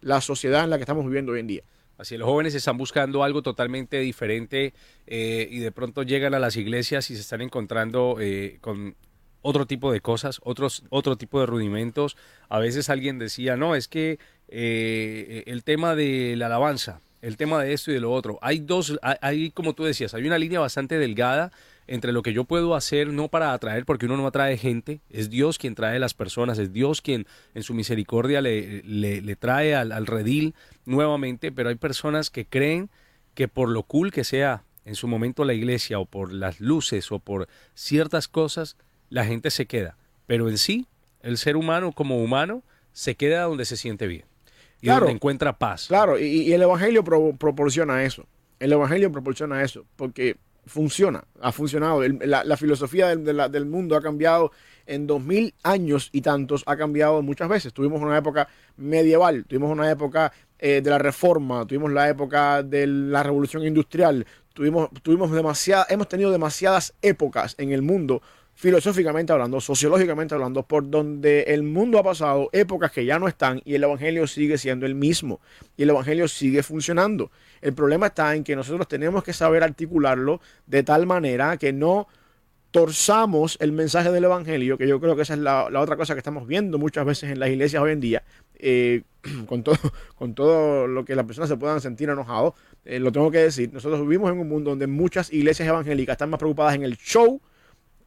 la 0.00 0.20
sociedad 0.20 0.62
en 0.62 0.70
la 0.70 0.76
que 0.76 0.84
estamos 0.84 1.04
viviendo 1.04 1.32
hoy 1.32 1.40
en 1.40 1.46
día. 1.48 1.62
Así, 1.98 2.16
los 2.18 2.28
jóvenes 2.28 2.54
están 2.54 2.76
buscando 2.76 3.24
algo 3.24 3.42
totalmente 3.42 3.98
diferente 4.00 4.74
eh, 5.06 5.48
y 5.50 5.58
de 5.60 5.72
pronto 5.72 6.02
llegan 6.02 6.34
a 6.34 6.38
las 6.38 6.56
iglesias 6.56 7.10
y 7.10 7.14
se 7.14 7.22
están 7.22 7.40
encontrando 7.40 8.16
eh, 8.20 8.58
con 8.60 8.96
otro 9.40 9.66
tipo 9.66 9.92
de 9.92 10.00
cosas, 10.00 10.40
otros, 10.42 10.82
otro 10.90 11.16
tipo 11.16 11.40
de 11.40 11.46
rudimentos. 11.46 12.16
A 12.48 12.58
veces 12.58 12.90
alguien 12.90 13.18
decía, 13.18 13.56
no, 13.56 13.74
es 13.74 13.88
que 13.88 14.18
eh, 14.48 15.44
el 15.46 15.64
tema 15.64 15.94
de 15.94 16.34
la 16.36 16.46
alabanza, 16.46 17.00
el 17.22 17.36
tema 17.36 17.62
de 17.62 17.72
esto 17.72 17.90
y 17.90 17.94
de 17.94 18.00
lo 18.00 18.12
otro, 18.12 18.38
hay 18.42 18.58
dos, 18.58 18.98
hay, 19.02 19.50
como 19.50 19.74
tú 19.74 19.84
decías, 19.84 20.12
hay 20.14 20.26
una 20.26 20.38
línea 20.38 20.60
bastante 20.60 20.98
delgada 20.98 21.50
entre 21.86 22.12
lo 22.12 22.22
que 22.22 22.32
yo 22.32 22.44
puedo 22.44 22.74
hacer 22.74 23.08
no 23.08 23.28
para 23.28 23.52
atraer, 23.52 23.84
porque 23.84 24.06
uno 24.06 24.16
no 24.16 24.26
atrae 24.26 24.56
gente, 24.56 25.00
es 25.10 25.30
Dios 25.30 25.58
quien 25.58 25.74
trae 25.74 25.98
las 25.98 26.14
personas, 26.14 26.58
es 26.58 26.72
Dios 26.72 27.00
quien 27.00 27.26
en 27.54 27.62
su 27.62 27.74
misericordia 27.74 28.40
le, 28.40 28.82
le, 28.82 29.36
trae 29.36 29.74
al, 29.74 30.06
redil 30.06 30.54
nuevamente, 30.84 31.52
pero 31.52 31.68
hay 31.68 31.76
personas 31.76 32.30
que 32.30 32.46
creen 32.46 32.90
que 33.34 33.48
por 33.48 33.68
lo 33.68 33.82
cool 33.82 34.12
que 34.12 34.24
sea 34.24 34.64
en 34.84 34.94
su 34.94 35.08
momento 35.08 35.44
la 35.44 35.54
iglesia 35.54 35.98
o 35.98 36.06
por 36.06 36.32
las 36.32 36.60
luces 36.60 37.10
o 37.12 37.18
por 37.18 37.48
ciertas 37.74 38.28
cosas, 38.28 38.76
la 39.10 39.24
gente 39.24 39.50
se 39.50 39.66
queda. 39.66 39.96
Pero 40.26 40.48
en 40.48 40.58
sí, 40.58 40.86
el 41.22 41.38
ser 41.38 41.56
humano 41.56 41.92
como 41.92 42.22
humano 42.22 42.62
se 42.92 43.14
queda 43.14 43.42
donde 43.42 43.64
se 43.64 43.76
siente 43.76 44.06
bien 44.06 44.24
y 44.80 44.88
donde 44.88 45.10
encuentra 45.10 45.58
paz. 45.58 45.86
Claro, 45.88 46.18
y, 46.18 46.52
el 46.52 46.62
Evangelio 46.62 47.04
proporciona 47.04 48.04
eso. 48.04 48.26
El 48.58 48.72
Evangelio 48.72 49.12
proporciona 49.12 49.62
eso, 49.62 49.84
porque 49.96 50.36
funciona, 50.66 51.24
ha 51.40 51.52
funcionado. 51.52 52.02
la, 52.02 52.56
filosofía 52.56 53.14
del, 53.14 53.66
mundo 53.66 53.96
ha 53.96 54.02
cambiado 54.02 54.52
en 54.84 55.06
dos 55.06 55.22
mil 55.22 55.54
años 55.62 56.10
y 56.12 56.20
tantos, 56.20 56.62
ha 56.66 56.76
cambiado 56.76 57.22
muchas 57.22 57.48
veces. 57.48 57.72
Tuvimos 57.72 58.02
una 58.02 58.18
época 58.18 58.48
medieval, 58.76 59.44
tuvimos 59.46 59.70
una 59.70 59.90
época 59.90 60.32
eh, 60.58 60.80
de 60.82 60.90
la 60.90 60.98
reforma, 60.98 61.66
tuvimos 61.66 61.92
la 61.92 62.08
época 62.08 62.62
de 62.62 62.86
la 62.86 63.22
revolución 63.22 63.64
industrial, 63.64 64.26
tuvimos, 64.52 64.90
tuvimos 65.02 65.30
demasiadas, 65.30 65.90
hemos 65.90 66.08
tenido 66.08 66.30
demasiadas 66.30 66.94
épocas 67.00 67.54
en 67.58 67.72
el 67.72 67.82
mundo 67.82 68.22
filosóficamente 68.56 69.32
hablando, 69.32 69.60
sociológicamente 69.60 70.34
hablando, 70.34 70.62
por 70.62 70.88
donde 70.88 71.42
el 71.42 71.62
mundo 71.62 71.98
ha 71.98 72.02
pasado 72.02 72.48
épocas 72.52 72.90
que 72.90 73.04
ya 73.04 73.18
no 73.18 73.28
están 73.28 73.60
y 73.66 73.74
el 73.74 73.84
Evangelio 73.84 74.26
sigue 74.26 74.56
siendo 74.56 74.86
el 74.86 74.94
mismo 74.94 75.40
y 75.76 75.82
el 75.82 75.90
Evangelio 75.90 76.26
sigue 76.26 76.62
funcionando. 76.62 77.30
El 77.60 77.74
problema 77.74 78.06
está 78.06 78.34
en 78.34 78.44
que 78.44 78.56
nosotros 78.56 78.88
tenemos 78.88 79.22
que 79.22 79.34
saber 79.34 79.62
articularlo 79.62 80.40
de 80.66 80.82
tal 80.82 81.06
manera 81.06 81.58
que 81.58 81.74
no 81.74 82.08
torzamos 82.70 83.58
el 83.60 83.72
mensaje 83.72 84.10
del 84.10 84.24
Evangelio, 84.24 84.78
que 84.78 84.88
yo 84.88 85.00
creo 85.00 85.14
que 85.16 85.22
esa 85.22 85.34
es 85.34 85.40
la, 85.40 85.66
otra 85.78 85.96
cosa 85.96 86.14
que 86.14 86.18
estamos 86.20 86.46
viendo 86.46 86.78
muchas 86.78 87.04
veces 87.04 87.30
en 87.30 87.38
las 87.38 87.50
iglesias 87.50 87.82
hoy 87.82 87.92
en 87.92 88.00
día, 88.00 88.22
eh, 88.58 89.02
con, 89.46 89.62
todo, 89.62 89.76
con 90.16 90.34
todo 90.34 90.86
lo 90.86 91.04
que 91.04 91.14
las 91.14 91.26
personas 91.26 91.50
se 91.50 91.58
puedan 91.58 91.82
sentir 91.82 92.08
enojados, 92.08 92.54
eh, 92.86 93.00
lo 93.00 93.12
tengo 93.12 93.30
que 93.30 93.38
decir, 93.38 93.70
nosotros 93.70 94.00
vivimos 94.00 94.32
en 94.32 94.38
un 94.38 94.48
mundo 94.48 94.70
donde 94.70 94.86
muchas 94.86 95.30
iglesias 95.30 95.68
evangélicas 95.68 96.14
están 96.14 96.30
más 96.30 96.38
preocupadas 96.38 96.74
en 96.74 96.84
el 96.84 96.96
show, 96.96 97.40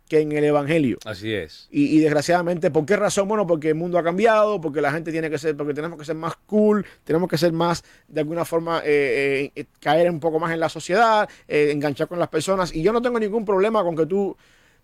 que 0.09 0.19
en 0.19 0.31
el 0.31 0.43
Evangelio. 0.43 0.97
Así 1.05 1.31
es. 1.31 1.67
Y, 1.71 1.99
desgraciadamente, 1.99 2.71
¿por 2.71 2.85
qué 2.85 2.97
razón? 2.97 3.27
Bueno, 3.27 3.45
porque 3.45 3.69
el 3.69 3.75
mundo 3.75 3.99
ha 3.99 4.03
cambiado, 4.03 4.59
porque 4.59 4.81
la 4.81 4.91
gente 4.91 5.11
tiene 5.11 5.29
que 5.29 5.37
ser, 5.37 5.55
porque 5.55 5.73
tenemos 5.73 5.99
que 5.99 6.03
ser 6.03 6.15
más 6.15 6.35
cool, 6.47 6.83
tenemos 7.03 7.29
que 7.29 7.37
ser 7.37 7.53
más, 7.53 7.83
de 8.07 8.21
alguna 8.21 8.43
forma, 8.43 8.81
eh, 8.83 9.51
eh, 9.55 9.65
caer 9.79 10.09
un 10.09 10.19
poco 10.19 10.39
más 10.39 10.51
en 10.51 10.59
la 10.59 10.67
sociedad, 10.67 11.29
eh, 11.47 11.69
enganchar 11.71 12.07
con 12.07 12.17
las 12.17 12.27
personas. 12.27 12.73
Y 12.75 12.81
yo 12.81 12.91
no 12.91 13.03
tengo 13.03 13.19
ningún 13.19 13.45
problema 13.45 13.83
con 13.83 13.95
que 13.95 14.07
tú, 14.07 14.35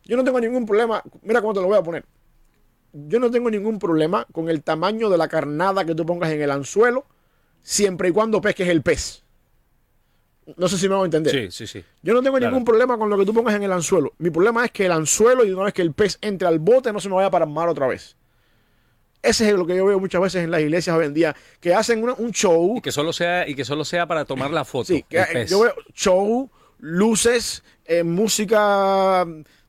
yo 0.04 0.16
no 0.16 0.24
tengo 0.24 0.40
ningún 0.40 0.66
problema, 0.66 1.02
mira 1.24 1.42
cómo 1.42 1.54
te 1.54 1.60
lo 1.60 1.68
voy 1.68 1.78
a 1.78 1.84
poner. 1.84 2.06
Yo 2.94 3.20
no 3.20 3.32
tengo 3.32 3.50
ningún 3.50 3.80
problema 3.80 4.28
con 4.32 4.48
el 4.48 4.62
tamaño 4.62 5.10
de 5.10 5.18
la 5.18 5.28
carnada 5.28 5.84
que 5.86 5.96
tú 5.96 6.06
pongas 6.06 6.32
en 6.32 6.42
el 6.42 6.52
anzuelo, 6.52 7.08
siempre 7.64 8.10
y 8.10 8.12
cuando 8.12 8.40
pesques 8.40 8.70
el 8.70 8.84
pez. 8.84 9.25
No 10.58 10.68
sé 10.68 10.78
si 10.78 10.88
me 10.88 10.96
voy 10.96 11.04
a 11.04 11.06
entender. 11.06 11.34
Sí, 11.34 11.52
sí, 11.52 11.68
sí. 11.68 11.84
Yo 12.04 12.14
no 12.14 12.22
tengo 12.22 12.40
ningún 12.40 12.64
problema 12.64 12.98
con 12.98 13.10
lo 13.10 13.18
que 13.18 13.26
tú 13.26 13.34
pongas 13.34 13.56
en 13.56 13.64
el 13.64 13.72
anzuelo. 13.72 14.14
Mi 14.20 14.30
problema 14.30 14.66
es 14.66 14.72
que 14.72 14.86
el 14.86 14.92
anzuelo 14.92 15.44
y 15.44 15.52
una 15.52 15.64
vez 15.64 15.74
que 15.74 15.82
el 15.82 15.94
pez 15.94 16.20
entre 16.22 16.48
al 16.48 16.60
bote 16.60 16.94
no 16.94 17.00
se 17.00 17.10
me 17.10 17.16
vaya 17.16 17.32
para 17.32 17.46
mar 17.46 17.68
otra 17.68 17.88
vez. 17.88 18.16
Ese 19.24 19.50
es 19.50 19.56
lo 19.56 19.66
que 19.66 19.76
yo 19.76 19.86
veo 19.86 20.00
muchas 20.00 20.22
veces 20.22 20.44
en 20.44 20.52
las 20.52 20.62
iglesias 20.62 20.96
hoy 20.96 21.06
en 21.06 21.14
día, 21.16 21.36
que 21.60 21.74
hacen 21.74 22.08
un 22.08 22.32
show. 22.32 22.78
Y 22.78 22.82
que 22.82 22.92
solo 22.92 23.12
sea, 23.12 23.48
y 23.50 23.56
que 23.56 23.66
solo 23.66 23.84
sea 23.84 24.06
para 24.06 24.24
tomar 24.24 24.52
la 24.52 24.64
foto. 24.66 24.94
Sí, 24.94 25.04
yo 25.48 25.62
veo 25.62 25.74
show, 25.96 26.48
luces, 26.78 27.64
eh, 27.86 28.04
música 28.04 29.26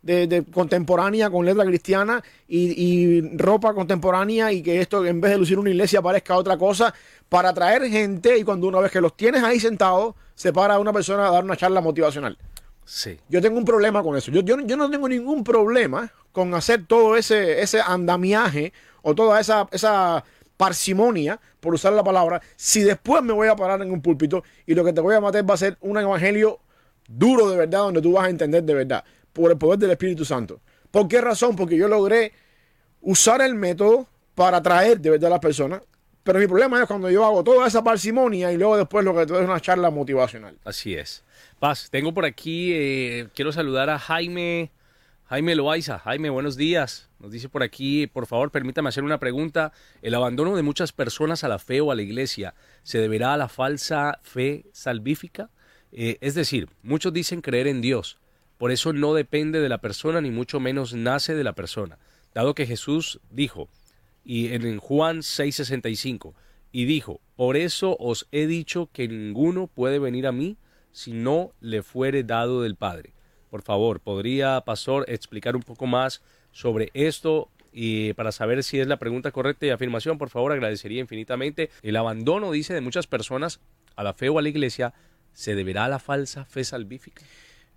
de, 0.06 0.44
contemporánea 0.52 1.28
con 1.30 1.44
letra 1.44 1.64
cristiana 1.64 2.22
y, 2.48 3.36
ropa 3.36 3.74
contemporánea 3.74 4.52
y 4.52 4.62
que 4.62 4.80
esto 4.80 5.04
en 5.04 5.20
vez 5.20 5.32
de 5.32 5.38
lucir 5.38 5.58
una 5.58 5.70
iglesia 5.70 6.00
parezca 6.00 6.36
otra 6.36 6.56
cosa 6.56 6.94
para 7.28 7.50
atraer 7.50 7.88
gente 7.88 8.38
y 8.38 8.44
cuando 8.44 8.68
una 8.68 8.80
vez 8.80 8.92
que 8.92 9.00
los 9.00 9.16
tienes 9.16 9.42
ahí 9.42 9.58
sentados 9.58 10.14
se 10.34 10.52
para 10.52 10.78
una 10.78 10.92
persona 10.92 11.26
a 11.26 11.30
dar 11.30 11.44
una 11.44 11.56
charla 11.56 11.80
motivacional. 11.80 12.38
Sí. 12.84 13.18
Yo 13.28 13.42
tengo 13.42 13.58
un 13.58 13.64
problema 13.64 14.02
con 14.02 14.16
eso. 14.16 14.30
Yo, 14.30 14.42
yo, 14.42 14.76
no 14.76 14.88
tengo 14.88 15.08
ningún 15.08 15.42
problema 15.42 16.12
con 16.30 16.54
hacer 16.54 16.86
todo 16.86 17.16
ese, 17.16 17.60
ese 17.60 17.80
andamiaje 17.80 18.72
o 19.02 19.14
toda 19.14 19.40
esa, 19.40 19.66
esa 19.72 20.24
parsimonia, 20.56 21.40
por 21.58 21.74
usar 21.74 21.92
la 21.94 22.04
palabra, 22.04 22.40
si 22.54 22.82
después 22.82 23.22
me 23.22 23.32
voy 23.32 23.48
a 23.48 23.56
parar 23.56 23.82
en 23.82 23.90
un 23.90 24.00
púlpito 24.00 24.44
y 24.66 24.74
lo 24.74 24.84
que 24.84 24.92
te 24.92 25.00
voy 25.00 25.16
a 25.16 25.20
matar 25.20 25.48
va 25.48 25.54
a 25.54 25.58
ser 25.58 25.76
un 25.80 25.98
evangelio 25.98 26.60
duro 27.08 27.50
de 27.50 27.56
verdad, 27.56 27.80
donde 27.80 28.00
tú 28.00 28.12
vas 28.12 28.26
a 28.26 28.30
entender 28.30 28.62
de 28.62 28.74
verdad 28.74 29.04
por 29.36 29.50
el 29.50 29.58
poder 29.58 29.78
del 29.78 29.90
Espíritu 29.90 30.24
Santo. 30.24 30.60
¿Por 30.90 31.06
qué 31.08 31.20
razón? 31.20 31.54
Porque 31.54 31.76
yo 31.76 31.88
logré 31.88 32.32
usar 33.02 33.42
el 33.42 33.54
método 33.54 34.08
para 34.34 34.58
atraer 34.58 34.98
de 35.00 35.10
verdad 35.10 35.28
a 35.28 35.34
las 35.34 35.40
personas. 35.40 35.82
Pero 36.22 36.40
mi 36.40 36.46
problema 36.46 36.80
es 36.80 36.88
cuando 36.88 37.08
yo 37.10 37.24
hago 37.24 37.44
toda 37.44 37.68
esa 37.68 37.84
parsimonia 37.84 38.50
y 38.50 38.56
luego 38.56 38.76
después 38.76 39.04
lo 39.04 39.14
que 39.14 39.26
te 39.26 39.32
doy 39.32 39.42
es 39.42 39.48
una 39.48 39.60
charla 39.60 39.90
motivacional. 39.90 40.58
Así 40.64 40.94
es. 40.94 41.22
Paz, 41.60 41.88
tengo 41.90 42.12
por 42.12 42.24
aquí, 42.24 42.72
eh, 42.72 43.28
quiero 43.34 43.52
saludar 43.52 43.90
a 43.90 43.98
Jaime, 43.98 44.72
Jaime 45.26 45.54
Loaiza. 45.54 45.98
Jaime, 45.98 46.30
buenos 46.30 46.56
días. 46.56 47.08
Nos 47.20 47.30
dice 47.30 47.48
por 47.48 47.62
aquí, 47.62 48.06
por 48.08 48.26
favor, 48.26 48.50
permítame 48.50 48.88
hacer 48.88 49.04
una 49.04 49.18
pregunta. 49.18 49.72
¿El 50.02 50.14
abandono 50.14 50.56
de 50.56 50.62
muchas 50.62 50.92
personas 50.92 51.44
a 51.44 51.48
la 51.48 51.58
fe 51.58 51.80
o 51.80 51.92
a 51.92 51.94
la 51.94 52.02
iglesia 52.02 52.54
se 52.82 52.98
deberá 52.98 53.34
a 53.34 53.36
la 53.36 53.48
falsa 53.48 54.18
fe 54.22 54.66
salvífica? 54.72 55.50
Eh, 55.92 56.18
es 56.20 56.34
decir, 56.34 56.68
muchos 56.82 57.12
dicen 57.12 57.40
creer 57.40 57.68
en 57.68 57.80
Dios, 57.80 58.18
por 58.58 58.72
eso 58.72 58.92
no 58.92 59.14
depende 59.14 59.60
de 59.60 59.68
la 59.68 59.78
persona 59.78 60.20
ni 60.20 60.30
mucho 60.30 60.60
menos 60.60 60.94
nace 60.94 61.34
de 61.34 61.44
la 61.44 61.54
persona, 61.54 61.98
dado 62.34 62.54
que 62.54 62.66
Jesús 62.66 63.20
dijo, 63.30 63.68
y 64.24 64.52
en 64.52 64.78
Juan 64.78 65.18
6:65, 65.18 66.34
y 66.72 66.84
dijo, 66.84 67.20
por 67.36 67.56
eso 67.56 67.96
os 67.98 68.26
he 68.32 68.46
dicho 68.46 68.90
que 68.92 69.08
ninguno 69.08 69.66
puede 69.66 69.98
venir 69.98 70.26
a 70.26 70.32
mí 70.32 70.56
si 70.92 71.12
no 71.12 71.52
le 71.60 71.82
fuere 71.82 72.22
dado 72.22 72.62
del 72.62 72.76
Padre. 72.76 73.12
Por 73.50 73.62
favor, 73.62 74.00
¿podría, 74.00 74.60
Pastor, 74.62 75.04
explicar 75.08 75.56
un 75.56 75.62
poco 75.62 75.86
más 75.86 76.22
sobre 76.52 76.90
esto? 76.94 77.48
Y 77.72 78.14
para 78.14 78.32
saber 78.32 78.62
si 78.64 78.80
es 78.80 78.86
la 78.86 78.98
pregunta 78.98 79.30
correcta 79.30 79.66
y 79.66 79.70
afirmación, 79.70 80.18
por 80.18 80.30
favor, 80.30 80.52
agradecería 80.52 81.00
infinitamente. 81.00 81.70
El 81.82 81.96
abandono, 81.96 82.50
dice, 82.50 82.74
de 82.74 82.80
muchas 82.80 83.06
personas 83.06 83.60
a 83.94 84.02
la 84.02 84.14
fe 84.14 84.28
o 84.30 84.38
a 84.38 84.42
la 84.42 84.48
iglesia, 84.48 84.94
¿se 85.32 85.54
deberá 85.54 85.84
a 85.84 85.88
la 85.88 85.98
falsa 85.98 86.44
fe 86.46 86.64
salvífica? 86.64 87.22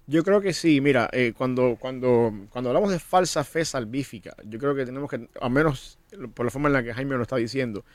Yo 0.10 0.24
creo 0.24 0.42
que 0.42 0.54
sí, 0.54 0.82
mira, 0.82 1.08
eh, 1.14 1.34
cuando, 1.38 1.78
cuando, 1.80 2.34
cuando 2.50 2.72
hablamos 2.72 2.90
de 2.90 2.98
falsa 2.98 3.44
fe 3.44 3.64
salvífica, 3.64 4.36
yo 4.44 4.58
creo 4.58 4.74
que 4.74 4.84
tenemos 4.84 5.08
que, 5.08 5.30
al 5.40 5.52
menos 5.52 6.00
por 6.34 6.48
la 6.48 6.50
forma 6.50 6.68
en 6.68 6.74
la 6.74 6.82
que 6.82 6.96
Jaime 6.96 7.16
lo 7.16 7.22
está 7.22 7.36
diciendo, 7.36 7.86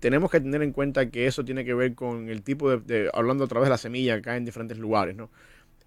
tenemos 0.00 0.32
que 0.32 0.40
tener 0.40 0.64
en 0.64 0.72
cuenta 0.72 1.08
que 1.10 1.28
eso 1.28 1.44
tiene 1.44 1.64
que 1.64 1.72
ver 1.72 1.94
con 1.94 2.28
el 2.28 2.42
tipo 2.42 2.76
de, 2.76 3.08
hablando 3.14 3.44
a 3.44 3.46
través 3.46 3.66
de 3.66 3.70
la 3.70 3.78
semilla 3.78 4.16
que 4.16 4.22
cae 4.22 4.36
en 4.36 4.44
diferentes 4.44 4.78
lugares, 4.78 5.14
¿no? 5.14 5.30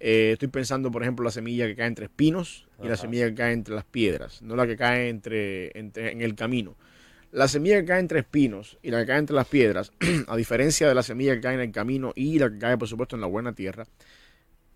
Eh, 0.00 0.30
estoy 0.32 0.48
pensando, 0.48 0.90
por 0.90 1.02
ejemplo, 1.02 1.22
la 1.22 1.30
semilla 1.30 1.66
que 1.66 1.76
cae 1.76 1.88
entre 1.88 2.06
espinos 2.06 2.66
y 2.82 2.88
la 2.88 2.96
semilla 2.96 3.28
que 3.28 3.34
cae 3.34 3.52
entre 3.52 3.74
las 3.74 3.84
piedras, 3.84 4.40
no 4.40 4.56
la 4.56 4.66
que 4.66 4.78
cae 4.78 5.10
entre, 5.10 5.78
en 5.78 6.22
el 6.22 6.34
camino. 6.34 6.76
La 7.30 7.46
semilla 7.46 7.80
que 7.80 7.84
cae 7.84 8.00
entre 8.00 8.20
espinos 8.20 8.78
y 8.82 8.90
la 8.90 9.00
que 9.00 9.06
cae 9.08 9.18
entre 9.18 9.36
las 9.36 9.46
piedras, 9.46 9.92
a 10.28 10.34
diferencia 10.34 10.88
de 10.88 10.94
la 10.94 11.02
semilla 11.02 11.34
que 11.34 11.42
cae 11.42 11.56
en 11.56 11.60
el 11.60 11.72
camino 11.72 12.14
y 12.16 12.38
la 12.38 12.48
que 12.48 12.58
cae, 12.58 12.78
por 12.78 12.88
supuesto, 12.88 13.16
en 13.16 13.20
la 13.20 13.26
buena 13.26 13.52
tierra, 13.54 13.86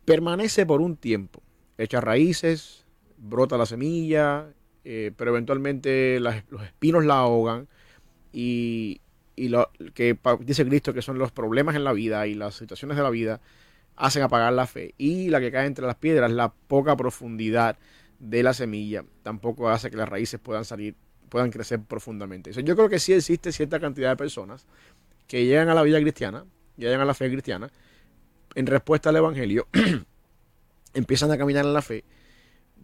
permanece 0.04 0.66
por 0.66 0.80
un 0.80 0.96
tiempo, 0.96 1.42
echa 1.78 2.00
raíces, 2.00 2.84
brota 3.18 3.56
la 3.56 3.66
semilla, 3.66 4.46
eh, 4.84 5.12
pero 5.16 5.30
eventualmente 5.30 6.18
los 6.20 6.34
espinos 6.64 7.04
la 7.04 7.18
ahogan 7.18 7.68
y, 8.32 9.00
y 9.36 9.48
lo 9.48 9.70
que 9.94 10.18
dice 10.40 10.66
Cristo 10.66 10.92
que 10.92 11.02
son 11.02 11.18
los 11.18 11.30
problemas 11.30 11.76
en 11.76 11.84
la 11.84 11.92
vida 11.92 12.26
y 12.26 12.34
las 12.34 12.56
situaciones 12.56 12.96
de 12.96 13.02
la 13.02 13.10
vida 13.10 13.40
hacen 13.96 14.22
apagar 14.22 14.52
la 14.52 14.66
fe. 14.66 14.94
Y 14.98 15.28
la 15.28 15.40
que 15.40 15.52
cae 15.52 15.66
entre 15.66 15.86
las 15.86 15.96
piedras, 15.96 16.30
la 16.30 16.52
poca 16.52 16.96
profundidad 16.96 17.78
de 18.18 18.42
la 18.42 18.54
semilla, 18.54 19.04
tampoco 19.22 19.68
hace 19.68 19.90
que 19.90 19.96
las 19.96 20.08
raíces 20.08 20.38
puedan 20.40 20.64
salir, 20.64 20.94
puedan 21.28 21.50
crecer 21.50 21.80
profundamente. 21.80 22.52
yo 22.52 22.76
creo 22.76 22.88
que 22.88 23.00
sí 23.00 23.12
existe 23.12 23.52
cierta 23.52 23.80
cantidad 23.80 24.10
de 24.10 24.16
personas 24.16 24.66
que 25.26 25.44
llegan 25.44 25.68
a 25.68 25.74
la 25.74 25.82
vida 25.82 26.00
cristiana, 26.00 26.44
llegan 26.76 27.00
a 27.00 27.04
la 27.04 27.14
fe 27.14 27.30
cristiana, 27.30 27.70
en 28.54 28.66
respuesta 28.66 29.10
al 29.10 29.16
Evangelio, 29.16 29.66
empiezan 30.94 31.30
a 31.30 31.38
caminar 31.38 31.64
en 31.64 31.72
la 31.72 31.82
fe, 31.82 32.04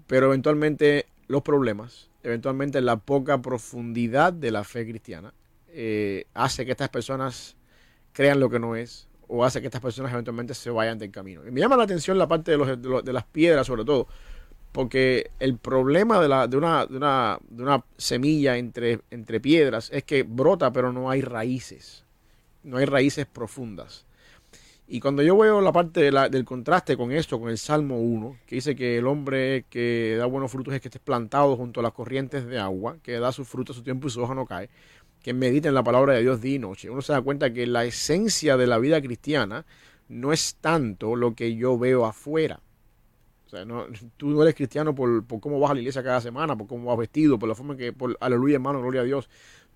pero 0.06 0.26
eventualmente 0.26 1.06
los 1.26 1.42
problemas, 1.42 2.10
eventualmente 2.22 2.80
la 2.80 2.96
poca 2.96 3.40
profundidad 3.40 4.32
de 4.32 4.50
la 4.50 4.64
fe 4.64 4.86
cristiana, 4.86 5.34
eh, 5.68 6.24
hace 6.34 6.64
que 6.64 6.72
estas 6.72 6.88
personas 6.88 7.56
crean 8.12 8.40
lo 8.40 8.50
que 8.50 8.58
no 8.58 8.76
es 8.76 9.08
o 9.28 9.44
hace 9.44 9.60
que 9.60 9.66
estas 9.66 9.82
personas 9.82 10.12
eventualmente 10.12 10.54
se 10.54 10.70
vayan 10.70 10.98
del 10.98 11.10
camino. 11.10 11.46
Y 11.46 11.50
me 11.50 11.60
llama 11.60 11.76
la 11.76 11.84
atención 11.84 12.16
la 12.16 12.26
parte 12.26 12.52
de, 12.52 12.56
los, 12.56 13.04
las 13.04 13.24
piedras 13.24 13.66
sobre 13.66 13.84
todo, 13.84 14.08
porque 14.72 15.30
el 15.38 15.58
problema 15.58 16.18
de, 16.20 16.56
una, 16.56 17.84
semilla 17.98 18.56
entre 18.56 19.40
piedras 19.40 19.90
es 19.92 20.04
que 20.04 20.22
brota 20.22 20.72
pero 20.72 20.92
no 20.92 21.10
hay 21.10 21.20
raíces, 21.20 22.04
no 22.62 22.78
hay 22.78 22.86
raíces 22.86 23.26
profundas. 23.26 24.07
Y 24.90 25.00
cuando 25.00 25.22
yo 25.22 25.36
veo 25.36 25.60
la 25.60 25.70
parte 25.70 26.10
del 26.10 26.44
contraste 26.46 26.96
con 26.96 27.12
esto, 27.12 27.38
con 27.38 27.50
el 27.50 27.58
Salmo 27.58 28.00
1, 28.00 28.38
que 28.46 28.54
dice 28.54 28.74
que 28.74 28.96
el 28.96 29.06
hombre 29.06 29.66
que 29.68 30.16
da 30.18 30.24
buenos 30.24 30.50
frutos 30.50 30.72
es 30.72 30.80
que 30.80 30.88
esté 30.88 30.98
plantado 30.98 31.56
junto 31.58 31.80
a 31.80 31.82
las 31.82 31.92
corrientes 31.92 32.46
de 32.46 32.58
agua, 32.58 32.96
que 33.02 33.18
da 33.20 33.30
sus 33.30 33.46
frutos 33.46 33.76
a 33.76 33.78
su 33.78 33.84
tiempo 33.84 34.08
y 34.08 34.10
su 34.10 34.22
hoja 34.22 34.34
no 34.34 34.46
cae, 34.46 34.70
que 35.22 35.34
mediten 35.34 35.74
la 35.74 35.82
palabra 35.82 36.14
de 36.14 36.22
Dios 36.22 36.40
día 36.40 36.54
y 36.54 36.58
noche. 36.58 36.88
Uno 36.88 37.02
se 37.02 37.12
da 37.12 37.20
cuenta 37.20 37.52
que 37.52 37.66
la 37.66 37.84
esencia 37.84 38.56
de 38.56 38.66
la 38.66 38.78
vida 38.78 38.98
cristiana 39.02 39.66
no 40.08 40.32
es 40.32 40.56
tanto 40.58 41.16
lo 41.16 41.34
que 41.34 41.54
yo 41.54 41.78
veo 41.78 42.06
afuera. 42.06 42.60
O 43.48 43.50
sea, 43.50 43.66
no, 43.66 43.84
tú 44.16 44.28
no 44.28 44.42
eres 44.42 44.54
cristiano 44.54 44.94
por, 44.94 45.26
cómo 45.40 45.60
vas 45.60 45.70
a 45.70 45.74
la 45.74 45.80
iglesia 45.80 46.02
cada 46.02 46.22
semana, 46.22 46.56
por 46.56 46.66
cómo 46.66 46.88
vas 46.88 46.98
vestido, 46.98 47.38
por 47.38 47.48
la 47.48 47.54
forma 47.54 47.76
que, 47.76 47.92
por 47.92 48.16
aleluya 48.20 48.54
hermano, 48.54 48.80
gloria 48.80 49.02
a 49.02 49.04
Dios. 49.04 49.28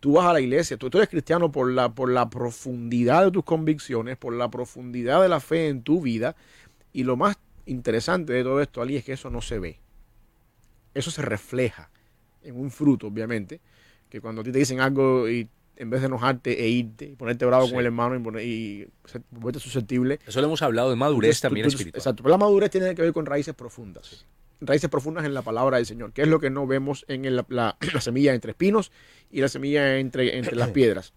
Tú 0.03 0.15
vas 0.15 0.27
a 0.27 0.33
la 0.33 0.41
iglesia, 0.41 0.77
tú, 0.77 0.89
eres 0.93 1.09
cristiano 1.09 1.53
por 1.53 1.71
la, 1.71 1.95
por 1.95 2.11
la 2.11 2.29
profundidad 2.29 3.25
de 3.25 3.31
tus 3.31 3.45
convicciones, 3.45 4.17
por 4.17 4.35
la 4.35 4.51
profundidad 4.51 5.23
de 5.23 5.29
la 5.29 5.39
fe 5.39 5.69
en 5.69 5.85
tu 5.85 6.01
vida. 6.01 6.35
Y 6.93 7.05
lo 7.05 7.17
más 7.17 7.37
interesante 7.67 8.33
de 8.33 8.43
todo 8.43 8.61
esto, 8.61 8.83
Ali, 8.83 8.97
es 8.97 9.05
que 9.05 9.13
eso 9.13 9.31
no 9.31 9.41
se 9.41 9.61
ve. 9.61 9.79
Eso 10.93 11.13
se 11.13 11.23
refleja 11.23 11.89
en 12.43 12.59
un 12.59 12.73
fruto, 12.73 13.07
obviamente, 13.07 13.61
que 14.09 14.21
cuando 14.21 14.41
a 14.41 14.45
ti 14.45 14.51
te 14.51 14.59
dicen 14.59 14.81
algo 14.81 15.29
y 15.29 15.49
en 15.77 15.89
vez 15.89 16.01
de 16.01 16.09
enojarte 16.09 16.65
e 16.65 16.69
irte 16.69 17.05
y 17.05 17.15
ponerte 17.15 17.47
bravo 17.47 17.71
con 17.71 17.79
el 17.79 17.87
hermano 17.87 18.41
y, 18.41 18.89
ponerte 19.33 19.61
susceptible. 19.61 20.19
Eso 20.27 20.41
lo 20.41 20.49
hemos 20.49 20.63
hablado 20.63 20.91
de 20.91 20.97
madurez 20.97 21.41
también 21.41 21.67
espiritual. 21.67 22.01
Exacto, 22.01 22.25
pero 22.25 22.33
la 22.33 22.39
madurez 22.39 22.73
tiene 22.73 22.93
que 22.97 23.03
ver 23.03 23.13
con 23.13 23.25
raíces 23.25 23.55
profundas. 23.55 24.27
Raíces 24.65 24.89
profundas 24.89 25.25
en 25.25 25.35
la 25.35 25.43
palabra 25.43 25.79
del 25.79 25.87
Señor, 25.87 26.13
que 26.13 26.23
es 26.23 26.29
lo 26.29 26.39
que 26.39 26.51
no 26.51 26.67
vemos 26.67 27.05
en 27.09 27.25
la, 27.49 27.77
semilla 28.01 28.35
entre 28.35 28.53
espinos 28.53 28.93
y 29.31 29.41
la 29.41 29.49
semilla 29.49 29.99
entre, 29.99 30.39
entre 30.39 30.57
las 30.57 30.71
piedras. 30.73 31.13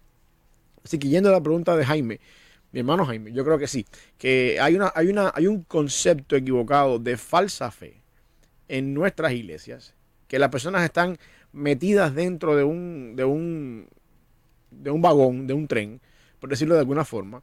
Así 0.84 0.98
que 0.98 1.08
yendo 1.08 1.28
a 1.28 1.32
la 1.32 1.40
pregunta 1.40 1.76
de 1.76 1.84
Jaime, 1.84 2.20
mi 2.72 2.80
hermano 2.80 3.06
Jaime, 3.06 3.32
yo 3.32 3.44
creo 3.44 3.58
que 3.58 3.66
sí, 3.66 3.86
que 4.18 4.58
hay, 4.60 4.74
una, 4.74 4.92
hay, 4.94 5.08
una, 5.08 5.32
hay 5.34 5.46
un 5.46 5.62
concepto 5.62 6.36
equivocado 6.36 6.98
de 6.98 7.16
falsa 7.16 7.70
fe 7.70 8.02
en 8.68 8.94
nuestras 8.94 9.32
iglesias, 9.32 9.94
que 10.28 10.38
las 10.38 10.50
personas 10.50 10.84
están 10.84 11.18
metidas 11.52 12.14
dentro 12.14 12.56
de 12.56 12.64
un, 12.64 13.16
de 13.16 13.24
un, 13.24 13.88
de 14.70 14.90
un 14.90 15.02
vagón, 15.02 15.46
de 15.46 15.54
un 15.54 15.68
tren, 15.68 16.00
por 16.40 16.50
decirlo 16.50 16.74
de 16.74 16.80
alguna 16.80 17.04
forma, 17.04 17.42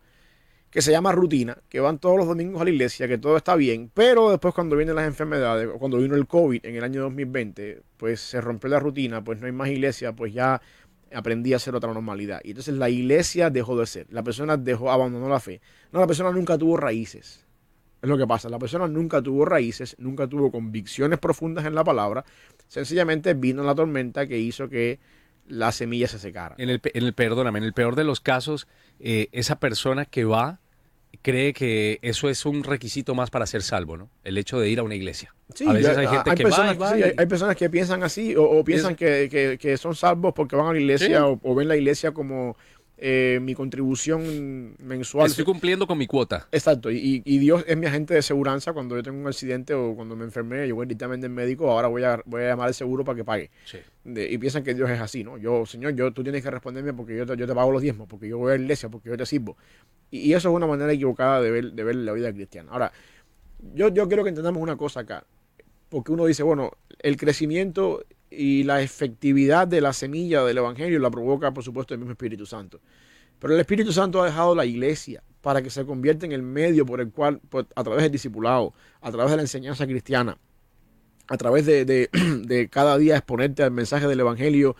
que 0.73 0.81
se 0.81 0.91
llama 0.91 1.11
rutina, 1.11 1.55
que 1.69 1.79
van 1.79 1.99
todos 1.99 2.17
los 2.17 2.27
domingos 2.27 2.59
a 2.59 2.63
la 2.63 2.71
iglesia, 2.71 3.07
que 3.07 3.19
todo 3.19 3.37
está 3.37 3.55
bien, 3.55 3.91
pero 3.93 4.31
después 4.31 4.55
cuando 4.55 4.75
vienen 4.75 4.95
las 4.95 5.05
enfermedades, 5.05 5.69
cuando 5.77 5.99
vino 5.99 6.15
el 6.15 6.25
COVID 6.25 6.65
en 6.65 6.75
el 6.75 6.83
año 6.83 7.03
2020, 7.03 7.83
pues 7.95 8.19
se 8.21 8.41
rompió 8.41 8.71
la 8.71 8.79
rutina, 8.79 9.23
pues 9.23 9.39
no 9.39 9.45
hay 9.45 9.51
más 9.51 9.69
iglesia, 9.69 10.13
pues 10.13 10.33
ya 10.33 10.59
aprendí 11.13 11.53
a 11.53 11.57
hacer 11.57 11.75
otra 11.75 11.93
normalidad. 11.93 12.41
Y 12.43 12.49
entonces 12.49 12.73
la 12.73 12.89
iglesia 12.89 13.51
dejó 13.51 13.77
de 13.77 13.85
ser, 13.85 14.07
la 14.09 14.23
persona 14.23 14.57
dejó, 14.57 14.91
abandonó 14.91 15.29
la 15.29 15.39
fe. 15.39 15.61
No, 15.91 15.99
la 15.99 16.07
persona 16.07 16.31
nunca 16.31 16.57
tuvo 16.57 16.75
raíces. 16.75 17.45
Es 18.01 18.09
lo 18.09 18.17
que 18.17 18.25
pasa. 18.25 18.49
La 18.49 18.57
persona 18.57 18.87
nunca 18.87 19.21
tuvo 19.21 19.45
raíces, 19.45 19.95
nunca 19.99 20.27
tuvo 20.27 20.51
convicciones 20.51 21.19
profundas 21.19 21.65
en 21.65 21.75
la 21.75 21.83
palabra. 21.83 22.25
Sencillamente 22.67 23.35
vino 23.35 23.61
la 23.61 23.75
tormenta 23.75 24.25
que 24.25 24.39
hizo 24.39 24.67
que 24.69 24.99
la 25.47 25.71
semilla 25.71 26.07
se 26.07 26.17
secara. 26.17 26.55
En 26.57 26.71
el, 26.71 26.81
en 26.83 27.03
el 27.03 27.13
perdóname, 27.13 27.59
en 27.59 27.65
el 27.65 27.73
peor 27.73 27.95
de 27.95 28.05
los 28.05 28.21
casos, 28.21 28.67
eh, 28.99 29.29
esa 29.33 29.59
persona 29.59 30.05
que 30.05 30.25
va 30.25 30.61
cree 31.21 31.53
que 31.53 31.99
eso 32.01 32.29
es 32.29 32.45
un 32.45 32.63
requisito 32.63 33.15
más 33.15 33.29
para 33.29 33.45
ser 33.45 33.61
salvo, 33.61 33.97
¿no? 33.97 34.09
El 34.23 34.37
hecho 34.37 34.59
de 34.59 34.69
ir 34.69 34.79
a 34.79 34.83
una 34.83 34.95
iglesia. 34.95 35.33
a 35.67 35.73
veces 35.73 35.97
hay 35.97 36.07
gente 36.07 36.35
que 36.35 36.43
personas, 36.43 36.81
va, 36.81 36.91
hay, 36.91 37.25
personas 37.27 37.55
que 37.55 37.69
piensan 37.69 38.03
así 38.03 38.35
o, 38.37 38.63
piensan 38.63 38.95
que, 38.95 39.77
son 39.79 39.95
salvos 39.95 40.33
porque 40.33 40.55
van 40.55 40.67
a 40.67 40.73
la 40.73 40.79
iglesia 40.79 41.25
o, 41.25 41.55
ven 41.55 41.67
la 41.67 41.77
iglesia 41.77 42.11
como 42.11 42.57
eh, 43.05 43.39
mi 43.41 43.53
contribución 43.53 44.77
mensual. 44.79 45.27
Estoy 45.27 45.43
cumpliendo 45.43 45.85
con 45.85 45.97
mi 45.97 46.07
cuota. 46.07 46.47
Exacto, 46.53 46.89
y, 46.89 47.19
Dios 47.19 47.65
es 47.67 47.75
mi 47.75 47.85
agente 47.85 48.13
de 48.13 48.21
seguridad 48.21 48.61
cuando 48.73 48.95
yo 48.95 49.03
tengo 49.03 49.19
un 49.19 49.27
accidente 49.27 49.73
o 49.73 49.93
cuando 49.93 50.15
me 50.15 50.23
enfermé, 50.23 50.65
yo 50.69 50.75
voy 50.75 50.85
directamente 50.85 51.25
al 51.25 51.33
médico, 51.33 51.69
ahora 51.69 51.89
voy 51.89 52.05
a, 52.05 52.21
voy 52.25 52.43
a 52.43 52.47
llamar 52.47 52.67
al 52.67 52.73
seguro 52.73 53.03
para 53.03 53.17
que 53.17 53.25
pague. 53.25 53.51
y 54.05 54.37
piensan 54.37 54.63
que 54.63 54.73
Dios 54.73 54.89
es 54.89 55.01
así, 55.01 55.21
¿no? 55.21 55.37
Yo, 55.37 55.65
Señor, 55.65 55.95
yo, 55.95 56.13
tú 56.13 56.23
tienes 56.23 56.41
que 56.41 56.49
responderme 56.49 56.93
porque 56.93 57.17
yo 57.17 57.25
te, 57.25 57.35
yo 57.35 57.45
te 57.45 57.53
pago 57.53 57.73
los 57.73 57.81
diezmos, 57.81 58.07
porque 58.07 58.29
yo 58.29 58.37
voy 58.37 58.53
a 58.53 58.55
la 58.55 58.61
iglesia, 58.61 58.87
porque 58.87 59.09
yo 59.09 59.17
te 59.17 59.25
sirvo. 59.25 59.57
Y, 60.09 60.31
eso 60.31 60.47
es 60.47 60.55
una 60.55 60.65
manera 60.67 60.93
equivocada 60.93 61.41
de 61.41 61.51
ver, 61.51 61.73
de 61.73 61.83
ver 61.83 61.95
la 61.95 62.13
vida 62.13 62.31
cristiana. 62.31 62.71
Ahora, 62.71 62.93
yo, 63.73 63.89
yo 63.89 64.07
quiero 64.07 64.23
que 64.23 64.29
entendamos 64.29 64.61
una 64.61 64.77
cosa 64.77 65.01
acá, 65.01 65.25
porque 65.89 66.13
uno 66.13 66.25
dice, 66.25 66.43
bueno, 66.43 66.71
el 66.99 67.17
crecimiento 67.17 68.05
y 68.37 68.63
la 68.63 68.81
efectividad 68.81 69.67
de 69.67 69.81
la 69.81 69.93
semilla 69.93 70.43
del 70.43 70.57
Evangelio 70.57 70.99
la 70.99 71.11
provoca, 71.11 71.53
por 71.53 71.63
supuesto, 71.63 71.93
el 71.93 71.99
mismo 71.99 72.11
Espíritu 72.11 72.45
Santo. 72.45 72.79
Pero 73.39 73.53
el 73.53 73.59
Espíritu 73.59 73.91
Santo 73.91 74.21
ha 74.21 74.25
dejado 74.25 74.55
la 74.55 74.65
iglesia 74.65 75.23
para 75.41 75.61
que 75.61 75.69
se 75.69 75.85
convierta 75.85 76.25
en 76.25 76.31
el 76.31 76.41
medio 76.41 76.85
por 76.85 77.01
el 77.01 77.11
cual, 77.11 77.41
a 77.75 77.83
través 77.83 78.03
del 78.03 78.11
discipulado, 78.11 78.73
a 79.01 79.11
través 79.11 79.31
de 79.31 79.35
la 79.35 79.41
enseñanza 79.43 79.85
cristiana, 79.85 80.37
a 81.27 81.37
través 81.37 81.65
de, 81.65 82.67
cada 82.71 82.97
día 82.97 83.17
exponerte 83.17 83.63
al 83.63 83.71
mensaje 83.71 84.07
del 84.07 84.21
Evangelio, 84.21 84.75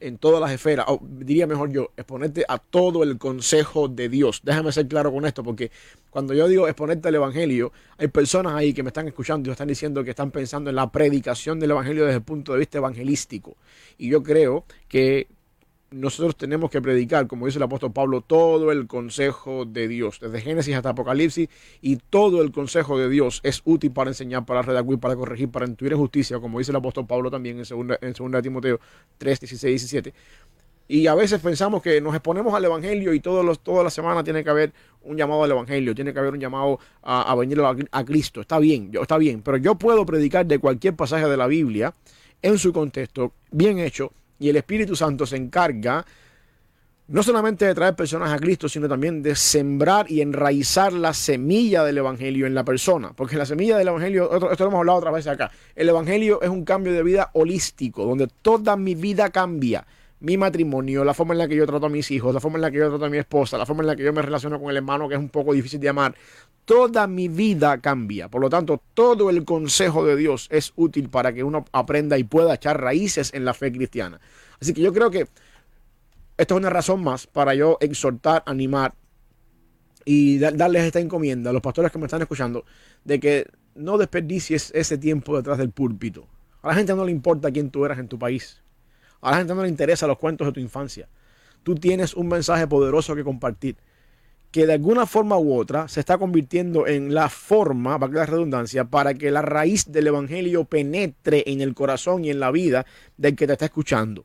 en 0.00 0.18
todas 0.18 0.40
las 0.40 0.50
esferas, 0.50 0.86
o 0.88 1.00
diría 1.02 1.46
mejor 1.46 1.70
yo, 1.70 1.92
exponerte 1.96 2.44
a 2.48 2.58
todo 2.58 3.02
el 3.02 3.18
consejo 3.18 3.88
de 3.88 4.08
Dios. 4.08 4.40
Déjame 4.42 4.72
ser 4.72 4.88
claro 4.88 5.12
con 5.12 5.26
esto, 5.26 5.44
porque 5.44 5.70
cuando 6.10 6.34
yo 6.34 6.48
digo 6.48 6.66
exponerte 6.66 7.08
al 7.08 7.14
Evangelio, 7.14 7.72
hay 7.98 8.08
personas 8.08 8.54
ahí 8.54 8.72
que 8.72 8.82
me 8.82 8.88
están 8.88 9.06
escuchando 9.06 9.48
y 9.48 9.52
están 9.52 9.68
diciendo 9.68 10.02
que 10.02 10.10
están 10.10 10.30
pensando 10.30 10.70
en 10.70 10.76
la 10.76 10.90
predicación 10.90 11.60
del 11.60 11.72
Evangelio 11.72 12.04
desde 12.04 12.16
el 12.16 12.24
punto 12.24 12.52
de 12.52 12.58
vista 12.58 12.78
evangelístico. 12.78 13.56
Y 13.98 14.08
yo 14.08 14.22
creo 14.22 14.64
que 14.88 15.28
nosotros 15.90 16.36
tenemos 16.36 16.70
que 16.70 16.80
predicar, 16.80 17.26
como 17.26 17.46
dice 17.46 17.58
el 17.58 17.64
apóstol 17.64 17.92
Pablo, 17.92 18.20
todo 18.20 18.70
el 18.70 18.86
consejo 18.86 19.64
de 19.64 19.88
Dios, 19.88 20.20
desde 20.20 20.40
Génesis 20.40 20.74
hasta 20.74 20.90
Apocalipsis, 20.90 21.48
y 21.80 21.96
todo 21.96 22.42
el 22.42 22.52
consejo 22.52 22.98
de 22.98 23.08
Dios 23.08 23.40
es 23.42 23.60
útil 23.64 23.90
para 23.90 24.10
enseñar, 24.10 24.44
para 24.44 24.62
redactar, 24.62 24.98
para 25.00 25.16
corregir, 25.16 25.50
para 25.50 25.66
intuir 25.66 25.94
justicia, 25.94 26.38
como 26.38 26.58
dice 26.58 26.70
el 26.70 26.76
apóstol 26.76 27.06
Pablo 27.06 27.30
también 27.30 27.58
en 27.58 27.64
2 27.64 27.98
en 28.00 28.14
segunda 28.14 28.40
Timoteo 28.40 28.78
3, 29.18 29.40
16, 29.40 29.90
17. 29.90 30.14
Y 30.86 31.06
a 31.06 31.14
veces 31.14 31.40
pensamos 31.40 31.82
que 31.82 32.00
nos 32.00 32.14
exponemos 32.14 32.52
al 32.52 32.64
Evangelio 32.64 33.14
y 33.14 33.20
todos 33.20 33.44
los, 33.44 33.60
toda 33.60 33.84
la 33.84 33.90
semana 33.90 34.24
tiene 34.24 34.42
que 34.42 34.50
haber 34.50 34.72
un 35.02 35.16
llamado 35.16 35.44
al 35.44 35.50
Evangelio, 35.50 35.94
tiene 35.94 36.12
que 36.12 36.18
haber 36.18 36.32
un 36.32 36.40
llamado 36.40 36.80
a, 37.02 37.32
venir 37.36 37.60
a, 37.60 37.76
a, 37.92 38.04
Cristo. 38.04 38.40
Está 38.40 38.58
bien, 38.58 38.90
yo, 38.90 39.02
está 39.02 39.16
bien, 39.16 39.42
pero 39.42 39.56
yo 39.56 39.76
puedo 39.76 40.04
predicar 40.04 40.46
de 40.46 40.58
cualquier 40.58 40.96
pasaje 40.96 41.28
de 41.28 41.36
la 41.36 41.46
Biblia 41.46 41.94
en 42.42 42.58
su 42.58 42.72
contexto, 42.72 43.32
bien 43.52 43.78
hecho, 43.78 44.12
y 44.40 44.48
el 44.48 44.56
Espíritu 44.56 44.96
Santo 44.96 45.24
se 45.26 45.36
encarga 45.36 46.04
no 47.10 47.24
solamente 47.24 47.64
de 47.64 47.74
traer 47.74 47.96
personas 47.96 48.32
a 48.32 48.38
Cristo, 48.38 48.68
sino 48.68 48.88
también 48.88 49.20
de 49.20 49.34
sembrar 49.34 50.10
y 50.10 50.20
enraizar 50.20 50.92
la 50.92 51.12
semilla 51.12 51.82
del 51.84 51.98
Evangelio 51.98 52.46
en 52.46 52.54
la 52.54 52.64
persona. 52.64 53.12
Porque 53.12 53.36
la 53.36 53.44
semilla 53.44 53.76
del 53.76 53.88
Evangelio, 53.88 54.32
esto 54.32 54.64
lo 54.64 54.70
hemos 54.70 54.78
hablado 54.78 54.98
otras 54.98 55.14
veces 55.14 55.32
acá, 55.32 55.50
el 55.74 55.88
Evangelio 55.88 56.40
es 56.40 56.48
un 56.48 56.64
cambio 56.64 56.92
de 56.92 57.02
vida 57.02 57.30
holístico, 57.34 58.06
donde 58.06 58.28
toda 58.42 58.76
mi 58.76 58.94
vida 58.94 59.30
cambia. 59.30 59.84
Mi 60.20 60.36
matrimonio, 60.36 61.02
la 61.02 61.14
forma 61.14 61.32
en 61.32 61.38
la 61.38 61.48
que 61.48 61.56
yo 61.56 61.66
trato 61.66 61.86
a 61.86 61.88
mis 61.88 62.10
hijos, 62.10 62.34
la 62.34 62.40
forma 62.40 62.58
en 62.58 62.62
la 62.62 62.70
que 62.70 62.76
yo 62.76 62.88
trato 62.90 63.06
a 63.06 63.08
mi 63.08 63.16
esposa, 63.16 63.56
la 63.56 63.64
forma 63.64 63.82
en 63.82 63.86
la 63.86 63.96
que 63.96 64.04
yo 64.04 64.12
me 64.12 64.20
relaciono 64.20 64.60
con 64.60 64.70
el 64.70 64.76
hermano, 64.76 65.08
que 65.08 65.14
es 65.14 65.20
un 65.20 65.30
poco 65.30 65.54
difícil 65.54 65.80
de 65.80 65.88
amar, 65.88 66.14
toda 66.66 67.06
mi 67.06 67.28
vida 67.28 67.78
cambia. 67.78 68.28
Por 68.28 68.42
lo 68.42 68.50
tanto, 68.50 68.82
todo 68.92 69.30
el 69.30 69.44
consejo 69.46 70.04
de 70.04 70.16
Dios 70.16 70.46
es 70.50 70.72
útil 70.76 71.08
para 71.08 71.32
que 71.32 71.42
uno 71.42 71.64
aprenda 71.72 72.18
y 72.18 72.24
pueda 72.24 72.54
echar 72.54 72.80
raíces 72.80 73.32
en 73.32 73.46
la 73.46 73.54
fe 73.54 73.72
cristiana. 73.72 74.20
Así 74.60 74.74
que 74.74 74.82
yo 74.82 74.92
creo 74.92 75.10
que 75.10 75.26
esto 76.36 76.54
es 76.54 76.58
una 76.58 76.70
razón 76.70 77.02
más 77.02 77.26
para 77.26 77.54
yo 77.54 77.78
exhortar, 77.80 78.42
animar 78.46 78.94
y 80.04 80.38
darles 80.38 80.84
esta 80.84 81.00
encomienda 81.00 81.50
a 81.50 81.52
los 81.52 81.62
pastores 81.62 81.92
que 81.92 81.98
me 81.98 82.06
están 82.06 82.22
escuchando 82.22 82.64
de 83.04 83.20
que 83.20 83.46
no 83.74 83.98
desperdicies 83.98 84.70
ese 84.74 84.98
tiempo 84.98 85.36
detrás 85.36 85.58
del 85.58 85.70
púlpito. 85.70 86.26
A 86.62 86.68
la 86.68 86.74
gente 86.74 86.94
no 86.94 87.04
le 87.04 87.12
importa 87.12 87.50
quién 87.50 87.70
tú 87.70 87.84
eras 87.84 87.98
en 87.98 88.08
tu 88.08 88.18
país. 88.18 88.62
A 89.20 89.32
la 89.32 89.38
gente 89.38 89.54
no 89.54 89.62
le 89.62 89.68
interesa 89.68 90.06
los 90.06 90.18
cuentos 90.18 90.46
de 90.46 90.52
tu 90.52 90.60
infancia. 90.60 91.08
Tú 91.62 91.74
tienes 91.74 92.14
un 92.14 92.28
mensaje 92.28 92.66
poderoso 92.66 93.14
que 93.14 93.24
compartir 93.24 93.76
que 94.50 94.66
de 94.66 94.72
alguna 94.72 95.06
forma 95.06 95.38
u 95.38 95.56
otra 95.56 95.88
se 95.88 96.00
está 96.00 96.18
convirtiendo 96.18 96.86
en 96.86 97.14
la 97.14 97.28
forma, 97.28 97.98
para 97.98 98.10
que 98.10 98.18
la 98.18 98.26
redundancia, 98.26 98.84
para 98.84 99.14
que 99.14 99.30
la 99.30 99.42
raíz 99.42 99.90
del 99.90 100.08
Evangelio 100.08 100.64
penetre 100.64 101.44
en 101.46 101.60
el 101.60 101.74
corazón 101.74 102.24
y 102.24 102.30
en 102.30 102.40
la 102.40 102.50
vida 102.50 102.84
del 103.16 103.36
que 103.36 103.46
te 103.46 103.52
está 103.52 103.66
escuchando. 103.66 104.24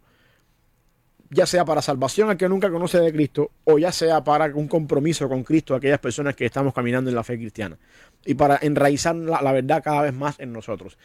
Ya 1.29 1.45
sea 1.45 1.65
para 1.65 1.81
salvación 1.81 2.29
al 2.29 2.37
que 2.37 2.49
nunca 2.49 2.71
conoce 2.71 2.99
de 2.99 3.11
Cristo, 3.11 3.51
o 3.65 3.77
ya 3.77 3.91
sea 3.91 4.23
para 4.23 4.45
un 4.55 4.67
compromiso 4.67 5.27
con 5.27 5.43
Cristo 5.43 5.73
a 5.73 5.77
aquellas 5.77 5.99
personas 5.99 6.35
que 6.35 6.45
estamos 6.45 6.73
caminando 6.73 7.09
en 7.09 7.15
la 7.15 7.23
fe 7.23 7.37
cristiana. 7.37 7.77
Y 8.25 8.33
para 8.33 8.57
enraizar 8.61 9.15
la, 9.15 9.51
verdad 9.51 9.83
cada 9.83 10.01
vez 10.01 10.13
más 10.13 10.39
en 10.39 10.53
nosotros. 10.53 10.97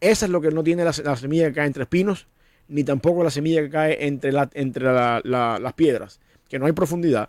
Esa 0.00 0.26
es 0.26 0.32
lo 0.32 0.40
que 0.40 0.50
no 0.50 0.64
tiene 0.64 0.84
la, 0.84 0.92
semilla 0.92 1.48
que 1.48 1.54
cae 1.54 1.66
entre 1.66 1.84
espinos, 1.84 2.26
ni 2.68 2.84
tampoco 2.84 3.22
la 3.22 3.30
semilla 3.30 3.62
que 3.62 3.70
cae 3.70 4.06
entre, 4.06 4.32
entre 4.54 4.84
las 4.84 5.72
piedras, 5.74 6.20
que 6.48 6.58
no 6.58 6.66
hay 6.66 6.72
profundidad 6.72 7.28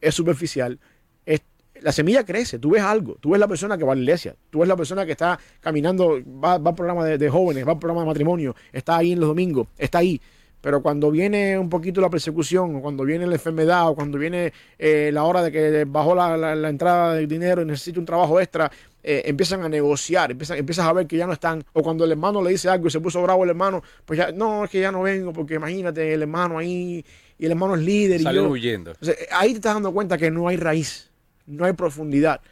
es 0.00 0.14
superficial, 0.14 0.78
es, 1.26 1.42
la 1.80 1.92
semilla 1.92 2.24
crece, 2.24 2.58
tú 2.58 2.70
ves 2.70 2.82
algo, 2.82 3.16
tú 3.20 3.30
ves 3.30 3.40
la 3.40 3.48
persona 3.48 3.76
que 3.76 3.84
va 3.84 3.92
a 3.92 3.94
la 3.94 4.00
iglesia, 4.00 4.36
tú 4.50 4.60
ves 4.60 4.68
la 4.68 4.76
persona 4.76 5.04
que 5.04 5.12
está 5.12 5.38
caminando, 5.60 6.20
va, 6.26 6.58
va 6.58 6.70
al 6.70 6.76
programa 6.76 7.04
de, 7.04 7.28
jóvenes, 7.28 7.66
va 7.66 7.72
al 7.72 7.78
programa 7.78 8.02
de 8.02 8.06
matrimonio, 8.06 8.54
está 8.72 8.96
ahí 8.96 9.12
en 9.12 9.20
los 9.20 9.28
domingos, 9.28 9.68
está 9.78 9.98
ahí. 9.98 10.20
Pero 10.60 10.82
cuando 10.82 11.10
viene 11.10 11.58
un 11.58 11.68
poquito 11.68 12.00
la 12.00 12.10
persecución, 12.10 12.76
o 12.76 12.80
cuando 12.80 13.04
viene 13.04 13.26
la 13.26 13.34
enfermedad, 13.34 13.88
o 13.88 13.94
cuando 13.94 14.18
viene 14.18 14.52
eh, 14.78 15.10
la 15.12 15.24
hora 15.24 15.42
de 15.42 15.50
que 15.50 15.84
bajó 15.84 16.14
la, 16.14 16.68
entrada 16.68 17.14
del 17.14 17.26
dinero 17.26 17.62
y 17.62 17.64
necesita 17.64 17.98
un 17.98 18.06
trabajo 18.06 18.40
extra, 18.40 18.70
eh, 19.02 19.22
empiezan 19.24 19.62
a 19.62 19.68
negociar, 19.68 20.30
empiezan, 20.30 20.58
empiezas 20.58 20.86
a 20.86 20.92
ver 20.92 21.06
que 21.06 21.16
ya 21.16 21.26
no 21.26 21.32
están, 21.32 21.64
o 21.72 21.82
cuando 21.82 22.04
el 22.04 22.12
hermano 22.12 22.42
le 22.42 22.50
dice 22.50 22.68
algo 22.68 22.88
y 22.88 22.90
se 22.90 23.00
puso 23.00 23.22
bravo 23.22 23.44
el 23.44 23.50
hermano, 23.50 23.82
pues 24.04 24.18
ya, 24.18 24.32
no, 24.32 24.64
es 24.64 24.70
que 24.70 24.80
ya 24.80 24.92
no 24.92 25.02
vengo, 25.02 25.32
porque 25.32 25.54
imagínate 25.54 26.12
el 26.12 26.22
hermano 26.22 26.58
ahí 26.58 27.04
y 27.38 27.46
el 27.46 27.52
hermano 27.52 27.74
es 27.74 27.80
líder. 27.80 28.20
Salen 28.20 28.42
y 28.42 28.44
yo, 28.44 28.50
huyendo. 28.50 28.92
ahí 29.32 29.52
te 29.52 29.56
estás 29.56 29.72
dando 29.74 29.92
cuenta 29.92 30.18
que 30.18 30.30
no 30.30 30.46
hay 30.48 30.58
raíz, 30.58 31.10
no 31.46 31.64
hay 31.64 31.72
profundidad. 31.72 32.42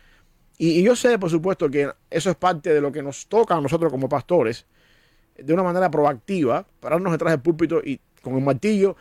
Y, 0.57 0.83
yo 0.83 0.97
sé, 0.97 1.19
por 1.19 1.31
supuesto, 1.31 1.71
que 1.71 1.91
eso 2.11 2.31
es 2.31 2.37
parte 2.37 2.75
de 2.75 2.81
lo 2.81 2.91
que 2.91 3.03
nos 3.03 3.27
toca 3.27 3.55
a 3.55 3.61
nosotros 3.61 3.93
como 3.93 4.09
pastores, 4.09 4.67
de 5.39 5.55
una 5.55 5.63
manera 5.63 5.91
proactiva, 5.91 6.67
pararnos 6.81 7.13
detrás 7.13 7.33
del 7.33 7.41
púlpito 7.41 7.81
y 7.85 8.01
con 8.23 8.35
el 8.37 8.43
martillo, 8.43 8.97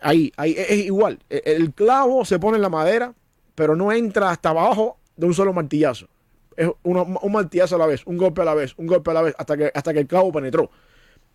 ahí, 0.00 0.32
ahí 0.36 0.54
es, 0.56 0.84
igual. 0.84 1.18
E, 1.30 1.42
el, 1.46 1.72
clavo 1.72 2.24
se 2.24 2.38
pone 2.38 2.56
en 2.56 2.62
la 2.62 2.68
madera, 2.68 3.14
pero 3.54 3.76
no 3.76 3.92
entra 3.92 4.30
hasta 4.30 4.50
abajo 4.50 4.98
de 5.16 5.26
un 5.26 5.34
solo 5.34 5.52
martillazo. 5.52 6.08
Es 6.56 6.70
un 6.82 7.32
martillazo 7.32 7.76
a 7.76 7.78
la 7.78 7.86
vez, 7.86 8.02
un 8.06 8.16
golpe 8.16 8.42
a 8.42 8.44
la 8.44 8.54
vez, 8.54 8.74
un 8.78 8.86
golpe 8.86 9.10
a 9.10 9.14
la 9.14 9.22
vez, 9.22 9.34
hasta 9.38 9.56
que, 9.56 9.70
hasta 9.74 9.92
que 9.92 10.00
el 10.00 10.06
clavo 10.06 10.32
penetró. 10.32 10.70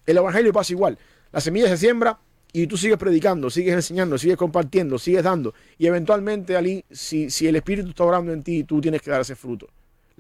El 0.06 0.18
evangelio 0.18 0.52
pasa 0.52 0.74
igual. 0.74 0.98
La 1.32 1.40
semilla 1.40 1.68
se 1.68 1.78
siembra, 1.78 2.20
y 2.54 2.68
tú 2.68 2.78
sigues 2.78 2.98
predicando, 2.98 3.50
sigues 3.50 3.74
enseñando, 3.74 4.18
sigues 4.18 4.38
compartiendo, 4.38 5.00
sigues 5.00 5.24
dando. 5.24 5.54
Y 5.78 5.88
eventualmente, 5.88 6.58
Ali, 6.58 6.84
si, 6.92 7.30
si 7.30 7.48
el 7.48 7.56
Espíritu 7.56 7.90
está 7.90 8.04
orando 8.04 8.34
en 8.34 8.44
ti, 8.44 8.64
tú 8.64 8.82
tienes 8.82 9.02
que 9.02 9.10
dar 9.10 9.22
ese 9.22 9.36
fruto. 9.36 9.68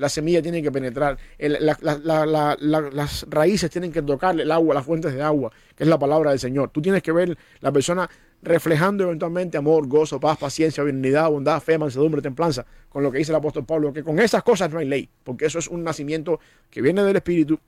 La 0.01 0.09
semilla 0.09 0.41
tiene 0.41 0.63
que 0.63 0.71
penetrar, 0.71 1.15
las 1.37 3.25
raíces 3.29 3.69
tienen 3.69 3.91
que 3.91 4.01
tocar 4.01 4.41
el 4.41 4.51
agua, 4.51 4.73
las 4.73 4.83
fuentes 4.83 5.13
de 5.13 5.21
agua, 5.21 5.51
que 5.75 5.83
es 5.83 5.87
la 5.87 5.99
palabra 5.99 6.31
del 6.31 6.39
Señor. 6.39 6.71
Tú 6.71 6.81
tienes 6.81 7.03
que 7.03 7.11
ver 7.11 7.37
la 7.59 7.71
persona 7.71 8.09
reflejando 8.41 9.03
eventualmente 9.03 9.59
amor, 9.59 9.87
gozo, 9.87 10.19
paz, 10.19 10.39
paciencia, 10.39 10.83
benignidad, 10.83 11.29
bondad, 11.29 11.61
fe, 11.61 11.77
mansedumbre, 11.77 12.19
templanza, 12.19 12.65
con 12.89 13.03
lo 13.03 13.11
que 13.11 13.19
dice 13.19 13.31
el 13.31 13.35
apóstol 13.35 13.63
Pablo, 13.63 13.93
que 13.93 14.01
con 14.01 14.17
esas 14.19 14.41
cosas 14.41 14.71
no 14.71 14.79
hay 14.79 14.87
ley, 14.87 15.07
porque 15.23 15.45
eso 15.45 15.59
es 15.59 15.67
un 15.67 15.83
nacimiento 15.83 16.39
que 16.71 16.81
viene 16.81 17.03
del 17.03 17.17
Espíritu 17.17 17.59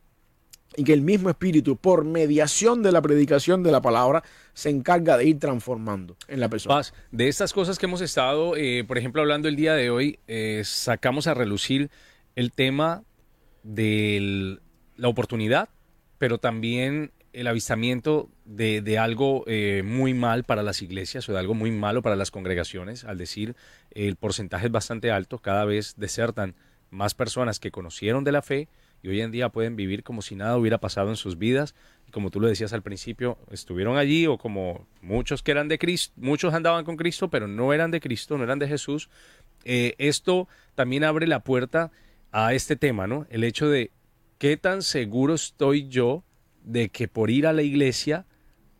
y 0.75 0.83
que 0.83 0.93
el 0.93 1.03
mismo 1.03 1.29
Espíritu, 1.29 1.77
por 1.77 2.03
mediación 2.03 2.81
de 2.81 2.91
la 2.91 3.03
predicación 3.03 3.61
de 3.61 3.71
la 3.71 3.79
palabra, 3.79 4.23
se 4.55 4.71
encarga 4.71 5.17
de 5.17 5.25
ir 5.25 5.37
transformando 5.37 6.17
en 6.27 6.39
la 6.39 6.49
persona. 6.49 6.77
Paz, 6.77 6.95
de 7.11 7.27
estas 7.27 7.53
cosas 7.53 7.77
que 7.77 7.85
hemos 7.85 8.01
estado, 8.01 8.55
eh, 8.57 8.83
por 8.87 8.97
ejemplo, 8.97 9.21
hablando 9.21 9.47
el 9.47 9.55
día 9.55 9.75
de 9.75 9.91
hoy, 9.91 10.17
eh, 10.27 10.63
sacamos 10.65 11.27
a 11.27 11.35
relucir 11.35 11.91
el 12.35 12.51
tema 12.51 13.03
de 13.63 14.59
la 14.95 15.07
oportunidad, 15.07 15.69
pero 16.17 16.37
también 16.37 17.11
el 17.33 17.47
avistamiento 17.47 18.29
de, 18.45 18.97
algo 18.99 19.43
eh, 19.47 19.81
muy 19.83 20.13
mal 20.13 20.43
para 20.43 20.61
las 20.61 20.81
iglesias 20.81 21.27
o 21.27 21.33
de 21.33 21.39
algo 21.39 21.53
muy 21.55 21.71
malo 21.71 22.01
para 22.01 22.15
las 22.15 22.31
congregaciones, 22.31 23.05
al 23.05 23.17
decir 23.17 23.55
el 23.91 24.15
porcentaje 24.15 24.67
es 24.67 24.71
bastante 24.71 25.11
alto, 25.11 25.39
cada 25.39 25.65
vez 25.65 25.95
desertan 25.97 26.55
más 26.91 27.15
personas 27.15 27.59
que 27.59 27.71
conocieron 27.71 28.23
de 28.23 28.31
la 28.31 28.43
fe, 28.43 28.67
y 29.03 29.09
hoy 29.09 29.19
en 29.19 29.31
día 29.31 29.49
pueden 29.49 29.75
vivir 29.75 30.01
como 30.01 30.21
si 30.21 30.33
nada 30.35 30.57
hubiera 30.57 30.77
pasado 30.77 31.09
en 31.09 31.17
sus 31.17 31.37
vidas. 31.37 31.75
Y 32.07 32.11
como 32.11 32.31
tú 32.31 32.39
lo 32.39 32.47
decías 32.47 32.71
al 32.71 32.81
principio, 32.81 33.37
estuvieron 33.51 33.97
allí 33.97 34.27
o 34.27 34.37
como 34.37 34.87
muchos 35.01 35.43
que 35.43 35.51
eran 35.51 35.67
de 35.67 35.77
Cristo, 35.77 36.13
muchos 36.15 36.53
andaban 36.53 36.85
con 36.85 36.95
Cristo, 36.95 37.29
pero 37.29 37.49
no 37.49 37.73
eran 37.73 37.91
de 37.91 37.99
Cristo, 37.99 38.37
no 38.37 38.45
eran 38.45 38.59
de 38.59 38.69
Jesús. 38.69 39.09
Eh, 39.65 39.93
esto 39.97 40.47
también 40.73 41.03
abre 41.03 41.27
la 41.27 41.41
puerta 41.41 41.91
a 42.33 42.53
este 42.53 42.75
tema, 42.75 43.07
¿no? 43.07 43.25
El 43.29 43.45
hecho 43.45 43.69
de 43.69 43.91
qué 44.39 44.57
tan 44.57 44.81
seguro 44.81 45.35
estoy 45.35 45.87
yo 45.87 46.25
de 46.63 46.89
que 46.89 47.07
por 47.07 47.29
ir 47.29 47.47
a 47.47 47.53
la 47.53 47.61
iglesia 47.61 48.25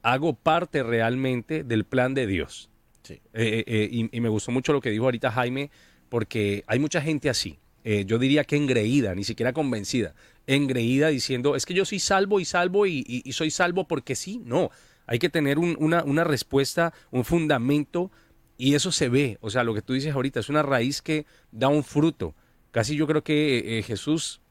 hago 0.01 0.33
parte 0.33 0.83
realmente 0.83 1.63
del 1.63 1.85
plan 1.85 2.13
de 2.13 2.27
Dios. 2.27 2.69
Sí. 3.03 3.21
Eh, 3.33 3.63
eh, 3.65 3.89
y, 3.89 4.15
y, 4.15 4.19
me 4.19 4.29
gustó 4.29 4.51
mucho 4.51 4.73
lo 4.73 4.81
que 4.81 4.89
dijo 4.89 5.05
ahorita 5.05 5.31
Jaime, 5.31 5.71
porque 6.09 6.63
hay 6.67 6.79
mucha 6.79 7.01
gente 7.01 7.29
así. 7.29 7.59
Eh, 7.83 8.05
yo 8.05 8.17
diría 8.17 8.45
que 8.45 8.55
engreída, 8.55 9.13
ni 9.13 9.23
siquiera 9.23 9.51
convencida, 9.51 10.15
engreída 10.47 11.09
diciendo, 11.09 11.55
es 11.55 11.65
que 11.65 11.73
yo 11.73 11.83
soy 11.85 11.99
salvo 11.99 12.39
y 12.39 12.45
salvo 12.45 12.87
y, 12.87 13.23
soy 13.33 13.51
salvo 13.51 13.87
porque 13.87 14.15
sí, 14.15 14.41
no, 14.45 14.71
hay 15.05 15.19
que 15.19 15.29
tener 15.29 15.59
una, 15.59 16.03
una, 16.03 16.23
respuesta, 16.23 16.93
un 17.11 17.25
fundamento 17.25 18.09
y 18.57 18.75
eso 18.75 18.93
se 18.93 19.09
ve, 19.09 19.37
o 19.41 19.49
sea, 19.49 19.65
lo 19.65 19.73
que 19.73 19.81
tú 19.81 19.93
dices 19.93 20.13
ahorita 20.13 20.39
es 20.39 20.47
una 20.47 20.63
raíz 20.63 21.01
que 21.01 21.25
da 21.51 21.67
un 21.67 21.83
fruto. 21.83 22.35
Casi 22.73 22.97
yo 22.97 23.07
creo 23.07 23.23
que 23.23 23.79
eh, 23.79 23.83
Jesús 23.83 24.41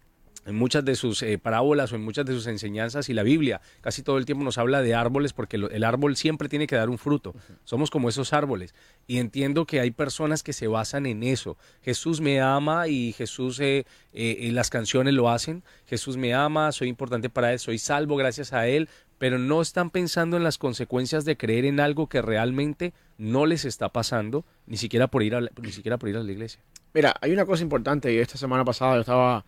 en 0.45 0.57
muchas 0.57 0.85
de 0.85 0.97
sus 0.97 1.23
eh, 1.23 1.39
parábolas 1.39 1.93
o 1.93 1.97
en 1.97 2.03
muchas 2.03 2.27
de 2.27 2.33
sus 2.33 2.47
enseñanzas 2.47 3.09
y 3.09 3.15
la 3.15 3.23
Biblia 3.23 3.61
casi 3.81 4.03
todo 4.03 4.19
el 4.19 4.27
tiempo 4.27 4.45
nos 4.45 4.59
habla 4.59 4.83
de 4.83 4.95
árboles 4.95 5.33
porque 5.33 5.57
el 5.57 5.85
árbol 5.85 6.17
siempre 6.17 6.49
tiene 6.49 6.67
que 6.67 6.77
dar 6.77 6.91
un 6.91 6.99
fruto. 6.99 7.35
Somos 7.65 7.91
como 7.91 8.09
esos 8.09 8.33
árboles. 8.33 8.75
Y 9.07 9.19
entiendo 9.19 9.67
que 9.67 9.81
hay 9.81 9.91
personas 9.91 10.43
que 10.43 10.53
se 10.53 10.67
basan 10.67 11.07
en 11.07 11.23
eso. 11.23 11.57
Jesús 11.83 12.21
me 12.21 12.41
ama 12.41 12.89
y 12.89 13.13
Jesús, 13.13 13.61
eh, 13.61 13.85
eh, 14.13 14.51
las 14.53 14.71
canciones 14.71 15.15
lo 15.15 15.31
hacen. 15.31 15.63
Jesús 15.87 16.17
me 16.17 16.35
ama, 16.35 16.73
soy 16.73 16.89
importante 16.89 17.31
para 17.31 17.53
Él, 17.53 17.59
soy 17.59 17.79
salvo 17.79 18.17
gracias 18.17 18.53
a 18.53 18.67
Él, 18.67 18.89
pero 19.19 19.39
no 19.39 19.63
están 19.63 19.91
pensando 19.91 20.37
en 20.37 20.43
las 20.43 20.59
consecuencias 20.59 21.25
de 21.25 21.37
creer 21.37 21.65
en 21.65 21.79
algo 21.79 22.09
que 22.09 22.23
realmente 22.23 22.93
no 23.19 23.47
les 23.47 23.65
está 23.65 23.91
pasando, 23.91 24.45
ni 24.67 24.77
siquiera 24.77 25.07
por 25.07 25.23
ir 25.23 25.37
a 25.37 25.41
la, 25.41 25.51
ni 25.63 25.71
siquiera 25.71 25.99
por 25.99 26.09
ir 26.09 26.17
a 26.17 26.23
la 26.23 26.33
iglesia. 26.33 26.61
Mira, 26.95 27.15
hay 27.21 27.33
una 27.33 27.47
cosa 27.47 27.63
importante 27.63 28.13
y 28.13 28.19
esta 28.19 28.37
semana 28.37 28.65
pasada 28.65 28.95
yo 28.95 29.01
estaba 29.01 29.45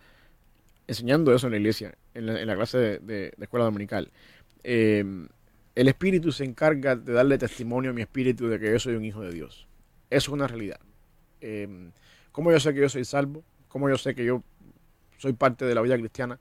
enseñando 0.87 1.33
eso 1.33 1.47
en 1.47 1.51
la 1.51 1.57
iglesia, 1.57 1.95
en 2.13 2.47
la, 2.47 2.55
clase 2.55 2.99
de, 2.99 3.33
escuela 3.39 3.65
dominical. 3.65 4.11
Eh, 4.63 5.03
el 5.75 5.87
Espíritu 5.87 6.31
se 6.31 6.45
encarga 6.45 6.95
de 6.95 7.13
darle 7.13 7.37
testimonio 7.37 7.91
a 7.91 7.93
mi 7.93 8.01
espíritu 8.01 8.47
de 8.47 8.59
que 8.59 8.71
yo 8.71 8.79
soy 8.79 8.95
un 8.95 9.03
hijo 9.05 9.21
de 9.21 9.31
Dios. 9.31 9.67
Eso 10.09 10.31
es 10.31 10.33
una 10.33 10.47
realidad. 10.47 10.79
Eh, 11.41 11.91
¿Cómo 12.31 12.51
yo 12.51 12.59
sé 12.59 12.73
que 12.73 12.81
yo 12.81 12.89
soy 12.89 13.05
salvo? 13.05 13.43
¿Cómo 13.67 13.89
yo 13.89 13.97
sé 13.97 14.15
que 14.15 14.25
yo 14.25 14.41
soy 15.17 15.33
parte 15.33 15.65
de 15.65 15.75
la 15.75 15.81
vida 15.81 15.97
cristiana? 15.97 16.39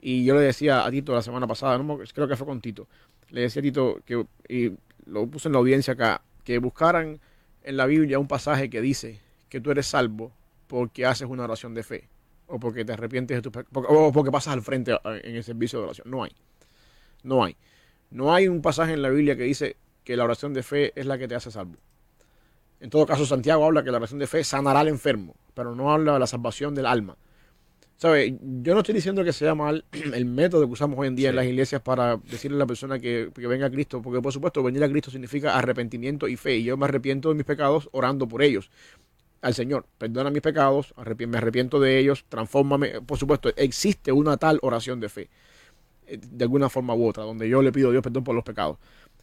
Y 0.00 0.24
yo 0.24 0.34
le 0.34 0.42
decía 0.42 0.84
a 0.84 0.90
Tito 0.90 1.14
la 1.14 1.22
semana 1.22 1.46
pasada, 1.46 1.82
creo 2.14 2.28
que 2.28 2.36
fue 2.36 2.46
con 2.46 2.60
Tito, 2.60 2.86
le 3.30 3.42
decía 3.42 3.60
a 3.60 3.62
Tito 3.62 4.00
que, 4.04 4.26
y 4.48 4.72
lo 5.06 5.26
puse 5.26 5.48
en 5.48 5.52
la 5.52 5.58
audiencia 5.58 5.94
acá, 5.94 6.22
que 6.44 6.58
buscaran 6.58 7.18
en 7.62 7.76
la 7.76 7.86
Biblia 7.86 8.18
un 8.18 8.28
pasaje 8.28 8.70
que 8.70 8.80
dice 8.80 9.20
que 9.48 9.60
tú 9.60 9.70
eres 9.70 9.86
salvo 9.86 10.32
porque 10.66 11.06
haces 11.06 11.28
una 11.28 11.44
oración 11.44 11.74
de 11.74 11.82
fe 11.82 12.08
o 12.46 12.58
porque 12.58 12.84
te 12.84 12.92
arrepientes 12.92 13.42
de 13.42 13.42
tus 13.42 13.64
o 13.72 14.12
porque 14.12 14.30
pasas 14.30 14.54
al 14.54 14.62
frente 14.62 14.96
en 15.04 15.36
el 15.36 15.44
servicio 15.44 15.78
de 15.78 15.84
oración. 15.86 16.10
No 16.10 16.22
hay. 16.24 16.32
No 17.22 17.44
hay. 17.44 17.56
No 18.10 18.32
hay 18.32 18.48
un 18.48 18.62
pasaje 18.62 18.92
en 18.92 19.02
la 19.02 19.10
Biblia 19.10 19.36
que 19.36 19.42
dice 19.42 19.76
que 20.04 20.16
la 20.16 20.24
oración 20.24 20.54
de 20.54 20.62
fe 20.62 20.92
es 20.94 21.06
la 21.06 21.18
que 21.18 21.26
te 21.26 21.34
hace 21.34 21.50
salvo. 21.50 21.76
En 22.78 22.90
todo 22.90 23.06
caso, 23.06 23.26
Santiago 23.26 23.64
habla 23.64 23.82
que 23.82 23.90
la 23.90 23.96
oración 23.96 24.20
de 24.20 24.26
fe 24.26 24.44
sanará 24.44 24.80
al 24.80 24.88
enfermo, 24.88 25.34
pero 25.54 25.74
no 25.74 25.92
habla 25.92 26.14
de 26.14 26.18
la 26.20 26.26
salvación 26.26 26.74
del 26.74 26.86
alma. 26.86 27.16
¿Sabe? 27.96 28.36
Yo 28.62 28.74
no 28.74 28.80
estoy 28.80 28.94
diciendo 28.94 29.24
que 29.24 29.32
sea 29.32 29.54
mal 29.54 29.84
el 29.92 30.26
método 30.26 30.66
que 30.66 30.72
usamos 30.72 30.98
hoy 30.98 31.08
en 31.08 31.16
día 31.16 31.30
en 31.30 31.36
las 31.36 31.46
iglesias 31.46 31.80
para 31.80 32.18
decirle 32.18 32.56
a 32.56 32.60
la 32.60 32.66
persona 32.66 32.98
que, 32.98 33.30
venga 33.34 33.66
a 33.66 33.70
Cristo, 33.70 34.02
porque 34.02 34.20
por 34.20 34.32
supuesto 34.32 34.62
venir 34.62 34.84
a 34.84 34.88
Cristo 34.88 35.10
significa 35.10 35.56
arrepentimiento 35.56 36.28
y 36.28 36.36
fe, 36.36 36.56
y 36.56 36.64
yo 36.64 36.76
me 36.76 36.84
arrepiento 36.84 37.30
de 37.30 37.34
mis 37.34 37.46
pecados 37.46 37.88
orando 37.92 38.28
por 38.28 38.42
ellos 38.42 38.70
al 39.42 39.54
Señor, 39.54 39.86
perdona 39.98 40.30
mis 40.30 40.42
pecados, 40.42 40.94
me 40.96 41.38
arrepiento 41.38 41.78
de 41.78 41.98
ellos, 41.98 42.24
transfórmame. 42.28 43.00
Por 43.02 43.18
supuesto, 43.18 43.50
existe 43.56 44.12
una 44.12 44.36
tal 44.36 44.58
oración 44.62 45.00
de 45.00 45.08
fe, 45.08 45.30
eh, 46.06 46.18
de 46.18 46.44
alguna 46.44 46.68
forma 46.68 46.94
u 46.94 47.06
otra, 47.06 47.24
donde 47.24 47.48
yo 47.48 47.62
le 47.62 47.72
pido 47.72 47.88
a 47.88 47.92
Dios 47.92 48.02
perdón 48.02 48.24
por 48.24 48.34
los 48.34 48.44
pecados. 48.44 48.78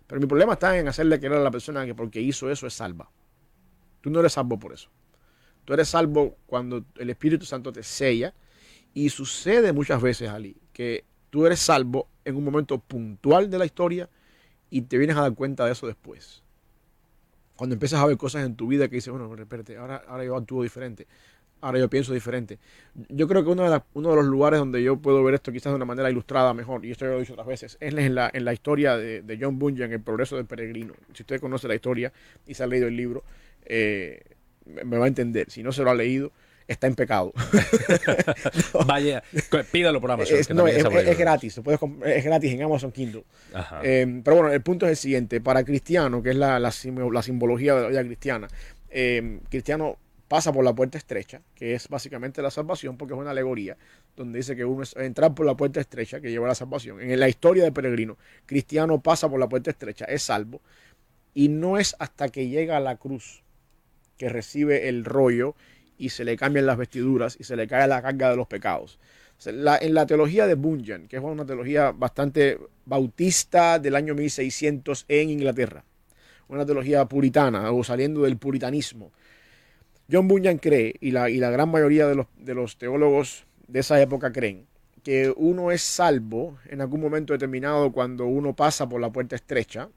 Pero 0.07 0.21
mi 0.21 0.27
problema 0.27 0.53
está 0.53 0.77
en 0.77 0.87
hacerle 0.87 1.19
creer 1.19 1.33
a 1.33 1.39
la 1.39 1.51
persona 1.51 1.85
que 1.85 1.95
porque 1.95 2.21
hizo 2.21 2.49
eso 2.49 2.67
es 2.67 2.73
salva. 2.73 3.09
Tú 4.01 4.09
no 4.09 4.19
eres 4.19 4.33
salvo 4.33 4.59
por 4.59 4.73
eso. 4.73 4.89
Tú 5.65 5.73
eres 5.73 5.87
salvo 5.87 6.37
cuando 6.45 6.85
el 6.97 7.09
Espíritu 7.09 7.45
Santo 7.45 7.71
te 7.71 7.83
sella 7.83 8.33
y 8.93 9.09
sucede 9.09 9.71
muchas 9.73 10.01
veces, 10.01 10.29
Ali, 10.29 10.57
que 10.73 11.05
tú 11.29 11.45
eres 11.45 11.59
salvo 11.59 12.09
en 12.25 12.35
un 12.35 12.43
momento 12.43 12.79
puntual 12.79 13.49
de 13.49 13.57
la 13.57 13.65
historia 13.65 14.09
y 14.69 14.81
te 14.83 14.97
vienes 14.97 15.15
a 15.17 15.21
dar 15.21 15.33
cuenta 15.33 15.65
de 15.65 15.71
eso 15.71 15.87
después. 15.87 16.43
Cuando 17.55 17.75
empiezas 17.75 17.99
a 18.01 18.05
ver 18.05 18.17
cosas 18.17 18.45
en 18.45 18.55
tu 18.55 18.67
vida 18.67 18.87
que 18.87 18.95
dices, 18.95 19.11
bueno, 19.11 19.33
espérate, 19.35 19.77
ahora, 19.77 20.03
ahora 20.07 20.25
yo 20.25 20.35
actúo 20.35 20.63
diferente, 20.63 21.07
ahora 21.61 21.79
yo 21.79 21.89
pienso 21.89 22.13
diferente. 22.13 22.59
Yo 23.09 23.27
creo 23.27 23.43
que 23.43 23.49
uno 23.49 23.69
de, 23.69 23.81
los 23.93 24.25
lugares 24.25 24.59
donde 24.59 24.81
yo 24.81 24.97
puedo 24.97 25.23
ver 25.23 25.35
esto 25.35 25.51
quizás 25.51 25.71
de 25.71 25.75
una 25.75 25.85
manera 25.85 26.09
ilustrada 26.09 26.53
mejor, 26.53 26.85
y 26.85 26.91
esto 26.91 27.05
lo 27.05 27.17
he 27.17 27.19
dicho 27.19 27.33
otras 27.33 27.47
veces, 27.47 27.77
es 27.79 27.93
en 27.93 28.15
la, 28.15 28.29
en 28.33 28.45
la 28.45 28.53
historia 28.53 28.97
de, 28.97 29.21
de 29.21 29.37
John 29.39 29.59
Bunyan, 29.59 29.91
El 29.91 30.01
progreso 30.01 30.35
del 30.35 30.45
peregrino. 30.45 30.93
Si 31.13 31.23
usted 31.23 31.39
conoce 31.39 31.67
la 31.67 31.75
historia 31.75 32.11
y 32.47 32.53
se 32.53 32.63
ha 32.63 32.67
leído 32.67 32.87
el 32.87 32.97
libro, 32.97 33.23
eh, 33.65 34.23
me 34.65 34.97
va 34.97 35.05
a 35.05 35.07
entender. 35.07 35.49
Si 35.51 35.63
no 35.63 35.71
se 35.71 35.83
lo 35.83 35.91
ha 35.91 35.95
leído, 35.95 36.31
está 36.67 36.87
en 36.87 36.95
pecado. 36.95 37.33
Vaya, 38.85 39.23
pídalo 39.71 40.01
por 40.01 40.11
Amazon. 40.11 40.37
Es, 40.37 40.47
gratis, 41.17 41.57
es 42.05 42.25
gratis 42.25 42.53
en 42.53 42.63
Amazon 42.63 42.91
Kindle. 42.91 43.23
Eh, 43.83 44.21
pero 44.23 44.37
bueno, 44.37 44.51
el 44.51 44.61
punto 44.61 44.85
es 44.85 44.91
el 44.91 44.97
siguiente. 44.97 45.41
Para 45.41 45.63
cristiano, 45.63 46.21
que 46.21 46.31
es 46.31 46.35
la, 46.35 46.59
la, 46.59 46.71
simbología 46.71 47.75
de 47.75 47.81
la 47.81 47.87
vida 47.89 48.03
cristiana, 48.03 48.47
eh, 48.89 49.39
cristiano 49.49 49.97
pasa 50.27 50.51
por 50.51 50.65
la 50.65 50.73
puerta 50.73 50.97
estrecha, 50.97 51.41
que 51.53 51.75
es 51.75 51.87
básicamente 51.89 52.41
la 52.41 52.49
salvación, 52.49 52.97
porque 52.97 53.13
es 53.13 53.19
una 53.19 53.31
alegoría, 53.31 53.77
donde 54.15 54.39
dice 54.39 54.55
que 54.55 54.65
uno 54.65 54.81
es 54.81 54.95
entrar 54.95 55.35
por 55.35 55.45
la 55.45 55.55
puerta 55.55 55.79
estrecha 55.79 56.21
que 56.21 56.31
lleva 56.31 56.45
a 56.45 56.49
la 56.49 56.55
salvación. 56.55 56.99
En 57.01 57.19
la 57.19 57.29
historia 57.29 57.63
del 57.63 57.73
peregrino, 57.73 58.17
cristiano 58.45 58.99
pasa 58.99 59.29
por 59.29 59.39
la 59.39 59.47
puerta 59.47 59.69
estrecha, 59.69 60.05
es 60.05 60.23
salvo, 60.23 60.61
y 61.35 61.49
no 61.49 61.77
es 61.77 61.95
hasta 61.99 62.29
que 62.29 62.47
llega 62.47 62.77
a 62.77 62.79
la 62.79 62.97
cruz 62.97 63.43
que 64.17 64.29
recibe 64.29 64.89
el 64.89 65.05
rollo 65.05 65.55
y 66.03 66.09
se 66.09 66.25
le 66.25 66.35
cambian 66.35 66.65
las 66.65 66.77
vestiduras 66.77 67.37
y 67.39 67.45
se 67.45 67.55
le 67.55 67.65
cae 67.65 67.87
la 67.87 68.01
carga 68.01 68.29
de 68.31 68.35
los 68.35 68.47
pecados. 68.47 68.99
en 69.45 69.93
la 69.93 70.05
teología 70.05 70.47
de 70.47 70.55
Bunyan, 70.55 71.07
que 71.07 71.15
es 71.15 71.23
una 71.23 71.45
teología 71.45 71.91
bastante 71.91 72.59
bautista 72.85 73.79
del 73.79 73.95
año 73.95 74.13
1600 74.13 75.05
en 75.07 75.29
Inglaterra, 75.29 75.85
una 76.49 76.65
teología 76.65 77.05
puritana 77.05 77.71
o 77.71 77.83
saliendo 77.85 78.23
del 78.23 78.37
puritanismo, 78.37 79.11
John 80.11 80.27
Bunyan 80.27 80.57
cree, 80.57 80.95
y 80.99 81.11
la, 81.11 81.29
y 81.29 81.37
la 81.37 81.49
gran 81.49 81.69
mayoría 81.69 82.05
de 82.05 82.15
los, 82.15 82.27
de 82.37 82.53
los 82.53 82.77
teólogos 82.77 83.45
de 83.69 83.79
esa 83.79 84.01
época 84.01 84.33
creen, 84.33 84.65
que 85.03 85.33
uno 85.35 85.71
es 85.71 85.81
salvo 85.81 86.57
en 86.67 86.81
algún 86.81 86.99
momento 86.99 87.31
determinado 87.31 87.93
cuando 87.93 88.25
uno 88.25 88.53
pasa 88.53 88.89
por 88.89 88.99
la 88.99 89.09
puerta 89.09 89.37
estrecha, 89.37 89.89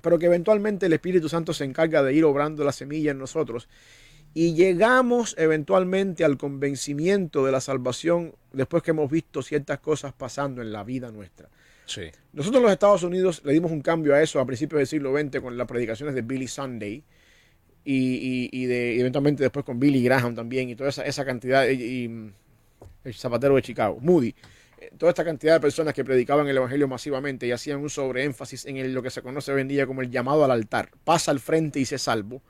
pero 0.00 0.18
que 0.18 0.26
eventualmente 0.26 0.86
el 0.86 0.94
Espíritu 0.94 1.28
Santo 1.28 1.52
se 1.52 1.64
encarga 1.64 2.02
de 2.02 2.14
ir 2.14 2.24
obrando 2.24 2.64
la 2.64 2.72
semilla 2.72 3.10
en 3.10 3.18
nosotros 3.18 3.68
y 4.32 4.54
llegamos 4.54 5.34
eventualmente 5.38 6.24
al 6.24 6.38
convencimiento 6.38 7.44
de 7.44 7.52
la 7.52 7.60
salvación 7.60 8.34
después 8.52 8.82
que 8.82 8.92
hemos 8.92 9.10
visto 9.10 9.42
ciertas 9.42 9.80
cosas 9.80 10.12
pasando 10.12 10.62
en 10.62 10.72
la 10.72 10.84
vida 10.84 11.10
nuestra. 11.10 11.48
Sí. 11.86 12.02
Nosotros 12.32 12.58
en 12.58 12.62
los 12.64 12.72
Estados 12.72 13.02
Unidos 13.02 13.42
le 13.44 13.52
dimos 13.52 13.72
un 13.72 13.80
cambio 13.80 14.14
a 14.14 14.22
eso 14.22 14.38
a 14.38 14.46
principios 14.46 14.78
del 14.78 14.86
siglo 14.86 15.12
XX 15.18 15.40
con 15.40 15.58
las 15.58 15.66
predicaciones 15.66 16.14
de 16.14 16.22
Billy 16.22 16.46
Sunday 16.46 17.02
y, 17.82 18.66
de, 18.66 19.00
eventualmente 19.00 19.42
después 19.42 19.64
con 19.64 19.80
Billy 19.80 20.02
Graham 20.04 20.34
también 20.34 20.68
y 20.68 20.76
toda 20.76 20.90
esa, 20.90 21.04
esa 21.04 21.24
cantidad 21.24 21.68
y, 21.68 22.30
el 23.02 23.14
zapatero 23.14 23.56
de 23.56 23.62
Chicago, 23.62 23.98
Moody 24.00 24.34
toda 24.98 25.10
esta 25.10 25.24
cantidad 25.24 25.54
de 25.54 25.60
personas 25.60 25.94
que 25.94 26.04
predicaban 26.04 26.48
el 26.48 26.56
Evangelio 26.56 26.88
masivamente 26.88 27.46
y 27.46 27.52
hacían 27.52 27.80
un 27.80 27.90
sobreénfasis 27.90 28.66
en 28.66 28.94
lo 28.94 29.02
que 29.02 29.10
se 29.10 29.22
conoce 29.22 29.52
hoy 29.52 29.60
en 29.62 29.68
día 29.68 29.86
como 29.86 30.02
el 30.02 30.10
llamado 30.10 30.44
al 30.44 30.50
altar. 30.50 30.90
Pasa 31.04 31.30
al 31.30 31.40
frente 31.40 31.80
y 31.80 31.84
se 31.84 31.98
salvo. 31.98 32.42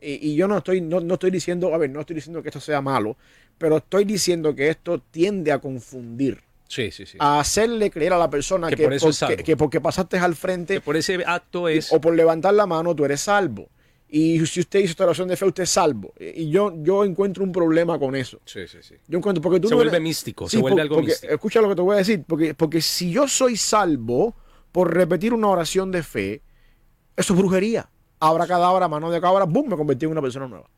Y, 0.00 0.34
yo 0.34 0.46
no 0.46 0.58
estoy, 0.58 0.80
no, 0.80 1.00
estoy 1.14 1.30
diciendo, 1.30 1.74
a 1.74 1.78
ver, 1.78 1.90
no 1.90 2.00
estoy 2.00 2.14
diciendo 2.14 2.42
que 2.42 2.50
esto 2.50 2.60
sea 2.60 2.80
malo, 2.80 3.16
pero 3.58 3.78
estoy 3.78 4.04
diciendo 4.04 4.54
que 4.54 4.68
esto 4.68 5.02
tiende 5.10 5.52
a 5.52 5.58
confundir. 5.58 6.42
Sí, 6.68 6.90
sí, 6.90 7.06
sí. 7.06 7.16
A 7.20 7.40
hacerle 7.40 7.90
creer 7.90 8.12
a 8.12 8.18
la 8.18 8.28
persona 8.28 8.68
que, 8.70 8.98
que, 9.44 9.56
porque 9.56 9.80
pasaste 9.80 10.18
al 10.18 10.34
frente. 10.34 10.80
por 10.80 10.96
ese 10.96 11.22
acto 11.24 11.68
es. 11.68 11.92
O 11.92 12.00
por 12.00 12.14
levantar 12.14 12.54
la 12.54 12.66
mano 12.66 12.94
tú 12.94 13.04
eres 13.04 13.20
salvo. 13.20 13.68
Y 14.08 14.44
si 14.46 14.60
usted 14.60 14.80
hizo 14.80 14.92
esta 14.92 15.04
oración 15.04 15.28
de 15.28 15.36
fe, 15.36 15.46
usted 15.46 15.64
es 15.64 15.70
salvo. 15.70 16.14
Y 16.18 16.48
yo, 16.48 16.72
yo 16.82 17.04
encuentro 17.04 17.42
un 17.42 17.50
problema 17.50 17.98
con 17.98 18.14
eso. 18.14 18.40
Sí, 18.44 18.66
sí, 18.68 18.78
sí. 18.80 18.94
Yo 19.08 19.18
encuentro, 19.18 19.42
porque 19.42 19.58
tú 19.58 19.68
se 19.68 19.74
vuelve 19.74 19.98
místico, 19.98 20.48
se 20.48 20.58
vuelve 20.58 20.80
algo 20.80 21.02
místico. 21.02 21.32
Escucha 21.32 21.60
lo 21.60 21.68
que 21.68 21.74
te 21.74 21.82
voy 21.82 21.94
a 21.94 21.98
decir, 21.98 22.22
porque, 22.26 22.54
porque 22.54 22.80
si 22.80 23.10
yo 23.10 23.26
soy 23.26 23.56
salvo 23.56 24.36
por 24.70 24.94
repetir 24.94 25.32
una 25.32 25.48
oración 25.48 25.90
de 25.90 26.02
fe, 26.02 26.42
eso 27.16 27.32
es 27.32 27.38
brujería. 27.38 27.88
Abra 28.20 28.46
cadabra, 28.46 28.88
mano 28.88 29.10
de 29.10 29.20
cabra, 29.20 29.44
boom, 29.44 29.68
me 29.68 29.76
convertí 29.76 30.06
en 30.06 30.12
una 30.12 30.22
persona 30.22 30.46
nueva. 30.46 30.68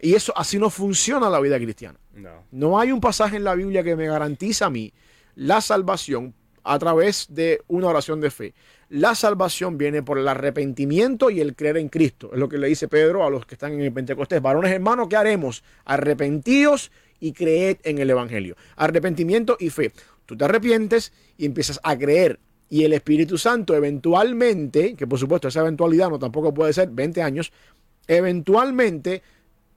Y 0.00 0.14
eso 0.14 0.32
así 0.36 0.58
no 0.58 0.70
funciona 0.70 1.30
la 1.30 1.40
vida 1.40 1.56
cristiana. 1.58 1.98
No. 2.14 2.44
No 2.50 2.78
hay 2.78 2.92
un 2.92 3.00
pasaje 3.00 3.36
en 3.36 3.44
la 3.44 3.54
Biblia 3.54 3.82
que 3.82 3.96
me 3.96 4.06
garantiza 4.06 4.66
a 4.66 4.70
mí 4.70 4.92
la 5.34 5.60
salvación 5.60 6.34
a 6.64 6.78
través 6.78 7.26
de 7.30 7.62
una 7.68 7.88
oración 7.88 8.20
de 8.20 8.30
fe. 8.30 8.54
La 8.88 9.14
salvación 9.14 9.78
viene 9.78 10.02
por 10.02 10.18
el 10.18 10.26
arrepentimiento 10.28 11.30
y 11.30 11.40
el 11.40 11.54
creer 11.54 11.76
en 11.76 11.88
Cristo. 11.88 12.30
Es 12.32 12.38
lo 12.38 12.48
que 12.48 12.58
le 12.58 12.68
dice 12.68 12.88
Pedro 12.88 13.24
a 13.24 13.30
los 13.30 13.46
que 13.46 13.54
están 13.54 13.72
en 13.72 13.80
el 13.80 13.92
Pentecostés. 13.92 14.42
Varones 14.42 14.72
hermanos, 14.72 15.08
¿qué 15.08 15.16
haremos? 15.16 15.62
Arrepentíos 15.84 16.90
y 17.20 17.32
creed 17.32 17.78
en 17.84 17.98
el 17.98 18.10
Evangelio. 18.10 18.56
Arrepentimiento 18.76 19.56
y 19.60 19.70
fe. 19.70 19.92
Tú 20.26 20.36
te 20.36 20.44
arrepientes 20.44 21.12
y 21.36 21.46
empiezas 21.46 21.80
a 21.82 21.96
creer. 21.96 22.40
Y 22.74 22.82
el 22.82 22.92
Espíritu 22.92 23.38
Santo 23.38 23.76
eventualmente, 23.76 24.96
que 24.96 25.06
por 25.06 25.16
supuesto 25.16 25.46
esa 25.46 25.60
eventualidad 25.60 26.10
no 26.10 26.18
tampoco 26.18 26.52
puede 26.52 26.72
ser 26.72 26.88
20 26.90 27.22
años, 27.22 27.52
eventualmente 28.08 29.22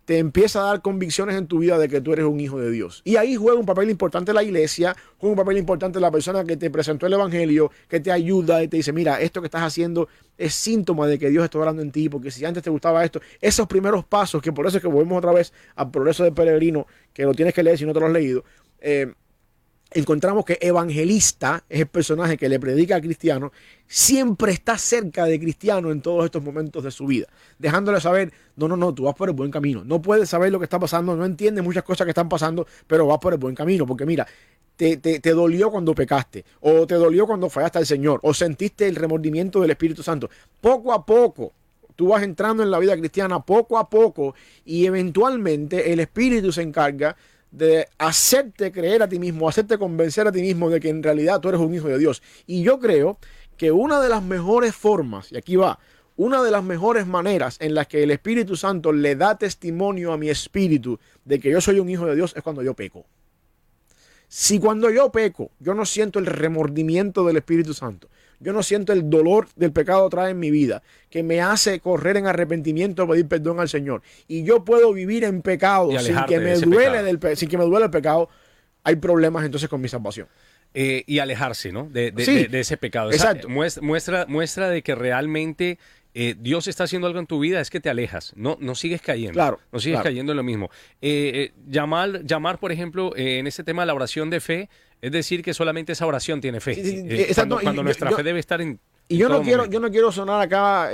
te 0.05 0.17
empieza 0.17 0.61
a 0.61 0.65
dar 0.65 0.81
convicciones 0.81 1.35
en 1.35 1.45
tu 1.45 1.59
vida 1.59 1.77
de 1.77 1.89
que 1.89 2.01
tú 2.01 2.11
eres 2.11 2.25
un 2.25 2.39
hijo 2.39 2.59
de 2.59 2.71
Dios. 2.71 3.03
Y 3.05 3.17
ahí 3.17 3.35
juega 3.35 3.59
un 3.59 3.67
papel 3.67 3.91
importante 3.91 4.33
la 4.33 4.41
iglesia, 4.41 4.95
juega 5.19 5.33
un 5.33 5.37
papel 5.37 5.59
importante 5.59 5.99
la 5.99 6.09
persona 6.09 6.43
que 6.43 6.57
te 6.57 6.71
presentó 6.71 7.05
el 7.05 7.13
Evangelio, 7.13 7.69
que 7.87 7.99
te 7.99 8.11
ayuda 8.11 8.63
y 8.63 8.67
te 8.67 8.77
dice, 8.77 8.91
mira, 8.91 9.21
esto 9.21 9.41
que 9.41 9.45
estás 9.45 9.61
haciendo 9.61 10.09
es 10.35 10.55
síntoma 10.55 11.05
de 11.05 11.19
que 11.19 11.29
Dios 11.29 11.43
está 11.43 11.59
orando 11.59 11.83
en 11.83 11.91
ti, 11.91 12.09
porque 12.09 12.31
si 12.31 12.45
antes 12.45 12.63
te 12.63 12.71
gustaba 12.71 13.05
esto, 13.05 13.21
esos 13.39 13.67
primeros 13.67 14.05
pasos, 14.05 14.41
que 14.41 14.51
por 14.51 14.65
eso 14.65 14.77
es 14.77 14.81
que 14.81 14.89
volvemos 14.89 15.19
otra 15.19 15.33
vez 15.33 15.53
al 15.75 15.91
progreso 15.91 16.23
del 16.23 16.33
peregrino, 16.33 16.87
que 17.13 17.25
lo 17.25 17.35
tienes 17.35 17.53
que 17.53 17.61
leer 17.61 17.77
si 17.77 17.85
no 17.85 17.93
te 17.93 17.99
lo 17.99 18.07
has 18.07 18.11
leído, 18.11 18.43
eh, 18.81 19.13
encontramos 19.91 20.45
que 20.45 20.57
evangelista 20.61 21.63
es 21.69 21.81
el 21.81 21.87
personaje 21.87 22.37
que 22.37 22.49
le 22.49 22.59
predica 22.59 22.97
a 22.97 23.01
cristiano, 23.01 23.51
siempre 23.87 24.51
está 24.51 24.77
cerca 24.77 25.25
de 25.25 25.39
cristiano 25.39 25.91
en 25.91 26.01
todos 26.01 26.25
estos 26.25 26.43
momentos 26.43 26.83
de 26.83 26.91
su 26.91 27.05
vida, 27.05 27.27
dejándole 27.57 28.01
saber, 28.01 28.33
no, 28.55 28.67
no, 28.67 28.75
no, 28.75 28.93
tú 28.93 29.03
vas 29.03 29.15
por 29.15 29.29
el 29.29 29.35
buen 29.35 29.51
camino, 29.51 29.83
no 29.85 30.01
puedes 30.01 30.29
saber 30.29 30.51
lo 30.51 30.59
que 30.59 30.65
está 30.65 30.79
pasando, 30.79 31.15
no 31.15 31.25
entiendes 31.25 31.63
muchas 31.63 31.83
cosas 31.83 32.05
que 32.05 32.11
están 32.11 32.29
pasando, 32.29 32.67
pero 32.85 33.07
vas 33.07 33.19
por 33.19 33.33
el 33.33 33.39
buen 33.39 33.55
camino, 33.55 33.85
porque 33.85 34.05
mira, 34.05 34.27
te, 34.75 34.97
te, 34.97 35.19
te, 35.19 35.31
dolió 35.31 35.71
cuando 35.71 35.95
pecaste, 35.95 36.45
o 36.61 36.85
te 36.85 36.95
dolió 36.95 37.25
cuando 37.25 37.49
fallaste 37.49 37.79
al 37.79 37.85
Señor, 37.85 38.19
o 38.23 38.33
sentiste 38.33 38.87
el 38.87 38.95
remordimiento 38.95 39.61
del 39.61 39.71
Espíritu 39.71 40.03
Santo. 40.03 40.29
Poco 40.61 40.93
a 40.93 41.03
poco, 41.03 41.53
tú 41.95 42.09
vas 42.09 42.21
entrando 42.21 42.61
en 42.61 42.69
la 42.69 42.77
vida 42.77 42.95
cristiana, 42.95 43.39
poco 43.39 43.77
a 43.79 43.89
poco, 43.89 44.35
y 44.65 44.85
eventualmente 44.85 45.91
el 45.91 45.99
Espíritu 45.99 46.51
se 46.51 46.61
encarga 46.61 47.15
de 47.51 47.87
hacerte 47.97 48.71
creer 48.71 49.03
a 49.03 49.09
ti 49.09 49.19
mismo, 49.19 49.47
hacerte 49.47 49.77
convencer 49.77 50.27
a 50.27 50.31
ti 50.31 50.41
mismo 50.41 50.69
de 50.69 50.79
que 50.79 50.89
en 50.89 51.03
realidad 51.03 51.39
tú 51.39 51.49
eres 51.49 51.61
un 51.61 51.73
hijo 51.73 51.87
de 51.87 51.97
Dios. 51.97 52.21
Y 52.45 52.63
yo 52.63 52.79
creo 52.79 53.17
que 53.57 53.71
una 53.71 54.01
de 54.01 54.09
las 54.09 54.23
mejores 54.23 54.75
formas, 54.75 55.31
y 55.31 55.37
aquí 55.37 55.55
va, 55.55 55.79
una 56.15 56.41
de 56.43 56.51
las 56.51 56.63
mejores 56.63 57.05
maneras 57.05 57.57
en 57.59 57.75
las 57.75 57.87
que 57.87 58.03
el 58.03 58.11
Espíritu 58.11 58.55
Santo 58.55 58.91
le 58.91 59.15
da 59.15 59.37
testimonio 59.37 60.11
a 60.11 60.17
mi 60.17 60.29
espíritu 60.29 60.99
de 61.25 61.39
que 61.39 61.51
yo 61.51 61.61
soy 61.61 61.79
un 61.79 61.89
hijo 61.89 62.05
de 62.05 62.15
Dios 62.15 62.33
es 62.35 62.41
cuando 62.41 62.63
yo 62.63 62.73
peco. 62.73 63.05
Si 64.27 64.59
cuando 64.59 64.89
yo 64.89 65.11
peco, 65.11 65.51
yo 65.59 65.73
no 65.73 65.85
siento 65.85 66.19
el 66.19 66.25
remordimiento 66.25 67.25
del 67.25 67.37
Espíritu 67.37 67.73
Santo, 67.73 68.09
yo 68.39 68.53
no 68.53 68.63
siento 68.63 68.93
el 68.93 69.09
dolor 69.09 69.47
del 69.55 69.71
pecado 69.71 70.09
trae 70.09 70.31
en 70.31 70.39
mi 70.39 70.51
vida, 70.51 70.83
que 71.09 71.23
me 71.23 71.41
hace 71.41 71.79
correr 71.79 72.17
en 72.17 72.27
arrepentimiento, 72.27 73.07
pedir 73.07 73.27
perdón 73.27 73.59
al 73.59 73.69
Señor, 73.69 74.01
y 74.27 74.43
yo 74.43 74.63
puedo 74.63 74.93
vivir 74.93 75.23
en 75.23 75.41
pecado 75.41 75.97
sin 75.99 76.15
que, 76.25 76.39
me 76.39 76.55
duele 76.55 77.03
del, 77.03 77.19
sin 77.35 77.49
que 77.49 77.57
me 77.57 77.65
duele 77.65 77.85
el 77.85 77.91
pecado, 77.91 78.29
hay 78.83 78.95
problemas 78.95 79.45
entonces 79.45 79.69
con 79.69 79.81
mi 79.81 79.89
salvación. 79.89 80.27
Eh, 80.73 81.03
y 81.07 81.19
alejarse, 81.19 81.71
¿no? 81.71 81.89
De, 81.89 82.11
de, 82.11 82.59
ese 82.59 82.77
pecado. 82.77 83.11
Exacto. 83.11 83.49
Muestra, 83.49 84.25
muestra 84.27 84.69
de 84.69 84.83
que 84.83 84.93
realmente 84.93 85.79
eh, 86.13 86.35
Dios 86.37 86.67
está 86.67 86.83
haciendo 86.83 87.07
algo 87.07 87.19
en 87.19 87.25
tu 87.25 87.39
vida, 87.39 87.61
es 87.61 87.69
que 87.69 87.79
te 87.79 87.89
alejas, 87.89 88.33
no, 88.35 88.57
no 88.59 88.75
sigues 88.75 89.01
cayendo. 89.01 89.33
Claro. 89.33 89.59
No 89.71 89.79
sigues 89.79 90.01
cayendo 90.01 90.33
en 90.33 90.37
lo 90.37 90.43
mismo. 90.43 90.69
Eh, 91.01 91.53
llamar, 91.67 92.23
llamar, 92.25 92.59
por 92.59 92.71
ejemplo, 92.71 93.13
en 93.15 93.47
ese 93.47 93.63
tema 93.63 93.85
la 93.85 93.93
oración 93.95 94.29
de 94.29 94.39
fe, 94.39 94.69
es 95.01 95.11
decir, 95.11 95.43
que 95.43 95.53
solamente 95.53 95.93
esa 95.93 96.05
oración 96.05 96.41
tiene 96.41 96.59
fe. 96.59 97.33
cuando, 97.63 97.83
nuestra 97.83 98.11
fe 98.11 98.23
debe 98.23 98.39
estar 98.39 98.61
en. 98.61 98.79
Y 99.07 99.17
yo 99.17 99.29
no 99.29 99.41
quiero, 99.41 99.65
yo 99.65 99.79
no 99.79 99.89
quiero 99.89 100.11
sonar 100.11 100.41
acá. 100.41 100.89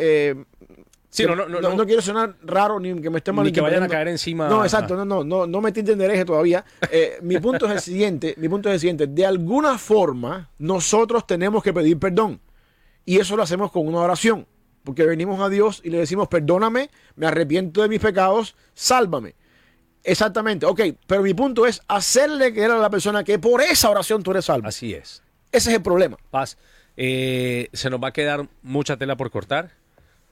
Sí, 1.09 1.25
no, 1.27 1.35
no, 1.35 1.47
no, 1.47 1.75
no, 1.75 1.85
quiero 1.85 2.01
sonar 2.01 2.35
raro 2.41 2.79
ni 2.79 2.99
que 2.99 3.11
me 3.11 3.19
esté 3.19 3.31
mal. 3.31 3.45
Ni 3.45 3.51
que 3.51 3.61
vayan 3.61 3.83
a 3.83 3.87
caer 3.87 4.07
encima. 4.07 4.49
No, 4.49 4.63
exacto, 4.63 4.95
no, 4.95 5.05
no, 5.05 5.23
no, 5.23 5.45
no 5.45 5.61
me 5.61 5.69
entenderéis 5.69 6.25
todavía. 6.25 6.65
mi 7.21 7.37
punto 7.37 7.67
es 7.67 7.71
el 7.73 7.79
siguiente, 7.79 8.33
mi 8.37 8.49
punto 8.49 8.69
es 8.69 8.73
el 8.73 8.79
siguiente. 8.79 9.07
De 9.07 9.25
alguna 9.25 9.77
forma, 9.77 10.49
nosotros 10.57 11.27
tenemos 11.27 11.61
que 11.63 11.71
pedir 11.71 11.99
perdón. 11.99 12.39
Y 13.05 13.19
eso 13.19 13.35
lo 13.35 13.43
hacemos 13.43 13.71
con 13.71 13.87
una 13.87 13.99
oración. 13.99 14.47
Porque 14.83 15.05
venimos 15.05 15.39
a 15.39 15.49
Dios 15.49 15.81
y 15.83 15.89
le 15.89 15.99
decimos, 15.99 16.27
perdóname, 16.27 16.89
me 17.15 17.25
arrepiento 17.25 17.81
de 17.81 17.89
mis 17.89 17.99
pecados, 17.99 18.55
sálvame. 18.73 19.35
Exactamente, 20.03 20.65
ok, 20.65 20.81
pero 21.07 21.23
mi 21.23 21.33
punto 21.33 21.65
es 21.65 21.81
hacerle 21.87 22.51
creer 22.51 22.71
a 22.71 22.77
la 22.77 22.89
persona 22.89 23.23
que 23.23 23.39
por 23.39 23.61
esa 23.61 23.89
oración 23.89 24.21
tú 24.21 24.31
eres 24.31 24.45
salvo. 24.45 24.67
Así 24.67 24.93
es. 24.93 25.23
Ese 25.51 25.69
es 25.69 25.75
el 25.77 25.81
problema. 25.81 26.17
Paz, 26.29 26.57
eh, 26.97 27.69
se 27.73 27.89
nos 27.89 28.03
va 28.03 28.09
a 28.09 28.13
quedar 28.13 28.47
mucha 28.63 28.97
tela 28.97 29.15
por 29.15 29.31
cortar, 29.31 29.71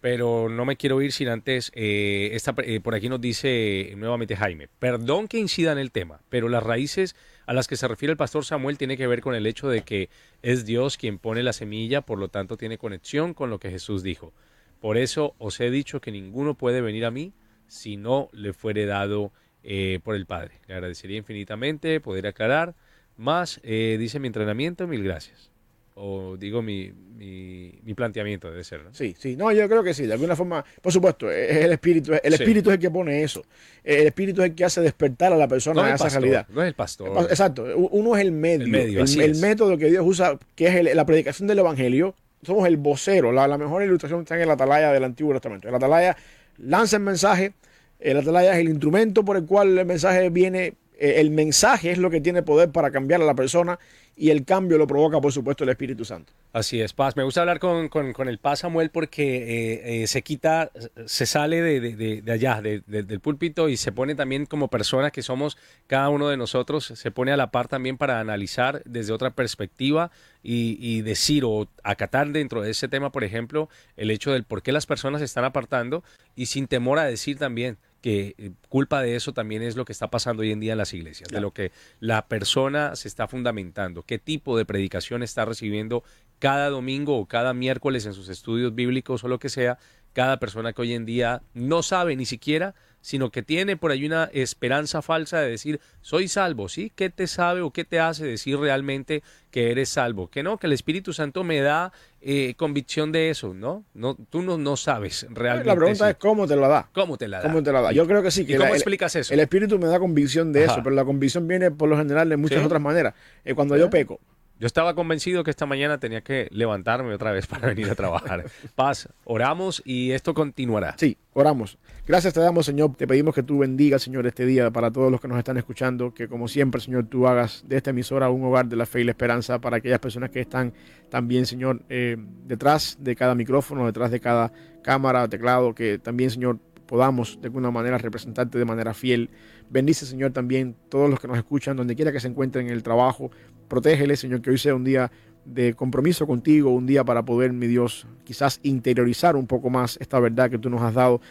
pero 0.01 0.49
no 0.49 0.65
me 0.65 0.76
quiero 0.76 1.01
ir 1.01 1.13
sin 1.13 1.30
antes, 1.30 1.72
eh, 1.74 2.32
esta, 2.34 2.53
eh, 2.63 2.80
por 2.82 2.95
aquí 2.95 3.07
nos 3.07 3.22
dice 3.22 3.93
nuevamente 3.97 4.36
Jaime, 4.36 4.67
perdón 4.80 5.28
que 5.28 5.38
incida 5.38 5.72
en 5.72 5.78
el 5.78 5.91
tema, 5.91 6.22
pero 6.30 6.49
las 6.49 6.63
raíces 6.63 7.15
a 7.45 7.53
las 7.53 7.67
que 7.67 7.78
se 7.78 7.88
refiere 7.88 8.11
el 8.11 8.17
pastor 8.17 8.43
Samuel 8.43 8.78
tiene 8.78 8.97
que 8.97 9.07
ver 9.07 9.22
con 9.22 9.36
el 9.36 9.45
hecho 9.45 9.69
de 9.69 9.84
que 9.84 10.09
es 10.41 10.65
Dios 10.65 10.97
quien 10.97 11.19
pone 11.19 11.43
la 11.43 11.53
semilla, 11.53 12.01
por 12.01 12.17
lo 12.17 12.30
tanto 12.30 12.57
tiene 12.57 12.78
conexión 12.78 13.34
con 13.34 13.49
lo 13.49 13.59
que 13.59 13.69
Jesús 13.69 14.03
dijo. 14.03 14.34
Por 14.80 14.97
eso 14.97 15.36
os 15.38 15.59
he 15.59 15.69
dicho 15.69 16.01
que 16.01 16.11
ninguno 16.11 16.55
puede 16.55 16.82
venir 16.82 17.05
a 17.05 17.11
mí 17.11 17.34
si 17.67 17.95
no 17.95 18.30
le 18.34 18.53
fuere 18.53 18.88
dado 18.88 19.32
eh, 19.64 19.99
por 20.03 20.16
el 20.16 20.26
Padre. 20.26 20.53
Le 20.68 20.76
agradecería 20.76 21.18
infinitamente 21.18 21.99
poder 21.99 22.28
aclarar. 22.28 22.76
Más, 23.18 23.59
eh, 23.64 23.97
dice 23.99 24.20
mi 24.20 24.28
entrenamiento, 24.28 24.88
mil 24.88 25.03
gracias 25.03 25.51
o 25.95 26.38
digo 26.38 26.62
mi, 26.62 26.91
mi, 26.91 27.93
planteamiento 27.93 28.49
debe 28.49 28.64
ser, 28.64 28.84
¿no? 28.84 28.93
Sí, 28.93 29.16
sí, 29.20 29.36
no, 29.36 29.51
yo 29.51 29.68
creo 29.68 29.84
que 29.84 29.93
sí, 29.93 30.07
de 30.07 30.14
alguna 30.14 30.36
forma, 30.36 30.64
por 30.82 30.91
supuesto, 30.91 31.30
es 31.30 31.57
el 31.57 31.74
espíritu, 31.74 32.14
el 32.24 32.34
espíritu 32.34 32.70
es 32.70 32.76
el 32.76 32.80
que 32.80 32.89
pone 32.89 33.22
eso, 33.22 33.43
el 33.84 34.07
espíritu 34.07 34.41
es 34.41 34.49
el 34.49 34.55
que 34.55 34.66
hace 34.66 34.82
despertar 34.82 35.34
a 35.34 35.38
la 35.38 35.47
persona 35.47 35.86
a 35.86 35.95
esa 35.95 36.09
realidad. 36.09 36.47
No 36.49 36.62
es 36.64 36.70
el 36.70 36.74
pastor. 36.74 37.28
Exacto, 37.30 37.66
uno 37.76 38.16
es 38.16 38.22
el 38.22 38.32
medio, 38.32 39.03
el, 39.03 39.36
método 39.36 39.78
que 39.78 39.89
Dios 39.89 40.03
usa, 40.05 40.39
que 40.55 40.68
es 40.68 40.95
la 40.95 41.05
predicación 41.05 41.47
del 41.47 41.59
evangelio, 41.59 42.16
somos 42.41 42.66
el 42.68 42.78
vocero, 42.78 43.32
la, 43.32 43.57
mejor 43.57 43.84
ilustración 43.84 44.22
está 44.22 44.41
en 44.41 44.47
la 44.47 44.53
atalaya 44.53 44.91
del 44.91 45.03
Antiguo 45.03 45.34
Testamento. 45.34 45.68
El 45.68 45.76
atalaya 45.76 46.18
lanza 46.57 46.97
el 46.97 47.03
mensaje, 47.03 47.53
el 48.02 48.18
atalaya 48.18 48.54
es 48.54 48.60
el 48.60 48.70
instrumento 48.70 49.24
por 49.24 49.38
el 49.38 49.45
cual 49.45 49.78
el 49.78 49.86
mensaje 49.86 50.30
viene 50.30 50.74
eh, 51.02 51.20
el 51.20 51.32
mensaje 51.32 51.89
es 51.89 51.97
lo 51.97 52.12
que 52.12 52.22
tiene 52.22 52.43
poder 52.43 52.70
para 52.70 52.91
cambiar 52.91 53.24
a 53.24 53.26
la 53.26 53.34
persona 53.34 53.80
y 54.16 54.30
el 54.30 54.45
cambio 54.45 54.78
lo 54.78 54.86
provoca, 54.86 55.20
por 55.20 55.32
supuesto, 55.32 55.64
el 55.64 55.72
Espíritu 55.72 56.06
Santo. 56.06 56.32
Así 56.54 56.80
es, 56.80 56.93
Paz. 56.93 57.18
Me 57.18 57.24
gusta 57.24 57.41
hablar 57.41 57.60
con, 57.60 57.89
el 58.28 58.38
Paz 58.38 58.60
Samuel 58.60 58.91
porque 58.91 59.38
eh, 59.38 60.04
eh, 60.04 60.08
se 60.08 60.22
quita, 60.22 60.70
se 61.06 61.26
sale 61.26 61.60
de, 61.60 62.32
allá, 62.32 62.62
del 62.62 63.20
púlpito 63.20 63.68
y 63.68 63.78
se 63.78 63.91
pone 63.91 64.14
también 64.14 64.45
como 64.45 64.68
personas 64.68 65.12
que 65.12 65.24
somos 65.24 65.58
cada 65.88 66.10
uno 66.10 66.30
de 66.30 66.38
nosotros, 66.38 66.86
se 66.86 67.10
pone 67.10 67.32
a 67.32 67.38
la 67.38 67.49
par 67.49 67.68
también 67.68 67.97
para 67.97 68.20
analizar 68.20 68.84
desde 68.86 69.12
otra 69.12 69.32
perspectiva 69.32 70.12
y 70.43 71.02
decir 71.02 71.45
o 71.45 71.68
acatar 71.84 72.30
dentro 72.30 72.62
de 72.62 72.72
ese 72.72 72.88
tema, 72.88 73.12
por 73.12 73.24
ejemplo, 73.24 73.70
el 73.97 74.12
hecho 74.12 74.34
del 74.34 74.43
por 74.43 74.62
qué 74.62 74.72
las 74.72 74.86
personas 74.86 75.22
se 75.22 75.26
están 75.26 75.45
apartando 75.45 76.04
y 76.36 76.45
sin 76.45 76.68
temor 76.68 76.99
a 76.99 77.06
decir 77.06 77.39
también 77.39 77.78
que 78.02 78.36
eh, 78.38 78.52
culpa 78.68 79.02
de 79.02 79.16
eso 79.16 79.34
también 79.34 79.62
es 79.62 79.76
lo 79.76 79.86
que 79.86 79.93
está 79.93 80.10
pasando 80.10 80.41
hoy 80.41 80.52
en 80.52 80.60
día 80.60 80.74
en 80.74 80.80
las 80.80 80.93
iglesias, 80.93 81.30
de 81.30 81.39
lo 81.39 81.52
que 81.52 81.72
la 81.99 82.28
persona 82.28 82.95
se 82.95 83.08
está 83.08 83.28
fundamentando, 83.28 84.04
qué 84.04 84.20
tipo 84.20 84.58
de 84.58 84.66
predicación 84.66 85.24
está 85.24 85.45
recibiendo 85.45 86.04
cada 86.39 86.70
domingo 86.70 87.18
o 87.18 87.28
cada 87.28 87.54
miércoles 87.54 88.06
en 88.06 88.14
sus 88.14 88.28
estudios 88.28 88.74
bíblicos 88.74 89.24
o 89.24 89.28
lo 89.28 89.39
que 89.39 89.49
sea, 89.49 89.78
cada 90.14 90.39
persona 90.39 90.74
que 90.74 90.82
hoy 90.82 90.93
en 90.93 91.06
día 91.06 91.43
no 91.54 91.84
sabe 91.84 92.16
ni 92.16 92.26
siquiera 92.26 92.76
sino 93.02 93.32
que 93.32 93.41
tiene 93.41 93.78
por 93.78 93.91
ahí 93.91 94.06
una 94.06 94.30
esperanza 94.32 95.02
falsa 95.02 95.39
de 95.39 95.49
decir, 95.49 95.80
soy 96.02 96.28
salvo, 96.28 96.70
¿sí? 96.70 96.91
¿Qué 96.95 97.10
te 97.10 97.28
sabe 97.28 97.62
o 97.62 97.72
qué 97.72 97.84
te 97.84 97.99
hace 97.99 98.26
decir 98.26 98.58
realmente 98.58 99.24
que 99.49 99.72
eres 99.72 99.89
salvo? 99.89 100.30
Que 100.30 100.43
no, 100.43 100.58
que 100.58 100.68
el 100.68 100.74
Espíritu 100.74 101.12
Santo 101.12 101.43
me 101.43 101.60
da 101.62 101.91
eh, 102.22 102.54
convicción 102.56 103.12
de 103.12 103.30
eso, 103.32 103.54
¿no? 103.54 103.84
no 103.93 104.16
tú 104.16 104.41
no, 104.43 104.58
no 104.58 104.78
sabes 104.78 105.26
realmente. 105.30 105.68
La 105.68 105.76
pregunta 105.76 106.10
es 106.10 106.16
cómo 106.18 106.47
te 106.47 106.56
la 106.56 106.68
da. 106.68 106.89
¿Cómo 106.93 107.18
te 107.18 107.28
la 107.28 107.38
da? 107.38 107.43
¿Cómo 107.43 107.64
te 107.64 107.72
la 107.72 107.82
da? 107.82 107.91
Yo 107.91 108.08
creo 108.08 108.22
que 108.22 108.32
sí. 108.32 108.45
Que 108.45 108.54
¿Y 108.54 108.58
cómo 108.58 108.74
explicas 108.74 109.16
eso? 109.16 109.34
El 109.34 109.39
Espíritu 109.39 109.80
me 109.80 109.88
da 109.88 109.99
convicción 109.99 110.54
de 110.54 110.66
eso, 110.66 110.82
pero 110.84 110.95
la 110.95 111.04
convicción 111.04 111.47
viene 111.47 111.72
por 111.72 111.89
lo 111.89 111.97
general 111.97 112.30
de 112.30 112.38
muchas 112.38 112.64
otras 112.64 112.82
maneras. 112.82 113.14
Eh, 113.43 113.56
cuando 113.56 113.76
yo 113.76 113.89
peco, 113.89 114.20
yo 114.62 114.68
estaba 114.68 114.93
convencido 114.93 115.43
que 115.43 115.49
esta 115.49 115.66
mañana 115.66 115.99
tenía 115.99 116.22
que 116.22 116.47
levantarme 116.51 117.12
otra 117.16 117.32
vez 117.32 117.47
para 117.47 117.70
venir 117.70 117.89
a 117.89 117.95
trabajar. 117.95 118.45
Paz, 118.76 119.09
oramos 119.24 119.82
y 119.84 120.12
esto 120.12 120.36
continuará. 120.36 120.93
Sí, 120.99 121.18
oramos. 121.34 121.80
Gracias 122.05 122.36
te 122.36 122.41
damos, 122.41 122.68
Señor. 122.68 122.95
Te 122.95 123.07
pedimos 123.07 123.34
que 123.34 123.41
tú 123.41 123.57
bendigas, 123.57 124.03
Señor, 124.03 124.28
este 124.28 124.45
día 124.45 124.70
para 124.70 124.91
todos 124.91 125.12
los 125.12 125.20
que 125.20 125.28
nos 125.28 125.39
están 125.39 125.57
escuchando. 125.57 126.14
Que 126.14 126.28
como 126.28 126.47
siempre, 126.47 126.80
Señor, 126.80 127.07
tú 127.07 127.28
hagas 127.28 127.64
de 127.68 127.76
esta 127.76 127.89
emisora 127.89 128.30
un 128.30 128.43
hogar 128.43 128.68
de 128.68 128.76
la 128.76 128.86
fe 128.86 129.01
y 129.01 129.03
la 129.03 129.12
esperanza 129.12 129.59
para 129.59 129.78
aquellas 129.78 129.97
personas 129.97 130.30
que 130.30 130.41
están 130.41 130.74
también, 131.09 131.47
Señor, 131.47 131.82
eh, 131.89 132.16
detrás 132.45 132.97
de 132.99 133.16
cada 133.16 133.34
micrófono, 133.34 133.88
detrás 133.88 134.12
de 134.12 134.20
cada 134.20 134.53
cámara, 134.84 135.28
teclado. 135.28 135.74
Que 135.74 135.97
también, 135.97 136.30
Señor, 136.30 136.59
podamos 136.91 137.39
de 137.39 137.47
alguna 137.47 137.72
manera 137.72 137.97
representarte 137.97 138.59
de 138.59 138.66
manera 138.66 138.93
fiel. 138.93 139.30
Bendice, 139.70 140.05
Señor, 140.05 140.34
también 140.34 140.76
todos 140.89 141.09
los 141.09 141.22
que 141.22 141.30
nos 141.30 141.38
escuchan, 141.38 141.78
donde 141.78 141.95
quiera 141.95 142.12
que 142.12 142.20
se 142.20 142.28
encuentren 142.28 142.68
en 142.68 142.74
el 142.74 142.84
trabajo, 142.84 143.32
Protégele, 143.72 144.17
Señor, 144.17 144.41
que 144.41 144.49
hoy 144.49 144.57
sea 144.57 144.76
un 144.76 144.84
día 144.84 145.13
de 145.45 145.74
compromiso 145.76 146.28
contigo, 146.28 146.72
un 146.72 146.86
día 146.86 147.05
para 147.05 147.24
poder, 147.24 147.53
mi 147.53 147.67
Dios, 147.67 148.05
quizás 148.26 148.59
interiorizar 148.63 149.38
un 149.38 149.47
poco 149.47 149.69
más 149.69 149.97
esta 150.01 150.19
verdad 150.19 150.49
que 150.49 150.57
tú 150.57 150.69
nos 150.69 150.82
has 150.82 150.93
dado 150.93 151.22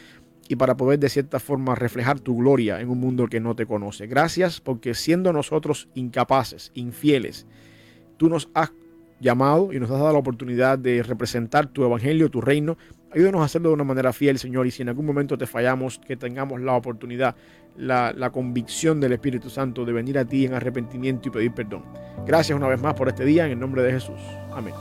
y 0.48 0.56
para 0.56 0.74
poder 0.74 0.98
de 0.98 1.10
cierta 1.10 1.38
forma 1.38 1.74
reflejar 1.74 2.18
tu 2.18 2.38
gloria 2.38 2.80
en 2.80 2.88
un 2.88 2.98
mundo 2.98 3.26
que 3.26 3.40
no 3.40 3.54
te 3.54 3.66
conoce. 3.66 4.06
Gracias 4.06 4.58
porque 4.58 4.94
siendo 4.94 5.34
nosotros 5.34 5.90
incapaces, 5.92 6.72
infieles, 6.72 7.46
tú 8.16 8.30
nos 8.30 8.48
has 8.54 8.72
llamado 9.20 9.74
y 9.74 9.78
nos 9.78 9.90
has 9.90 9.98
dado 9.98 10.14
la 10.14 10.18
oportunidad 10.20 10.78
de 10.78 11.02
representar 11.02 11.66
tu 11.66 11.84
evangelio, 11.84 12.30
tu 12.30 12.40
reino. 12.40 12.78
Ayúdanos 13.12 13.42
a 13.42 13.44
hacerlo 13.44 13.70
de 13.70 13.74
una 13.74 13.84
manera 13.84 14.12
fiel, 14.12 14.38
Señor, 14.38 14.66
y 14.66 14.70
si 14.70 14.82
en 14.82 14.88
algún 14.88 15.04
momento 15.04 15.36
te 15.36 15.46
fallamos, 15.46 15.98
que 15.98 16.16
tengamos 16.16 16.60
la 16.60 16.74
oportunidad 16.74 17.34
la, 17.76 18.30
convicción 18.30 19.00
del 19.00 19.12
Espíritu 19.12 19.50
Santo 19.50 19.84
de 19.84 19.92
venir 19.92 20.18
a 20.18 20.24
ti 20.24 20.44
en 20.44 20.54
arrepentimiento 20.54 21.28
y 21.28 21.32
pedir 21.32 21.52
perdón. 21.52 21.84
Gracias 22.26 22.56
una 22.56 22.68
vez 22.68 22.80
más 22.80 22.94
por 22.94 23.08
este 23.08 23.24
día 23.24 23.46
en 23.46 23.52
el 23.52 23.58
nombre 23.58 23.82
de 23.82 23.92
Jesús. 23.92 24.20
Amén. 24.52 24.74